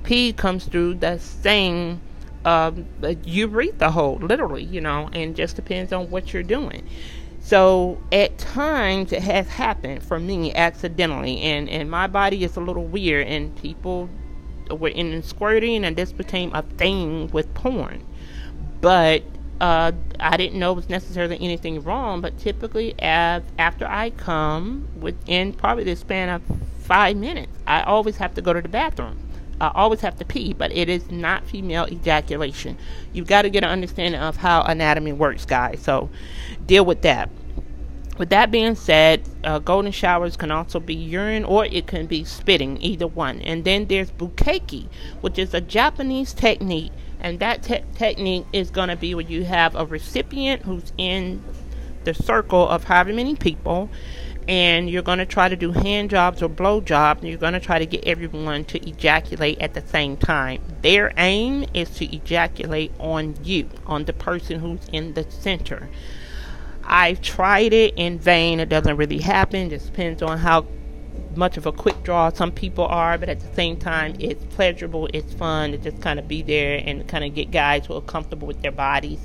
pee 0.03 0.33
comes 0.33 0.65
through 0.65 0.95
the 0.95 1.19
same 1.19 2.01
um, 2.43 2.85
urethra 3.23 3.91
hole, 3.91 4.17
literally, 4.17 4.63
you 4.63 4.81
know, 4.81 5.09
and 5.13 5.35
just 5.35 5.55
depends 5.55 5.93
on 5.93 6.09
what 6.09 6.33
you're 6.33 6.43
doing. 6.43 6.87
So 7.39 8.01
at 8.11 8.37
times 8.37 9.11
it 9.11 9.21
has 9.21 9.47
happened 9.47 10.03
for 10.03 10.19
me 10.19 10.53
accidentally, 10.53 11.41
and 11.41 11.69
and 11.69 11.91
my 11.91 12.07
body 12.07 12.43
is 12.43 12.55
a 12.55 12.61
little 12.61 12.85
weird, 12.85 13.27
and 13.27 13.55
people 13.57 14.09
were 14.71 14.89
in 14.89 15.21
squirting, 15.23 15.83
and 15.83 15.95
this 15.95 16.13
became 16.13 16.53
a 16.53 16.61
thing 16.61 17.29
with 17.31 17.53
porn. 17.53 18.05
But 18.79 19.23
uh, 19.63 19.93
I 20.19 20.35
didn't 20.35 20.59
know 20.59 20.73
it 20.73 20.75
was 20.75 20.89
necessarily 20.89 21.37
anything 21.39 21.81
wrong, 21.83 22.19
but 22.19 22.37
typically, 22.37 22.95
as, 22.99 23.43
after 23.57 23.87
I 23.87 24.09
come, 24.09 24.89
within 24.99 25.53
probably 25.53 25.85
the 25.85 25.95
span 25.95 26.27
of 26.27 26.41
five 26.81 27.15
minutes, 27.15 27.53
I 27.65 27.83
always 27.83 28.17
have 28.17 28.35
to 28.35 28.41
go 28.41 28.51
to 28.51 28.61
the 28.61 28.67
bathroom. 28.67 29.17
I 29.61 29.71
always 29.73 30.01
have 30.01 30.17
to 30.17 30.25
pee, 30.25 30.51
but 30.51 30.73
it 30.73 30.89
is 30.89 31.09
not 31.09 31.47
female 31.47 31.87
ejaculation. 31.89 32.77
You've 33.13 33.27
got 33.27 33.43
to 33.43 33.49
get 33.49 33.63
an 33.63 33.69
understanding 33.69 34.19
of 34.19 34.35
how 34.35 34.63
anatomy 34.63 35.13
works, 35.13 35.45
guys. 35.45 35.79
So 35.81 36.09
deal 36.65 36.83
with 36.83 37.01
that. 37.03 37.29
With 38.17 38.31
that 38.31 38.51
being 38.51 38.75
said, 38.75 39.23
uh, 39.45 39.59
golden 39.59 39.93
showers 39.93 40.35
can 40.35 40.51
also 40.51 40.81
be 40.81 40.93
urine 40.93 41.45
or 41.45 41.65
it 41.67 41.87
can 41.87 42.05
be 42.05 42.25
spitting, 42.25 42.81
either 42.81 43.07
one. 43.07 43.39
And 43.39 43.63
then 43.63 43.87
there's 43.87 44.11
bukkake, 44.11 44.89
which 45.21 45.39
is 45.39 45.53
a 45.53 45.61
Japanese 45.61 46.33
technique 46.33 46.91
and 47.23 47.39
that 47.39 47.63
te- 47.63 47.83
technique 47.95 48.45
is 48.53 48.69
going 48.69 48.89
to 48.89 48.95
be 48.95 49.15
where 49.15 49.25
you 49.25 49.45
have 49.45 49.75
a 49.75 49.85
recipient 49.85 50.61
who's 50.63 50.91
in 50.97 51.41
the 52.03 52.13
circle 52.13 52.67
of 52.67 52.83
however 52.83 53.13
many 53.13 53.35
people, 53.35 53.89
and 54.47 54.89
you're 54.89 55.01
going 55.01 55.19
to 55.19 55.25
try 55.25 55.47
to 55.47 55.55
do 55.55 55.71
hand 55.71 56.09
jobs 56.09 56.43
or 56.43 56.49
blow 56.49 56.81
jobs, 56.81 57.21
and 57.21 57.29
you're 57.29 57.39
going 57.39 57.53
to 57.53 57.61
try 57.61 57.79
to 57.79 57.85
get 57.85 58.05
everyone 58.05 58.65
to 58.65 58.89
ejaculate 58.89 59.59
at 59.61 59.73
the 59.73 59.81
same 59.87 60.17
time. 60.17 60.61
Their 60.81 61.13
aim 61.15 61.65
is 61.73 61.89
to 61.91 62.13
ejaculate 62.13 62.91
on 62.99 63.35
you, 63.41 63.69
on 63.87 64.03
the 64.03 64.13
person 64.13 64.59
who's 64.59 64.85
in 64.91 65.13
the 65.13 65.25
center. 65.29 65.89
I've 66.83 67.21
tried 67.21 67.71
it 67.71 67.93
in 67.95 68.19
vain. 68.19 68.59
It 68.59 68.67
doesn't 68.67 68.97
really 68.97 69.19
happen. 69.19 69.71
It 69.71 69.85
depends 69.85 70.21
on 70.21 70.39
how 70.39 70.65
much 71.37 71.57
of 71.57 71.65
a 71.65 71.71
quick 71.71 72.03
draw 72.03 72.29
some 72.29 72.51
people 72.51 72.85
are, 72.85 73.17
but 73.17 73.29
at 73.29 73.39
the 73.39 73.55
same 73.55 73.77
time, 73.77 74.15
it's 74.19 74.43
pleasurable, 74.55 75.09
it's 75.13 75.33
fun 75.33 75.71
to 75.71 75.77
just 75.77 76.01
kind 76.01 76.19
of 76.19 76.27
be 76.27 76.41
there 76.41 76.81
and 76.85 77.07
kind 77.07 77.23
of 77.23 77.33
get 77.33 77.51
guys 77.51 77.85
who 77.85 77.95
are 77.95 78.01
comfortable 78.01 78.47
with 78.47 78.61
their 78.61 78.71
bodies 78.71 79.19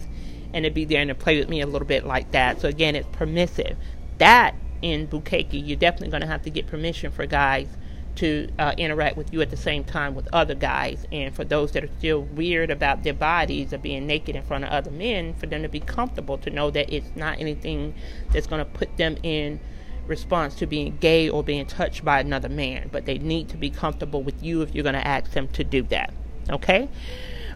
and 0.52 0.64
to 0.64 0.70
be 0.70 0.84
there 0.84 1.00
and 1.00 1.08
to 1.08 1.14
play 1.14 1.38
with 1.38 1.48
me 1.48 1.60
a 1.60 1.66
little 1.66 1.86
bit 1.86 2.04
like 2.04 2.30
that. 2.32 2.60
So 2.60 2.68
again, 2.68 2.96
it's 2.96 3.08
permissive. 3.12 3.76
That 4.18 4.54
in 4.82 5.06
Bukkake, 5.08 5.48
you're 5.50 5.76
definitely 5.76 6.10
going 6.10 6.22
to 6.22 6.26
have 6.26 6.42
to 6.42 6.50
get 6.50 6.66
permission 6.66 7.10
for 7.10 7.26
guys 7.26 7.68
to 8.16 8.48
uh, 8.58 8.74
interact 8.76 9.16
with 9.16 9.32
you 9.32 9.40
at 9.42 9.50
the 9.50 9.56
same 9.56 9.84
time 9.84 10.14
with 10.14 10.28
other 10.32 10.54
guys. 10.54 11.06
And 11.12 11.34
for 11.34 11.44
those 11.44 11.72
that 11.72 11.84
are 11.84 11.90
still 11.98 12.22
weird 12.22 12.70
about 12.70 13.04
their 13.04 13.14
bodies 13.14 13.72
or 13.72 13.78
being 13.78 14.06
naked 14.06 14.34
in 14.34 14.42
front 14.42 14.64
of 14.64 14.70
other 14.70 14.90
men, 14.90 15.34
for 15.34 15.46
them 15.46 15.62
to 15.62 15.68
be 15.68 15.80
comfortable 15.80 16.36
to 16.38 16.50
know 16.50 16.70
that 16.72 16.92
it's 16.92 17.14
not 17.14 17.38
anything 17.38 17.94
that's 18.32 18.46
going 18.46 18.58
to 18.58 18.70
put 18.70 18.96
them 18.96 19.16
in 19.22 19.60
response 20.08 20.54
to 20.56 20.66
being 20.66 20.96
gay 21.00 21.28
or 21.28 21.42
being 21.42 21.66
touched 21.66 22.04
by 22.04 22.20
another 22.20 22.48
man, 22.48 22.88
but 22.90 23.06
they 23.06 23.18
need 23.18 23.48
to 23.50 23.56
be 23.56 23.70
comfortable 23.70 24.22
with 24.22 24.42
you 24.42 24.62
if 24.62 24.74
you're 24.74 24.82
going 24.82 24.94
to 24.94 25.06
ask 25.06 25.32
them 25.32 25.48
to 25.48 25.64
do 25.64 25.82
that. 25.84 26.12
Okay? 26.50 26.88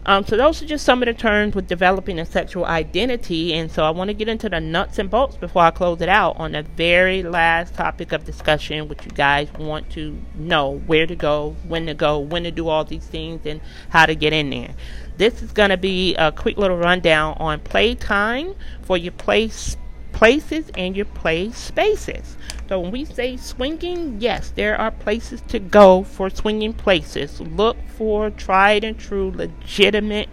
Um, 0.05 0.25
so 0.25 0.35
those 0.35 0.61
are 0.61 0.65
just 0.65 0.83
some 0.83 1.01
of 1.01 1.05
the 1.05 1.13
terms 1.13 1.55
with 1.55 1.67
developing 1.67 2.19
a 2.19 2.25
sexual 2.25 2.65
identity, 2.65 3.53
and 3.53 3.71
so 3.71 3.85
I 3.85 3.89
want 3.91 4.09
to 4.09 4.13
get 4.13 4.27
into 4.27 4.49
the 4.49 4.59
nuts 4.59 4.99
and 4.99 5.09
bolts 5.09 5.37
before 5.37 5.61
I 5.61 5.71
close 5.71 6.01
it 6.01 6.09
out 6.09 6.35
on 6.37 6.51
the 6.51 6.63
very 6.63 7.23
last 7.23 7.73
topic 7.73 8.11
of 8.11 8.25
discussion, 8.25 8.89
which 8.89 9.05
you 9.05 9.11
guys 9.11 9.51
want 9.53 9.89
to 9.91 10.19
know 10.35 10.79
where 10.87 11.07
to 11.07 11.15
go, 11.15 11.55
when 11.69 11.85
to 11.85 11.93
go, 11.93 12.19
when 12.19 12.43
to 12.43 12.51
do 12.51 12.67
all 12.67 12.83
these 12.83 13.05
things, 13.05 13.45
and 13.45 13.61
how 13.89 14.05
to 14.05 14.13
get 14.13 14.33
in 14.33 14.49
there. 14.49 14.75
This 15.15 15.41
is 15.41 15.53
going 15.53 15.69
to 15.69 15.77
be 15.77 16.15
a 16.15 16.33
quick 16.33 16.57
little 16.57 16.77
rundown 16.77 17.37
on 17.39 17.61
playtime 17.61 18.55
for 18.81 18.97
your 18.97 19.13
place 19.13 19.77
places 20.13 20.71
and 20.75 20.95
your 20.95 21.05
play 21.05 21.51
spaces. 21.51 22.37
So 22.69 22.79
when 22.79 22.91
we 22.91 23.03
say 23.03 23.35
swinging, 23.35 24.21
yes, 24.21 24.51
there 24.51 24.79
are 24.79 24.91
places 24.91 25.41
to 25.49 25.59
go 25.59 26.03
for 26.03 26.29
swinging 26.29 26.73
places. 26.73 27.41
Look 27.41 27.77
for 27.97 28.29
tried 28.29 28.83
and 28.83 28.97
true, 28.97 29.31
legitimate 29.31 30.29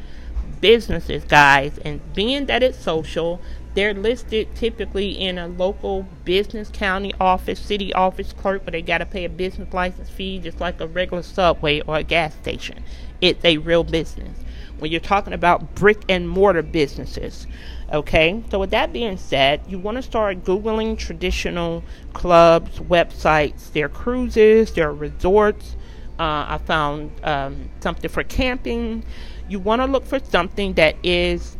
businesses, 0.60 1.24
guys. 1.24 1.78
And 1.78 2.00
being 2.14 2.46
that 2.46 2.62
it's 2.62 2.78
social, 2.78 3.40
they're 3.74 3.94
listed 3.94 4.54
typically 4.54 5.12
in 5.12 5.38
a 5.38 5.48
local 5.48 6.06
business, 6.24 6.70
county 6.72 7.12
office, 7.20 7.58
city 7.58 7.92
office 7.92 8.32
clerk, 8.32 8.62
but 8.64 8.72
they 8.72 8.82
got 8.82 8.98
to 8.98 9.06
pay 9.06 9.24
a 9.24 9.28
business 9.28 9.72
license 9.72 10.10
fee 10.10 10.38
just 10.38 10.60
like 10.60 10.80
a 10.80 10.86
regular 10.86 11.22
subway 11.22 11.80
or 11.80 11.96
a 11.96 12.02
gas 12.02 12.34
station. 12.34 12.82
It's 13.20 13.44
a 13.44 13.58
real 13.58 13.84
business. 13.84 14.38
When 14.78 14.90
you're 14.90 15.00
talking 15.00 15.34
about 15.34 15.74
brick 15.74 16.02
and 16.08 16.28
mortar 16.28 16.62
businesses, 16.62 17.46
Okay, 17.92 18.42
so 18.50 18.60
with 18.60 18.70
that 18.70 18.92
being 18.92 19.16
said, 19.16 19.62
you 19.68 19.78
want 19.78 19.96
to 19.96 20.02
start 20.02 20.44
Googling 20.44 20.96
traditional 20.96 21.82
clubs, 22.12 22.78
websites, 22.78 23.72
their 23.72 23.88
cruises, 23.88 24.72
their 24.74 24.92
resorts. 24.92 25.74
Uh, 26.18 26.46
I 26.48 26.60
found 26.64 27.10
um, 27.24 27.68
something 27.80 28.08
for 28.08 28.22
camping. 28.22 29.04
You 29.48 29.58
want 29.58 29.82
to 29.82 29.86
look 29.86 30.06
for 30.06 30.20
something 30.20 30.74
that 30.74 30.94
is 31.02 31.56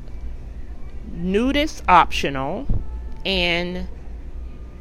nudist 1.12 1.82
optional, 1.88 2.66
and 3.24 3.88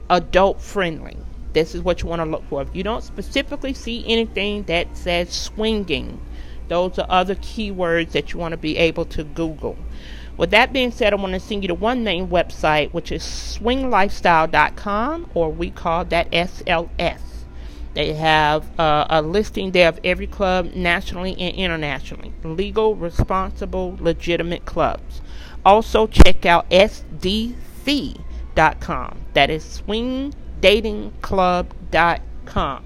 adult 0.10 0.62
friendly. 0.62 1.18
This 1.54 1.74
is 1.74 1.82
what 1.82 2.02
you 2.02 2.08
want 2.08 2.22
to 2.22 2.26
look 2.26 2.48
for. 2.50 2.62
If 2.62 2.70
you 2.74 2.84
don't 2.84 3.04
specifically 3.04 3.74
see 3.74 4.04
anything 4.08 4.64
that 4.64 4.96
says 4.96 5.32
swinging, 5.32 6.22
those 6.68 7.00
are 7.00 7.08
other 7.10 7.36
keywords 7.36 8.12
that 8.12 8.32
you 8.32 8.40
want 8.40 8.52
to 8.52 8.58
be 8.58 8.78
able 8.78 9.06
to 9.06 9.24
Google. 9.24 9.78
With 10.40 10.50
that 10.52 10.72
being 10.72 10.92
said, 10.92 11.12
I 11.12 11.18
want 11.18 11.34
to 11.34 11.40
send 11.42 11.66
you 11.66 11.68
to 11.68 11.74
one 11.74 12.06
main 12.06 12.30
website, 12.30 12.94
which 12.94 13.12
is 13.12 13.24
swinglifestyle.com, 13.24 15.32
or 15.34 15.50
we 15.50 15.70
call 15.70 16.06
that 16.06 16.32
SLS. 16.32 17.20
They 17.94 18.14
have 18.14 18.80
uh, 18.80 19.06
a 19.10 19.22
listing 19.22 19.72
there 19.72 19.90
of 19.90 20.00
every 20.02 20.28
club 20.28 20.74
nationally 20.74 21.36
and 21.38 21.54
internationally. 21.58 22.32
Legal, 22.46 22.96
responsible, 22.96 23.98
legitimate 24.00 24.64
clubs. 24.64 25.20
Also, 25.66 26.08
check 26.08 26.46
out 26.46 26.70
SDC.com. 26.70 27.58
That 29.34 29.50
is 29.50 29.82
swingdatingclub.com. 29.86 32.84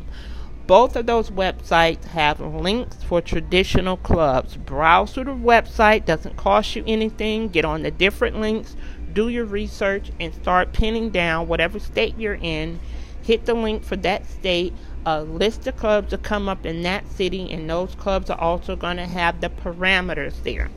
Both 0.74 0.96
of 0.96 1.06
those 1.06 1.30
websites 1.30 2.04
have 2.06 2.40
links 2.40 3.04
for 3.04 3.22
traditional 3.22 3.96
clubs. 3.96 4.58
Browse 4.58 5.14
through 5.14 5.26
the 5.26 5.32
website, 5.34 6.06
doesn't 6.06 6.36
cost 6.36 6.76
you 6.76 6.84
anything. 6.88 7.50
Get 7.50 7.64
on 7.64 7.84
the 7.84 7.92
different 7.92 8.42
links, 8.42 8.76
do 9.14 9.30
your 9.30 9.46
research, 9.46 10.12
and 10.20 10.34
start 10.34 10.74
pinning 10.74 11.12
down 11.12 11.48
whatever 11.48 11.78
state 11.78 12.18
you're 12.18 12.40
in. 12.42 12.80
Hit 13.22 13.46
the 13.46 13.54
link 13.54 13.84
for 13.84 13.98
that 13.98 14.26
state. 14.28 14.74
A 15.06 15.22
list 15.22 15.68
of 15.68 15.78
clubs 15.78 16.10
to 16.10 16.18
come 16.18 16.50
up 16.50 16.66
in 16.66 16.82
that 16.82 17.08
city, 17.08 17.52
and 17.52 17.70
those 17.70 17.94
clubs 17.94 18.32
are 18.32 18.42
also 18.42 18.76
going 18.76 18.98
to 18.98 19.06
have 19.06 19.42
the 19.42 19.50
parameters 19.50 20.42
there. 20.42 20.72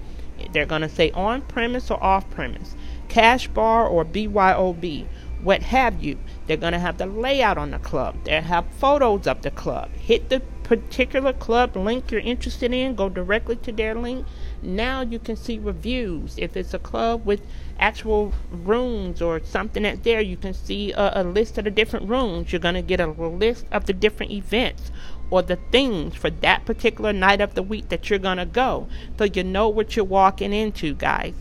They're 0.52 0.66
going 0.66 0.82
to 0.82 0.90
say 0.90 1.10
on 1.12 1.40
premise 1.40 1.90
or 1.90 2.04
off 2.04 2.28
premise, 2.28 2.76
cash 3.08 3.48
bar 3.48 3.88
or 3.88 4.04
BYOB 4.04 5.06
what 5.42 5.62
have 5.62 6.02
you. 6.02 6.18
They're 6.46 6.56
going 6.56 6.72
to 6.72 6.78
have 6.78 6.98
the 6.98 7.06
layout 7.06 7.58
on 7.58 7.72
the 7.72 7.78
club. 7.78 8.16
They'll 8.24 8.42
have 8.42 8.66
photos 8.78 9.26
of 9.26 9.42
the 9.42 9.50
club. 9.50 9.90
Hit 9.94 10.28
the 10.28 10.40
particular 10.66 11.32
club 11.32 11.76
link 11.76 12.10
you're 12.10 12.20
interested 12.20 12.72
in, 12.72 12.96
go 12.96 13.08
directly 13.08 13.54
to 13.54 13.70
their 13.70 13.94
link. 13.94 14.26
Now 14.62 15.00
you 15.02 15.20
can 15.20 15.36
see 15.36 15.58
reviews. 15.58 16.34
If 16.38 16.56
it's 16.56 16.74
a 16.74 16.80
club 16.80 17.24
with 17.24 17.40
actual 17.78 18.32
rooms 18.50 19.22
or 19.22 19.40
something 19.44 19.84
that's 19.84 20.00
there, 20.00 20.20
you 20.20 20.36
can 20.36 20.54
see 20.54 20.92
a, 20.92 21.22
a 21.22 21.24
list 21.24 21.56
of 21.58 21.64
the 21.64 21.70
different 21.70 22.08
rooms. 22.08 22.52
You're 22.52 22.60
going 22.60 22.74
to 22.74 22.82
get 22.82 23.00
a 23.00 23.06
list 23.06 23.66
of 23.70 23.86
the 23.86 23.92
different 23.92 24.32
events 24.32 24.90
or 25.30 25.42
the 25.42 25.56
things 25.70 26.14
for 26.16 26.30
that 26.30 26.64
particular 26.64 27.12
night 27.12 27.40
of 27.40 27.54
the 27.54 27.62
week 27.62 27.88
that 27.90 28.10
you're 28.10 28.18
going 28.18 28.38
to 28.38 28.46
go. 28.46 28.88
So 29.18 29.24
you 29.24 29.44
know 29.44 29.68
what 29.68 29.94
you're 29.94 30.04
walking 30.04 30.52
into, 30.52 30.94
guys. 30.94 31.34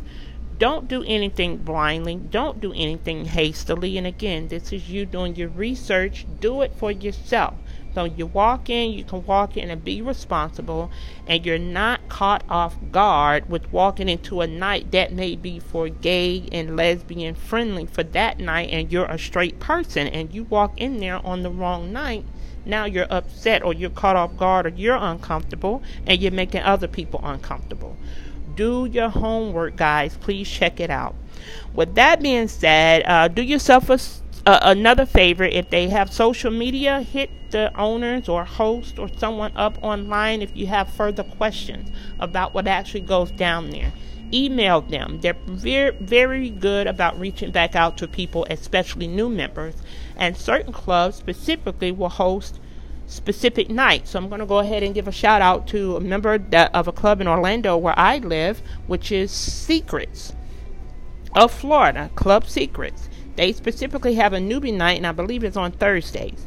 Don't 0.58 0.88
do 0.88 1.03
anything 1.03 1.58
blindly. 1.58 2.16
Don't 2.16 2.62
do 2.62 2.72
anything 2.74 3.26
hastily. 3.26 3.97
And 3.97 4.08
again, 4.08 4.47
this 4.47 4.72
is 4.72 4.89
you 4.89 5.06
doing 5.06 5.36
your 5.36 5.49
research. 5.49 6.26
Do 6.39 6.62
it 6.62 6.74
for 6.76 6.91
yourself. 6.91 7.56
So 7.95 8.03
you 8.03 8.26
walk 8.26 8.70
in, 8.70 8.91
you 8.91 9.06
can 9.06 9.26
walk 9.26 9.56
in 9.56 9.70
and 9.70 9.84
be 9.84 10.01
responsible, 10.01 10.91
and 11.28 11.45
you're 11.45 11.58
not 11.58 12.10
caught 12.10 12.43
off 12.49 12.76
guard 12.91 13.49
with 13.49 13.72
walking 13.72 14.10
into 14.10 14.41
a 14.41 14.47
night 14.47 14.91
that 14.91 15.14
may 15.14 15.38
be 15.38 15.60
for 15.60 15.88
gay 15.88 16.49
and 16.51 16.76
lesbian 16.76 17.36
friendly 17.36 17.86
for 17.86 18.03
that 18.03 18.38
night, 18.38 18.70
and 18.72 18.91
you're 18.91 19.06
a 19.06 19.18
straight 19.18 19.62
person, 19.62 20.08
and 20.08 20.34
you 20.34 20.43
walk 20.43 20.74
in 20.76 20.99
there 20.99 21.26
on 21.26 21.41
the 21.43 21.49
wrong 21.49 21.93
night. 21.93 22.26
Now 22.66 22.84
you're 22.84 23.08
upset, 23.10 23.64
or 23.64 23.74
you're 23.74 23.89
caught 23.89 24.18
off 24.18 24.36
guard, 24.36 24.66
or 24.66 24.70
you're 24.76 24.97
uncomfortable, 24.97 25.82
and 26.06 26.22
you're 26.22 26.34
making 26.34 26.64
other 26.64 26.89
people 26.89 27.22
uncomfortable 27.24 27.95
do 28.56 28.86
your 28.91 29.10
homework, 29.10 29.76
guys. 29.76 30.18
Please 30.18 30.49
check 30.49 30.80
it 30.80 30.89
out. 30.89 31.16
With 31.74 31.95
that 31.95 32.22
being 32.22 32.47
said, 32.47 33.03
uh, 33.06 33.28
do 33.28 33.41
yourself 33.41 33.89
a, 33.89 33.99
uh, 34.45 34.60
another 34.62 35.06
favor. 35.06 35.43
If 35.43 35.70
they 35.70 35.89
have 35.89 36.12
social 36.12 36.51
media, 36.51 37.01
hit 37.01 37.30
the 37.51 37.76
owners 37.78 38.28
or 38.28 38.45
host 38.45 38.99
or 38.99 39.10
someone 39.18 39.56
up 39.56 39.78
online 39.82 40.41
if 40.41 40.56
you 40.56 40.68
have 40.68 40.89
further 40.89 41.24
questions 41.24 41.89
about 42.20 42.53
what 42.53 42.68
actually 42.68 43.01
goes 43.01 43.32
down 43.32 43.70
there. 43.70 43.93
Email 44.34 44.82
them. 44.82 45.20
They're 45.22 45.38
very, 45.45 45.95
very 45.97 46.49
good 46.49 46.88
about 46.88 47.20
reaching 47.20 47.51
back 47.51 47.76
out 47.76 47.97
to 47.97 48.08
people, 48.08 48.45
especially 48.49 49.08
new 49.08 49.30
members. 49.30 49.76
And 50.18 50.36
certain 50.36 50.74
clubs 50.74 51.16
specifically 51.16 51.91
will 51.91 52.10
host 52.10 52.60
specific 53.08 53.70
night. 53.70 54.08
So 54.08 54.20
I'm 54.20 54.30
going 54.30 54.39
to 54.39 54.45
go 54.45 54.60
ahead 54.60 54.84
and 54.84 54.93
give 54.93 55.08
a 55.08 55.12
shout 55.12 55.41
out 55.41 55.68
to 55.68 55.97
a 55.97 55.99
member 55.99 56.38
that, 56.38 56.74
of 56.74 56.88
a 56.88 56.91
club 56.91 57.22
in 57.22 57.28
Orlando 57.28 57.78
where 57.78 57.97
I 57.97 58.18
live, 58.18 58.62
which 58.88 59.12
is 59.12 59.32
Secrets 59.32 60.34
of 61.36 61.51
Florida, 61.51 62.10
Club 62.16 62.47
Secrets. 62.47 63.10
They 63.36 63.51
specifically 63.51 64.16
have 64.16 64.34
a 64.34 64.38
newbie 64.38 64.74
night, 64.74 64.97
and 64.97 65.06
I 65.06 65.12
believe 65.12 65.43
it's 65.43 65.58
on 65.58 65.74
Thursdays. 65.74 66.45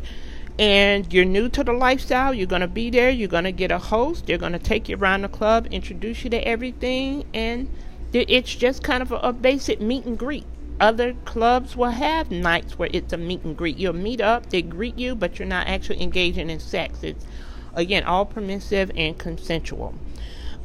And 0.58 1.12
you're 1.12 1.24
new 1.24 1.48
to 1.50 1.62
the 1.62 1.72
lifestyle, 1.72 2.34
you're 2.34 2.46
going 2.46 2.62
to 2.62 2.68
be 2.68 2.90
there, 2.90 3.10
you're 3.10 3.28
going 3.28 3.44
to 3.44 3.52
get 3.52 3.70
a 3.70 3.78
host, 3.78 4.26
they're 4.26 4.38
going 4.38 4.52
to 4.52 4.58
take 4.58 4.88
you 4.88 4.96
around 4.96 5.22
the 5.22 5.28
club, 5.28 5.68
introduce 5.70 6.24
you 6.24 6.30
to 6.30 6.48
everything, 6.48 7.24
and 7.32 7.68
it's 8.12 8.54
just 8.54 8.82
kind 8.82 9.02
of 9.02 9.12
a, 9.12 9.16
a 9.16 9.32
basic 9.32 9.80
meet 9.80 10.04
and 10.04 10.18
greet 10.18 10.46
other 10.80 11.14
clubs 11.24 11.76
will 11.76 11.90
have 11.90 12.30
nights 12.30 12.78
where 12.78 12.88
it's 12.92 13.12
a 13.12 13.16
meet 13.16 13.42
and 13.44 13.56
greet. 13.56 13.78
You'll 13.78 13.92
meet 13.92 14.20
up, 14.20 14.50
they 14.50 14.62
greet 14.62 14.98
you, 14.98 15.14
but 15.14 15.38
you're 15.38 15.48
not 15.48 15.66
actually 15.66 16.02
engaging 16.02 16.50
in 16.50 16.60
sex. 16.60 17.02
It's 17.02 17.24
again 17.74 18.04
all 18.04 18.24
permissive 18.24 18.90
and 18.96 19.18
consensual. 19.18 19.94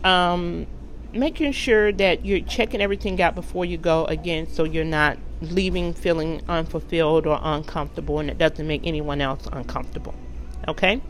Um, 0.04 0.68
making 1.14 1.52
sure 1.52 1.92
that 1.94 2.26
you're 2.26 2.42
checking 2.42 2.82
everything 2.82 3.22
out 3.22 3.36
before 3.36 3.66
you 3.66 3.78
go 3.78 4.06
again, 4.06 4.48
so 4.48 4.64
you're 4.64 4.84
not 4.84 5.18
leaving 5.42 5.94
feeling 5.94 6.42
unfulfilled 6.48 7.28
or 7.28 7.40
uncomfortable, 7.42 8.20
and 8.20 8.30
it 8.30 8.38
doesn't 8.38 8.68
make 8.68 8.86
anyone 8.86 9.22
else 9.22 9.48
uncomfortable. 9.52 10.16
Okay. 10.68 11.02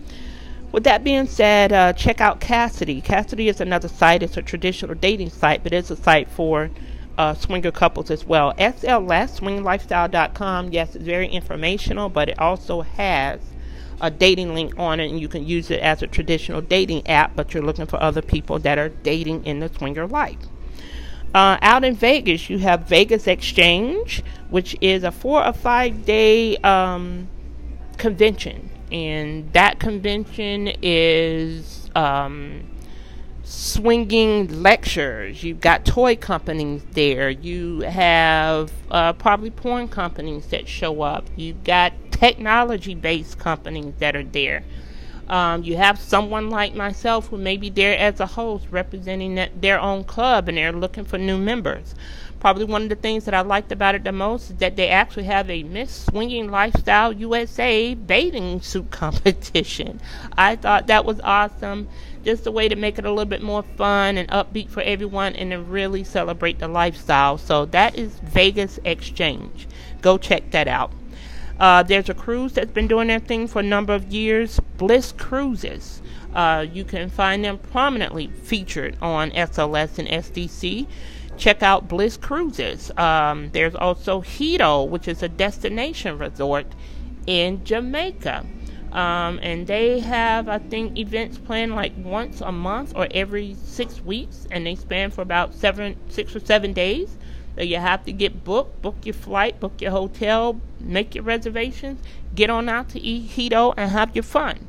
With 0.72 0.86
that 0.86 1.04
being 1.04 1.28
said, 1.28 1.72
uh, 1.72 1.94
check 1.94 2.20
out 2.20 2.42
Kasidie. 2.42 3.04
Kasidie 3.04 3.48
is 3.48 3.62
another 3.62 3.88
site. 3.88 4.24
It's 4.24 4.38
a 4.38 4.42
traditional 4.42 4.96
dating 4.96 5.30
site, 5.30 5.62
but 5.64 5.72
it's 5.72 5.92
a 5.92 5.96
site 5.96 6.30
for 6.30 6.72
uh, 7.18 7.34
swinger 7.34 7.72
couples 7.72 8.10
as 8.12 8.26
well. 8.26 8.54
SLS, 8.56 9.40
swinglifestyle.com, 9.40 10.72
yes, 10.72 10.96
it's 10.96 11.04
very 11.04 11.28
informational, 11.28 12.10
but 12.10 12.30
it 12.30 12.40
also 12.40 12.82
has 12.82 13.40
a 14.02 14.12
dating 14.12 14.54
link 14.54 14.74
on 14.78 15.00
it, 15.00 15.10
and 15.10 15.20
you 15.20 15.28
can 15.28 15.46
use 15.46 15.72
it 15.72 15.80
as 15.80 16.02
a 16.02 16.08
traditional 16.08 16.62
dating 16.62 17.08
app, 17.08 17.36
but 17.36 17.54
you're 17.54 17.64
looking 17.64 17.86
for 17.86 18.02
other 18.02 18.22
people 18.22 18.60
that 18.60 18.78
are 18.78 18.90
dating 18.90 19.46
in 19.46 19.60
the 19.60 19.70
swinger 19.70 20.08
life. 20.08 20.38
Uh, 21.34 21.58
out 21.62 21.84
in 21.84 21.96
Vegas, 21.96 22.50
you 22.50 22.60
have 22.60 22.88
Vegas 22.88 23.28
Exchange, 23.28 24.24
which 24.50 24.76
is 24.82 25.04
a 25.04 25.12
four 25.12 25.44
or 25.44 25.54
five 25.54 26.06
day 26.06 26.58
um, 26.58 27.28
convention. 27.98 28.70
And 28.92 29.52
that 29.54 29.80
convention 29.80 30.72
is 30.84 31.90
um, 31.96 32.64
swinging 33.44 34.64
lectures. 34.64 35.44
You've 35.44 35.60
got 35.60 35.86
toy 35.86 36.16
companies 36.16 36.84
there. 36.92 37.30
You 37.30 37.82
have 37.82 38.72
uh, 38.90 39.14
probably 39.14 39.52
porn 39.52 39.88
companies 39.90 40.48
that 40.48 40.68
show 40.68 41.02
up. 41.02 41.30
You've 41.36 41.64
got 41.64 41.94
technology 42.12 42.96
based 42.96 43.38
companies 43.38 43.94
that 44.00 44.16
are 44.16 44.24
there. 44.24 44.64
Um, 45.28 45.64
you 45.64 45.78
have 45.78 46.00
someone 46.00 46.50
like 46.50 46.76
myself 46.76 47.28
who 47.28 47.38
may 47.38 47.58
be 47.58 47.70
there 47.70 47.98
as 47.98 48.20
a 48.20 48.26
host 48.26 48.68
representing 48.72 49.40
their 49.60 49.80
own 49.80 50.04
club 50.04 50.50
and 50.50 50.58
they're 50.58 50.74
looking 50.74 51.06
for 51.06 51.18
new 51.18 51.38
members. 51.38 51.96
Probably 52.44 52.66
one 52.66 52.84
of 52.84 52.90
the 52.90 52.96
things 52.96 53.24
that 53.24 53.34
I 53.34 53.40
liked 53.40 53.72
about 53.72 53.96
it 53.96 54.04
the 54.04 54.12
most 54.12 54.50
is 54.50 54.58
that 54.58 54.76
they 54.76 54.90
actually 54.90 55.24
have 55.24 55.50
a 55.50 55.64
Miss 55.64 56.08
Swinging 56.08 56.52
Lifestyle 56.52 57.14
USA 57.14 57.94
bathing 57.94 58.60
suit 58.60 58.92
competition. 58.92 60.02
I 60.38 60.58
thought 60.58 60.88
that 60.88 61.06
was 61.06 61.22
awesome. 61.22 61.88
Just 62.26 62.46
a 62.46 62.52
way 62.52 62.68
to 62.68 62.76
make 62.76 63.00
it 63.00 63.06
a 63.06 63.10
little 63.10 63.24
bit 63.24 63.42
more 63.42 63.64
fun 63.64 64.18
and 64.18 64.28
upbeat 64.28 64.70
for 64.70 64.82
everyone 64.82 65.38
and 65.38 65.52
to 65.52 65.62
really 65.62 66.04
celebrate 66.04 66.60
the 66.60 66.68
lifestyle. 66.68 67.38
So 67.38 67.64
that 67.68 67.98
is 67.98 68.20
Vegas 68.20 68.78
Exchange. 68.84 69.66
Go 70.02 70.18
check 70.18 70.52
that 70.52 70.68
out. 70.68 70.92
Uh, 71.62 71.82
there's 71.82 72.10
a 72.10 72.14
cruise 72.14 72.52
that's 72.52 72.74
been 72.74 72.90
doing 72.90 73.08
their 73.08 73.20
thing 73.20 73.48
for 73.48 73.60
a 73.60 73.64
number 73.64 73.94
of 73.94 74.12
years, 74.12 74.60
Bliss 74.78 75.14
Cruises. 75.14 76.02
Uh, 76.34 76.66
you 76.70 76.84
can 76.84 77.10
find 77.10 77.46
them 77.46 77.58
prominently 77.58 78.28
featured 78.28 78.98
on 79.02 79.32
SLS 79.32 79.98
and 79.98 80.10
SDC 80.10 80.88
check 81.38 81.64
out 81.64 81.88
Bliss 81.88 82.18
Cruises. 82.18 82.92
Um, 82.98 83.50
there's 83.52 83.76
also 83.76 84.22
Hedo, 84.22 84.88
which 84.88 85.08
is 85.08 85.24
a 85.24 85.30
destination 85.30 86.18
resort 86.18 86.68
in 87.28 87.64
Jamaica. 87.64 88.46
Um, 88.92 89.40
and 89.42 89.66
they 89.66 90.00
have, 90.02 90.48
I 90.48 90.60
think, 90.60 90.98
events 91.00 91.40
planned 91.40 91.76
like 91.76 91.94
once 91.98 92.42
a 92.42 92.52
month 92.52 92.94
or 92.96 93.08
every 93.10 93.56
six 93.64 94.02
weeks, 94.02 94.48
and 94.52 94.68
they 94.68 94.76
span 94.76 95.10
for 95.10 95.22
about 95.22 95.56
seven, 95.56 95.98
six 96.10 96.36
or 96.36 96.40
seven 96.40 96.74
days. 96.74 97.18
So 97.56 97.64
you 97.64 97.78
have 97.78 98.06
to 98.06 98.12
get 98.12 98.44
booked, 98.44 98.82
book 98.82 98.96
your 99.04 99.14
flight, 99.14 99.60
book 99.60 99.82
your 99.82 99.92
hotel, 99.92 100.60
make 100.80 101.16
your 101.16 101.24
reservations, 101.24 102.02
get 102.36 102.50
on 102.50 102.70
out 102.70 102.90
to 102.90 103.00
Hedo, 103.00 103.74
and 103.78 103.92
have 103.92 104.16
your 104.16 104.24
fun. 104.24 104.68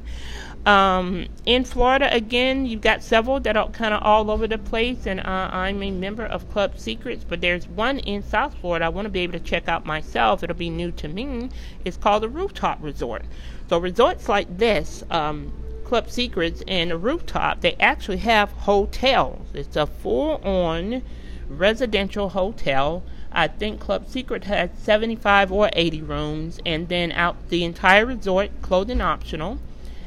Um, 0.66 1.26
in 1.44 1.64
Florida, 1.64 2.08
again, 2.10 2.64
you've 2.64 2.80
got 2.80 3.02
several 3.02 3.38
that 3.40 3.54
are 3.54 3.68
kind 3.68 3.92
of 3.92 4.02
all 4.02 4.30
over 4.30 4.46
the 4.46 4.56
place, 4.56 5.06
and 5.06 5.20
uh, 5.20 5.50
I'm 5.52 5.82
a 5.82 5.90
member 5.90 6.24
of 6.24 6.50
Club 6.50 6.78
Secrets, 6.78 7.22
but 7.22 7.42
there's 7.42 7.68
one 7.68 7.98
in 7.98 8.22
South 8.22 8.54
Florida 8.54 8.86
I 8.86 8.88
want 8.88 9.04
to 9.04 9.10
be 9.10 9.20
able 9.20 9.34
to 9.34 9.44
check 9.44 9.68
out 9.68 9.84
myself. 9.84 10.42
It'll 10.42 10.56
be 10.56 10.70
new 10.70 10.90
to 10.92 11.08
me. 11.08 11.50
It's 11.84 11.98
called 11.98 12.22
the 12.22 12.30
Rooftop 12.30 12.78
Resort. 12.82 13.26
So, 13.68 13.76
resorts 13.76 14.26
like 14.26 14.56
this, 14.56 15.04
um, 15.10 15.52
Club 15.84 16.08
Secrets 16.10 16.62
and 16.66 16.90
the 16.90 16.96
Rooftop, 16.96 17.60
they 17.60 17.74
actually 17.74 18.18
have 18.18 18.50
hotels. 18.52 19.46
It's 19.52 19.76
a 19.76 19.86
full 19.86 20.36
on 20.42 21.02
residential 21.46 22.30
hotel. 22.30 23.02
I 23.30 23.48
think 23.48 23.80
Club 23.80 24.08
Secret 24.08 24.44
has 24.44 24.70
75 24.78 25.52
or 25.52 25.68
80 25.74 26.00
rooms, 26.00 26.58
and 26.64 26.88
then 26.88 27.12
out 27.12 27.50
the 27.50 27.64
entire 27.64 28.06
resort, 28.06 28.50
clothing 28.62 29.02
optional. 29.02 29.58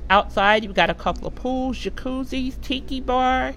Outside, 0.10 0.64
you've 0.64 0.74
got 0.74 0.90
a 0.90 0.94
couple 0.94 1.28
of 1.28 1.36
pools, 1.36 1.78
jacuzzis, 1.78 2.60
tiki 2.62 3.02
bar. 3.02 3.54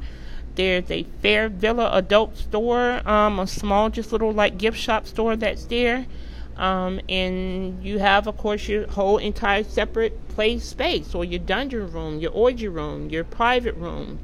There's 0.56 0.90
a 0.90 1.04
Fairvilla 1.22 1.94
adult 1.94 2.36
store, 2.36 3.08
um, 3.08 3.38
a 3.38 3.46
small, 3.46 3.88
just 3.88 4.10
little 4.10 4.32
like 4.32 4.58
gift 4.58 4.78
shop 4.78 5.06
store 5.06 5.36
that's 5.36 5.64
there. 5.66 6.06
Um, 6.56 7.00
and 7.08 7.82
you 7.82 7.98
have, 8.00 8.26
of 8.26 8.36
course, 8.36 8.68
your 8.68 8.86
whole 8.88 9.18
entire 9.18 9.62
separate 9.62 10.28
play 10.28 10.58
space, 10.58 11.14
or 11.14 11.24
your 11.24 11.38
dungeon 11.38 11.90
room, 11.92 12.18
your 12.18 12.32
orgy 12.32 12.68
room, 12.68 13.08
your 13.10 13.24
private 13.24 13.76
room. 13.76 14.18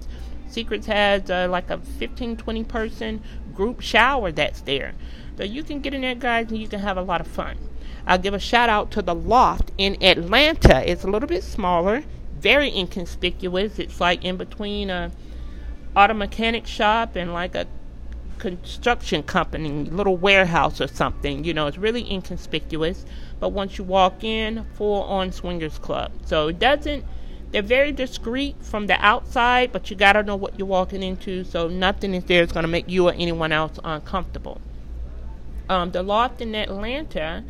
Secrets 0.48 0.86
has 0.86 1.30
uh, 1.30 1.46
like 1.48 1.70
a 1.70 1.78
15, 1.78 2.36
20 2.36 2.64
person 2.64 3.22
group 3.54 3.80
shower 3.80 4.32
that's 4.32 4.60
there. 4.62 4.94
So 5.36 5.44
you 5.44 5.62
can 5.62 5.80
get 5.80 5.94
in 5.94 6.02
there, 6.02 6.14
guys, 6.14 6.50
and 6.50 6.58
you 6.58 6.68
can 6.68 6.80
have 6.80 6.96
a 6.96 7.02
lot 7.02 7.20
of 7.20 7.26
fun. 7.26 7.56
I'll 8.06 8.18
give 8.18 8.34
a 8.34 8.38
shout 8.38 8.68
out 8.68 8.90
to 8.92 9.02
the 9.02 9.14
Loft 9.14 9.72
in 9.78 10.02
Atlanta. 10.02 10.88
It's 10.88 11.02
a 11.02 11.08
little 11.08 11.28
bit 11.28 11.42
smaller, 11.42 12.04
very 12.38 12.74
inconspicuous. 12.74 13.78
It's 13.78 14.00
like 14.00 14.24
in 14.24 14.36
between 14.36 14.90
a 14.90 15.10
auto 15.96 16.14
mechanic 16.14 16.66
shop 16.66 17.16
and 17.16 17.32
like 17.32 17.54
a 17.56 17.66
construction 18.38 19.22
company, 19.22 19.68
little 19.90 20.16
warehouse 20.16 20.80
or 20.80 20.86
something. 20.86 21.42
You 21.42 21.54
know, 21.54 21.66
it's 21.66 21.78
really 21.78 22.08
inconspicuous. 22.08 23.04
But 23.40 23.48
once 23.48 23.76
you 23.76 23.84
walk 23.84 24.22
in, 24.22 24.64
full 24.74 25.02
on 25.02 25.32
swingers 25.32 25.78
club. 25.78 26.12
So 26.26 26.48
it 26.48 26.58
doesn't. 26.60 27.04
They're 27.50 27.62
very 27.62 27.92
discreet 27.92 28.56
from 28.60 28.86
the 28.86 28.94
outside, 29.04 29.72
but 29.72 29.90
you 29.90 29.96
gotta 29.96 30.22
know 30.22 30.36
what 30.36 30.58
you're 30.58 30.66
walking 30.66 31.02
into. 31.02 31.42
So 31.44 31.68
nothing 31.68 32.14
is 32.14 32.24
there 32.24 32.42
is 32.42 32.52
gonna 32.52 32.68
make 32.68 32.88
you 32.88 33.08
or 33.08 33.12
anyone 33.12 33.50
else 33.50 33.78
uncomfortable. 33.82 34.60
Um, 35.68 35.90
the 35.90 36.02
loft 36.02 36.40
in 36.40 36.54
Atlanta 36.54 37.42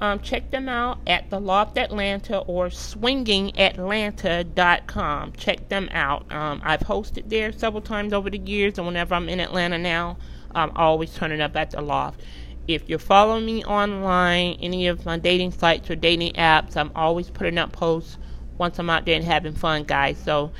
um, 0.00 0.20
check 0.20 0.50
them 0.50 0.68
out 0.68 0.98
at 1.06 1.30
the 1.30 1.40
Loft 1.40 1.78
Atlanta 1.78 2.38
or 2.38 2.66
swingingatlanta.com. 2.66 5.32
Check 5.32 5.68
them 5.68 5.88
out. 5.92 6.30
Um, 6.32 6.60
I've 6.64 6.80
hosted 6.80 7.28
there 7.28 7.52
several 7.52 7.82
times 7.82 8.12
over 8.12 8.28
the 8.28 8.38
years, 8.38 8.78
and 8.78 8.86
whenever 8.86 9.14
I'm 9.14 9.28
in 9.28 9.38
Atlanta 9.40 9.78
now, 9.78 10.16
I'm 10.54 10.72
always 10.76 11.14
turning 11.14 11.40
up 11.40 11.56
at 11.56 11.70
the 11.70 11.80
Loft. 11.80 12.20
If 12.66 12.88
you're 12.88 12.98
following 12.98 13.44
me 13.44 13.64
online, 13.64 14.56
any 14.60 14.88
of 14.88 15.04
my 15.04 15.18
dating 15.18 15.52
sites 15.52 15.90
or 15.90 15.96
dating 15.96 16.32
apps, 16.32 16.76
I'm 16.76 16.90
always 16.94 17.30
putting 17.30 17.58
up 17.58 17.72
posts 17.72 18.18
once 18.58 18.78
I'm 18.78 18.88
out 18.88 19.04
there 19.04 19.16
and 19.16 19.24
having 19.24 19.54
fun, 19.54 19.84
guys. 19.84 20.18
So, 20.18 20.52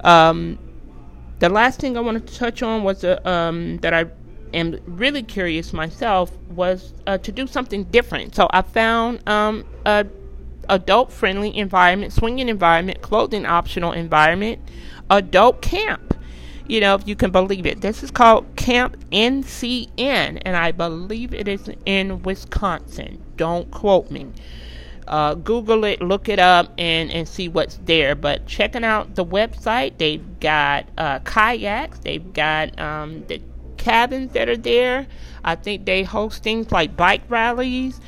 um, 0.00 0.58
the 1.38 1.48
last 1.48 1.80
thing 1.80 1.96
I 1.96 2.00
wanted 2.00 2.26
to 2.26 2.34
touch 2.34 2.62
on 2.62 2.82
was 2.82 3.04
uh, 3.04 3.20
um, 3.24 3.78
that 3.78 3.94
I 3.94 4.06
am 4.54 4.78
really 4.86 5.22
curious 5.22 5.72
myself 5.72 6.30
was 6.50 6.92
uh, 7.06 7.18
to 7.18 7.32
do 7.32 7.46
something 7.46 7.84
different. 7.84 8.34
So 8.34 8.48
I 8.50 8.62
found 8.62 9.26
um, 9.28 9.64
a 9.84 10.06
adult 10.68 11.12
friendly 11.12 11.56
environment, 11.56 12.12
swinging 12.12 12.48
environment, 12.48 13.02
clothing 13.02 13.46
optional 13.46 13.92
environment, 13.92 14.60
adult 15.10 15.62
camp. 15.62 16.14
You 16.66 16.80
know, 16.80 16.94
if 16.94 17.08
you 17.08 17.16
can 17.16 17.30
believe 17.30 17.64
it. 17.64 17.80
This 17.80 18.02
is 18.02 18.10
called 18.10 18.54
Camp 18.56 18.96
NCN, 19.10 20.42
and 20.44 20.56
I 20.56 20.70
believe 20.72 21.32
it 21.32 21.48
is 21.48 21.70
in 21.86 22.22
Wisconsin. 22.22 23.22
Don't 23.36 23.70
quote 23.70 24.10
me. 24.10 24.26
Uh, 25.06 25.32
Google 25.32 25.84
it, 25.84 26.02
look 26.02 26.28
it 26.28 26.38
up, 26.38 26.70
and, 26.76 27.10
and 27.10 27.26
see 27.26 27.48
what's 27.48 27.78
there. 27.86 28.14
But 28.14 28.46
checking 28.46 28.84
out 28.84 29.14
the 29.14 29.24
website, 29.24 29.96
they've 29.96 30.38
got 30.40 30.86
uh, 30.98 31.20
kayaks, 31.20 32.00
they've 32.00 32.34
got 32.34 32.78
um, 32.78 33.24
the 33.28 33.40
cabins 33.78 34.32
that 34.32 34.48
are 34.48 34.56
there. 34.56 35.06
I 35.44 35.54
think 35.54 35.86
they 35.86 36.02
host 36.02 36.42
things 36.42 36.70
like 36.70 36.96
bike 36.96 37.22
rallies, 37.28 38.00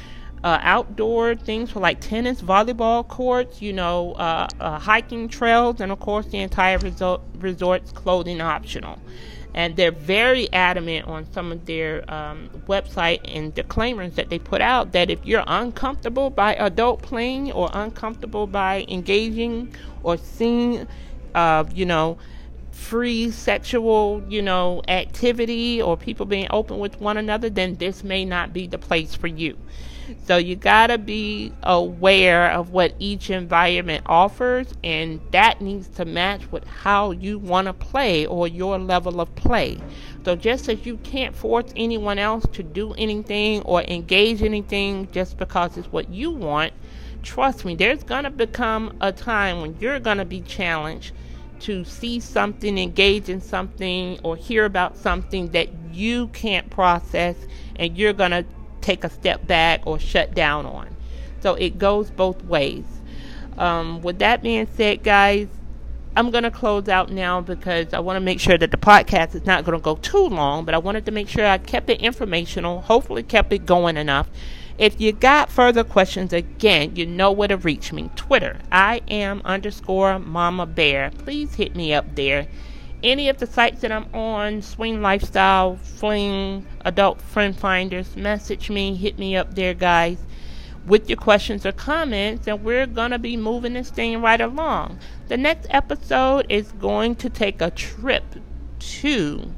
uh, 0.42 0.58
outdoor 0.62 1.34
things 1.36 1.70
for 1.70 1.80
like 1.80 2.00
tennis, 2.00 2.42
volleyball 2.42 3.06
courts, 3.06 3.62
you 3.62 3.72
know, 3.72 4.12
uh, 4.12 4.48
uh, 4.58 4.78
hiking 4.78 5.28
trails, 5.28 5.80
and 5.80 5.92
of 5.92 6.00
course 6.00 6.26
the 6.26 6.38
entire 6.38 6.78
resort, 6.78 7.22
resort's 7.38 7.92
clothing 7.92 8.40
optional. 8.40 8.98
And 9.52 9.74
they're 9.76 9.90
very 9.90 10.50
adamant 10.52 11.08
on 11.08 11.30
some 11.32 11.50
of 11.50 11.66
their 11.66 12.08
um, 12.12 12.50
website 12.68 13.20
and 13.24 13.52
disclaimers 13.52 14.14
that 14.14 14.30
they 14.30 14.38
put 14.38 14.60
out 14.60 14.92
that 14.92 15.10
if 15.10 15.24
you're 15.26 15.42
uncomfortable 15.46 16.30
by 16.30 16.54
adult 16.54 17.02
playing 17.02 17.50
or 17.50 17.68
uncomfortable 17.72 18.46
by 18.46 18.84
engaging 18.88 19.74
or 20.04 20.16
seeing, 20.16 20.86
uh, 21.34 21.64
you 21.74 21.84
know, 21.84 22.16
free 22.80 23.30
sexual, 23.30 24.22
you 24.28 24.40
know, 24.40 24.82
activity 24.88 25.80
or 25.80 25.96
people 25.96 26.26
being 26.26 26.48
open 26.50 26.78
with 26.78 26.98
one 27.00 27.16
another, 27.18 27.50
then 27.50 27.76
this 27.76 28.02
may 28.02 28.24
not 28.24 28.52
be 28.52 28.66
the 28.66 28.78
place 28.78 29.14
for 29.14 29.26
you. 29.28 29.56
So 30.26 30.38
you 30.38 30.56
got 30.56 30.88
to 30.88 30.98
be 30.98 31.52
aware 31.62 32.50
of 32.50 32.70
what 32.70 32.94
each 32.98 33.30
environment 33.30 34.04
offers 34.06 34.66
and 34.82 35.20
that 35.30 35.60
needs 35.60 35.86
to 35.88 36.04
match 36.04 36.50
with 36.50 36.66
how 36.66 37.12
you 37.12 37.38
want 37.38 37.66
to 37.66 37.72
play 37.74 38.26
or 38.26 38.48
your 38.48 38.78
level 38.78 39.20
of 39.20 39.32
play. 39.36 39.78
So 40.24 40.34
just 40.34 40.68
as 40.68 40.84
you 40.84 40.96
can't 40.98 41.36
force 41.36 41.72
anyone 41.76 42.18
else 42.18 42.44
to 42.52 42.62
do 42.62 42.94
anything 42.94 43.62
or 43.62 43.82
engage 43.82 44.42
anything 44.42 45.06
just 45.12 45.38
because 45.38 45.76
it's 45.76 45.92
what 45.92 46.08
you 46.08 46.30
want, 46.30 46.72
trust 47.22 47.64
me, 47.64 47.76
there's 47.76 48.02
going 48.02 48.24
to 48.24 48.30
become 48.30 48.96
a 49.00 49.12
time 49.12 49.60
when 49.60 49.76
you're 49.78 50.00
going 50.00 50.18
to 50.18 50.24
be 50.24 50.40
challenged 50.40 51.12
to 51.60 51.84
see 51.84 52.20
something, 52.20 52.78
engage 52.78 53.28
in 53.28 53.40
something, 53.40 54.18
or 54.22 54.36
hear 54.36 54.64
about 54.64 54.96
something 54.96 55.48
that 55.52 55.68
you 55.92 56.28
can't 56.28 56.70
process 56.70 57.36
and 57.76 57.96
you're 57.96 58.12
going 58.12 58.30
to 58.30 58.44
take 58.80 59.04
a 59.04 59.10
step 59.10 59.46
back 59.46 59.86
or 59.86 59.98
shut 59.98 60.34
down 60.34 60.66
on. 60.66 60.94
So 61.40 61.54
it 61.54 61.78
goes 61.78 62.10
both 62.10 62.42
ways. 62.44 62.84
Um, 63.58 64.02
with 64.02 64.18
that 64.20 64.42
being 64.42 64.66
said, 64.74 65.02
guys, 65.02 65.48
I'm 66.16 66.30
going 66.30 66.44
to 66.44 66.50
close 66.50 66.88
out 66.88 67.10
now 67.10 67.40
because 67.40 67.92
I 67.94 68.00
want 68.00 68.16
to 68.16 68.20
make 68.20 68.40
sure 68.40 68.58
that 68.58 68.70
the 68.70 68.76
podcast 68.76 69.34
is 69.34 69.46
not 69.46 69.64
going 69.64 69.78
to 69.78 69.82
go 69.82 69.96
too 69.96 70.26
long, 70.28 70.64
but 70.64 70.74
I 70.74 70.78
wanted 70.78 71.06
to 71.06 71.12
make 71.12 71.28
sure 71.28 71.46
I 71.46 71.58
kept 71.58 71.88
it 71.88 72.00
informational, 72.00 72.80
hopefully, 72.80 73.22
kept 73.22 73.52
it 73.52 73.66
going 73.66 73.96
enough 73.96 74.28
if 74.80 74.98
you 74.98 75.12
got 75.12 75.52
further 75.52 75.84
questions, 75.84 76.32
again, 76.32 76.96
you 76.96 77.04
know 77.04 77.30
where 77.30 77.48
to 77.48 77.58
reach 77.58 77.92
me. 77.92 78.08
Twitter, 78.16 78.56
I 78.72 79.02
am 79.08 79.42
underscore 79.44 80.18
Mama 80.18 80.64
Bear. 80.64 81.10
Please 81.18 81.54
hit 81.54 81.76
me 81.76 81.92
up 81.92 82.14
there. 82.14 82.48
Any 83.02 83.28
of 83.28 83.36
the 83.36 83.46
sites 83.46 83.82
that 83.82 83.92
I'm 83.92 84.08
on, 84.14 84.62
Swing 84.62 85.02
Lifestyle, 85.02 85.76
Fling, 85.76 86.66
Adult 86.82 87.20
Friend 87.20 87.54
Finders, 87.54 88.16
message 88.16 88.70
me, 88.70 88.96
hit 88.96 89.18
me 89.18 89.36
up 89.36 89.54
there, 89.54 89.74
guys, 89.74 90.16
with 90.86 91.10
your 91.10 91.18
questions 91.18 91.66
or 91.66 91.72
comments, 91.72 92.46
and 92.46 92.64
we're 92.64 92.86
going 92.86 93.10
to 93.10 93.18
be 93.18 93.36
moving 93.36 93.74
this 93.74 93.90
thing 93.90 94.22
right 94.22 94.40
along. 94.40 94.98
The 95.28 95.36
next 95.36 95.66
episode 95.68 96.46
is 96.48 96.72
going 96.72 97.16
to 97.16 97.28
take 97.28 97.60
a 97.60 97.70
trip 97.70 98.24
to 98.78 99.52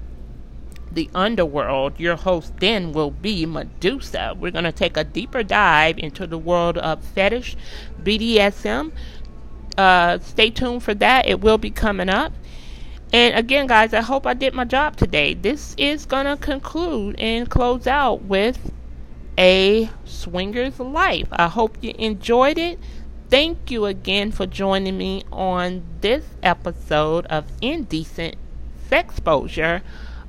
the 0.94 1.10
underworld, 1.14 1.98
your 1.98 2.16
host 2.16 2.56
then 2.58 2.92
will 2.92 3.10
be 3.10 3.46
Medusa. 3.46 4.34
We're 4.38 4.50
going 4.50 4.64
to 4.64 4.72
take 4.72 4.96
a 4.96 5.04
deeper 5.04 5.42
dive 5.42 5.98
into 5.98 6.26
the 6.26 6.38
world 6.38 6.78
of 6.78 7.02
fetish, 7.02 7.56
BDSM. 8.02 8.92
Uh, 9.76 10.18
stay 10.18 10.50
tuned 10.50 10.82
for 10.82 10.94
that. 10.94 11.26
It 11.26 11.40
will 11.40 11.58
be 11.58 11.70
coming 11.70 12.08
up. 12.08 12.32
And 13.12 13.34
again, 13.34 13.66
guys, 13.66 13.92
I 13.92 14.00
hope 14.00 14.26
I 14.26 14.34
did 14.34 14.54
my 14.54 14.64
job 14.64 14.96
today. 14.96 15.34
This 15.34 15.74
is 15.76 16.06
going 16.06 16.26
to 16.26 16.36
conclude 16.36 17.18
and 17.18 17.48
close 17.48 17.86
out 17.86 18.22
with 18.22 18.72
a 19.38 19.90
swinger's 20.04 20.78
life. 20.80 21.28
I 21.32 21.48
hope 21.48 21.76
you 21.82 21.94
enjoyed 21.98 22.58
it. 22.58 22.78
Thank 23.28 23.70
you 23.70 23.86
again 23.86 24.30
for 24.30 24.46
joining 24.46 24.98
me 24.98 25.24
on 25.32 25.82
this 26.00 26.24
episode 26.42 27.26
of 27.26 27.46
Indecent 27.62 28.36
Sexposure 28.90 29.82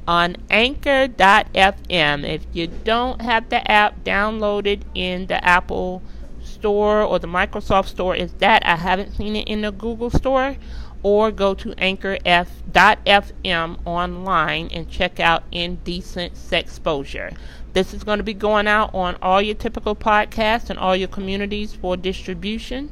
on 0.07 0.37
anchor.fm. 0.49 2.27
If 2.27 2.45
you 2.53 2.67
don't 2.67 3.21
have 3.21 3.49
the 3.49 3.69
app 3.71 4.03
downloaded 4.03 4.81
in 4.93 5.27
the 5.27 5.43
Apple 5.43 6.01
Store 6.41 7.01
or 7.01 7.19
the 7.19 7.27
Microsoft 7.27 7.87
Store, 7.87 8.15
is 8.15 8.33
that 8.33 8.65
I 8.65 8.75
haven't 8.75 9.15
seen 9.15 9.35
it 9.35 9.47
in 9.47 9.61
the 9.61 9.71
Google 9.71 10.09
Store. 10.09 10.57
Or 11.05 11.31
go 11.31 11.53
to 11.55 11.73
anchor.fm 11.77 13.77
online 13.85 14.69
and 14.71 14.89
check 14.89 15.19
out 15.19 15.43
Indecent 15.51 16.35
Sexposure. 16.35 17.35
This 17.73 17.93
is 17.93 18.05
going 18.05 18.19
to 18.19 18.23
be 18.23 18.33
going 18.33 18.67
out 18.67 18.93
on 18.93 19.17
all 19.21 19.41
your 19.41 19.55
typical 19.55 19.97
podcasts 19.97 20.69
and 20.69 20.79
all 20.79 20.95
your 20.95 21.09
communities 21.09 21.73
for 21.73 21.97
distribution. 21.97 22.89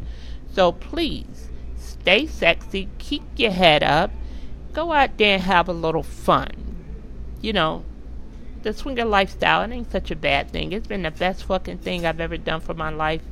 So 0.51 0.73
please 0.73 1.47
stay 1.77 2.27
sexy, 2.27 2.89
keep 2.97 3.23
your 3.37 3.51
head 3.51 3.81
up, 3.81 4.11
go 4.73 4.91
out 4.91 5.17
there 5.17 5.35
and 5.35 5.43
have 5.43 5.69
a 5.69 5.73
little 5.73 6.03
fun. 6.03 6.70
You 7.41 7.53
know, 7.53 7.83
the 8.63 8.73
swinger 8.73 9.05
lifestyle, 9.05 9.61
it 9.63 9.73
ain't 9.73 9.91
such 9.91 10.11
a 10.11 10.15
bad 10.15 10.51
thing. 10.51 10.71
It's 10.71 10.87
been 10.87 11.03
the 11.03 11.11
best 11.11 11.43
fucking 11.45 11.79
thing 11.79 12.05
I've 12.05 12.19
ever 12.21 12.37
done 12.37 12.61
for 12.61 12.73
my 12.73 12.89
life 12.89 13.23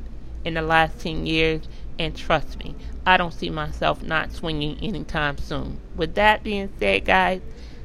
in 0.43 0.55
the 0.55 0.61
last 0.61 0.99
10 0.99 1.25
years. 1.25 1.61
And 1.97 2.15
trust 2.15 2.57
me, 2.59 2.75
I 3.05 3.17
don't 3.17 3.33
see 3.33 3.49
myself 3.49 4.01
not 4.01 4.31
swinging 4.31 4.79
anytime 4.81 5.37
soon. 5.37 5.79
With 5.95 6.15
that 6.15 6.43
being 6.43 6.71
said, 6.79 7.05
guys, 7.05 7.41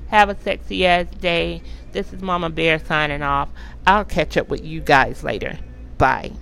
have 0.08 0.28
a 0.28 0.40
sexy 0.40 0.86
ass 0.86 1.06
day. 1.20 1.62
This 1.92 2.12
is 2.12 2.22
Mama 2.22 2.50
Bear 2.50 2.78
signing 2.78 3.22
off. 3.22 3.48
I'll 3.86 4.04
catch 4.04 4.36
up 4.36 4.48
with 4.48 4.64
you 4.64 4.80
guys 4.80 5.24
later. 5.24 5.58
Bye. 5.98 6.32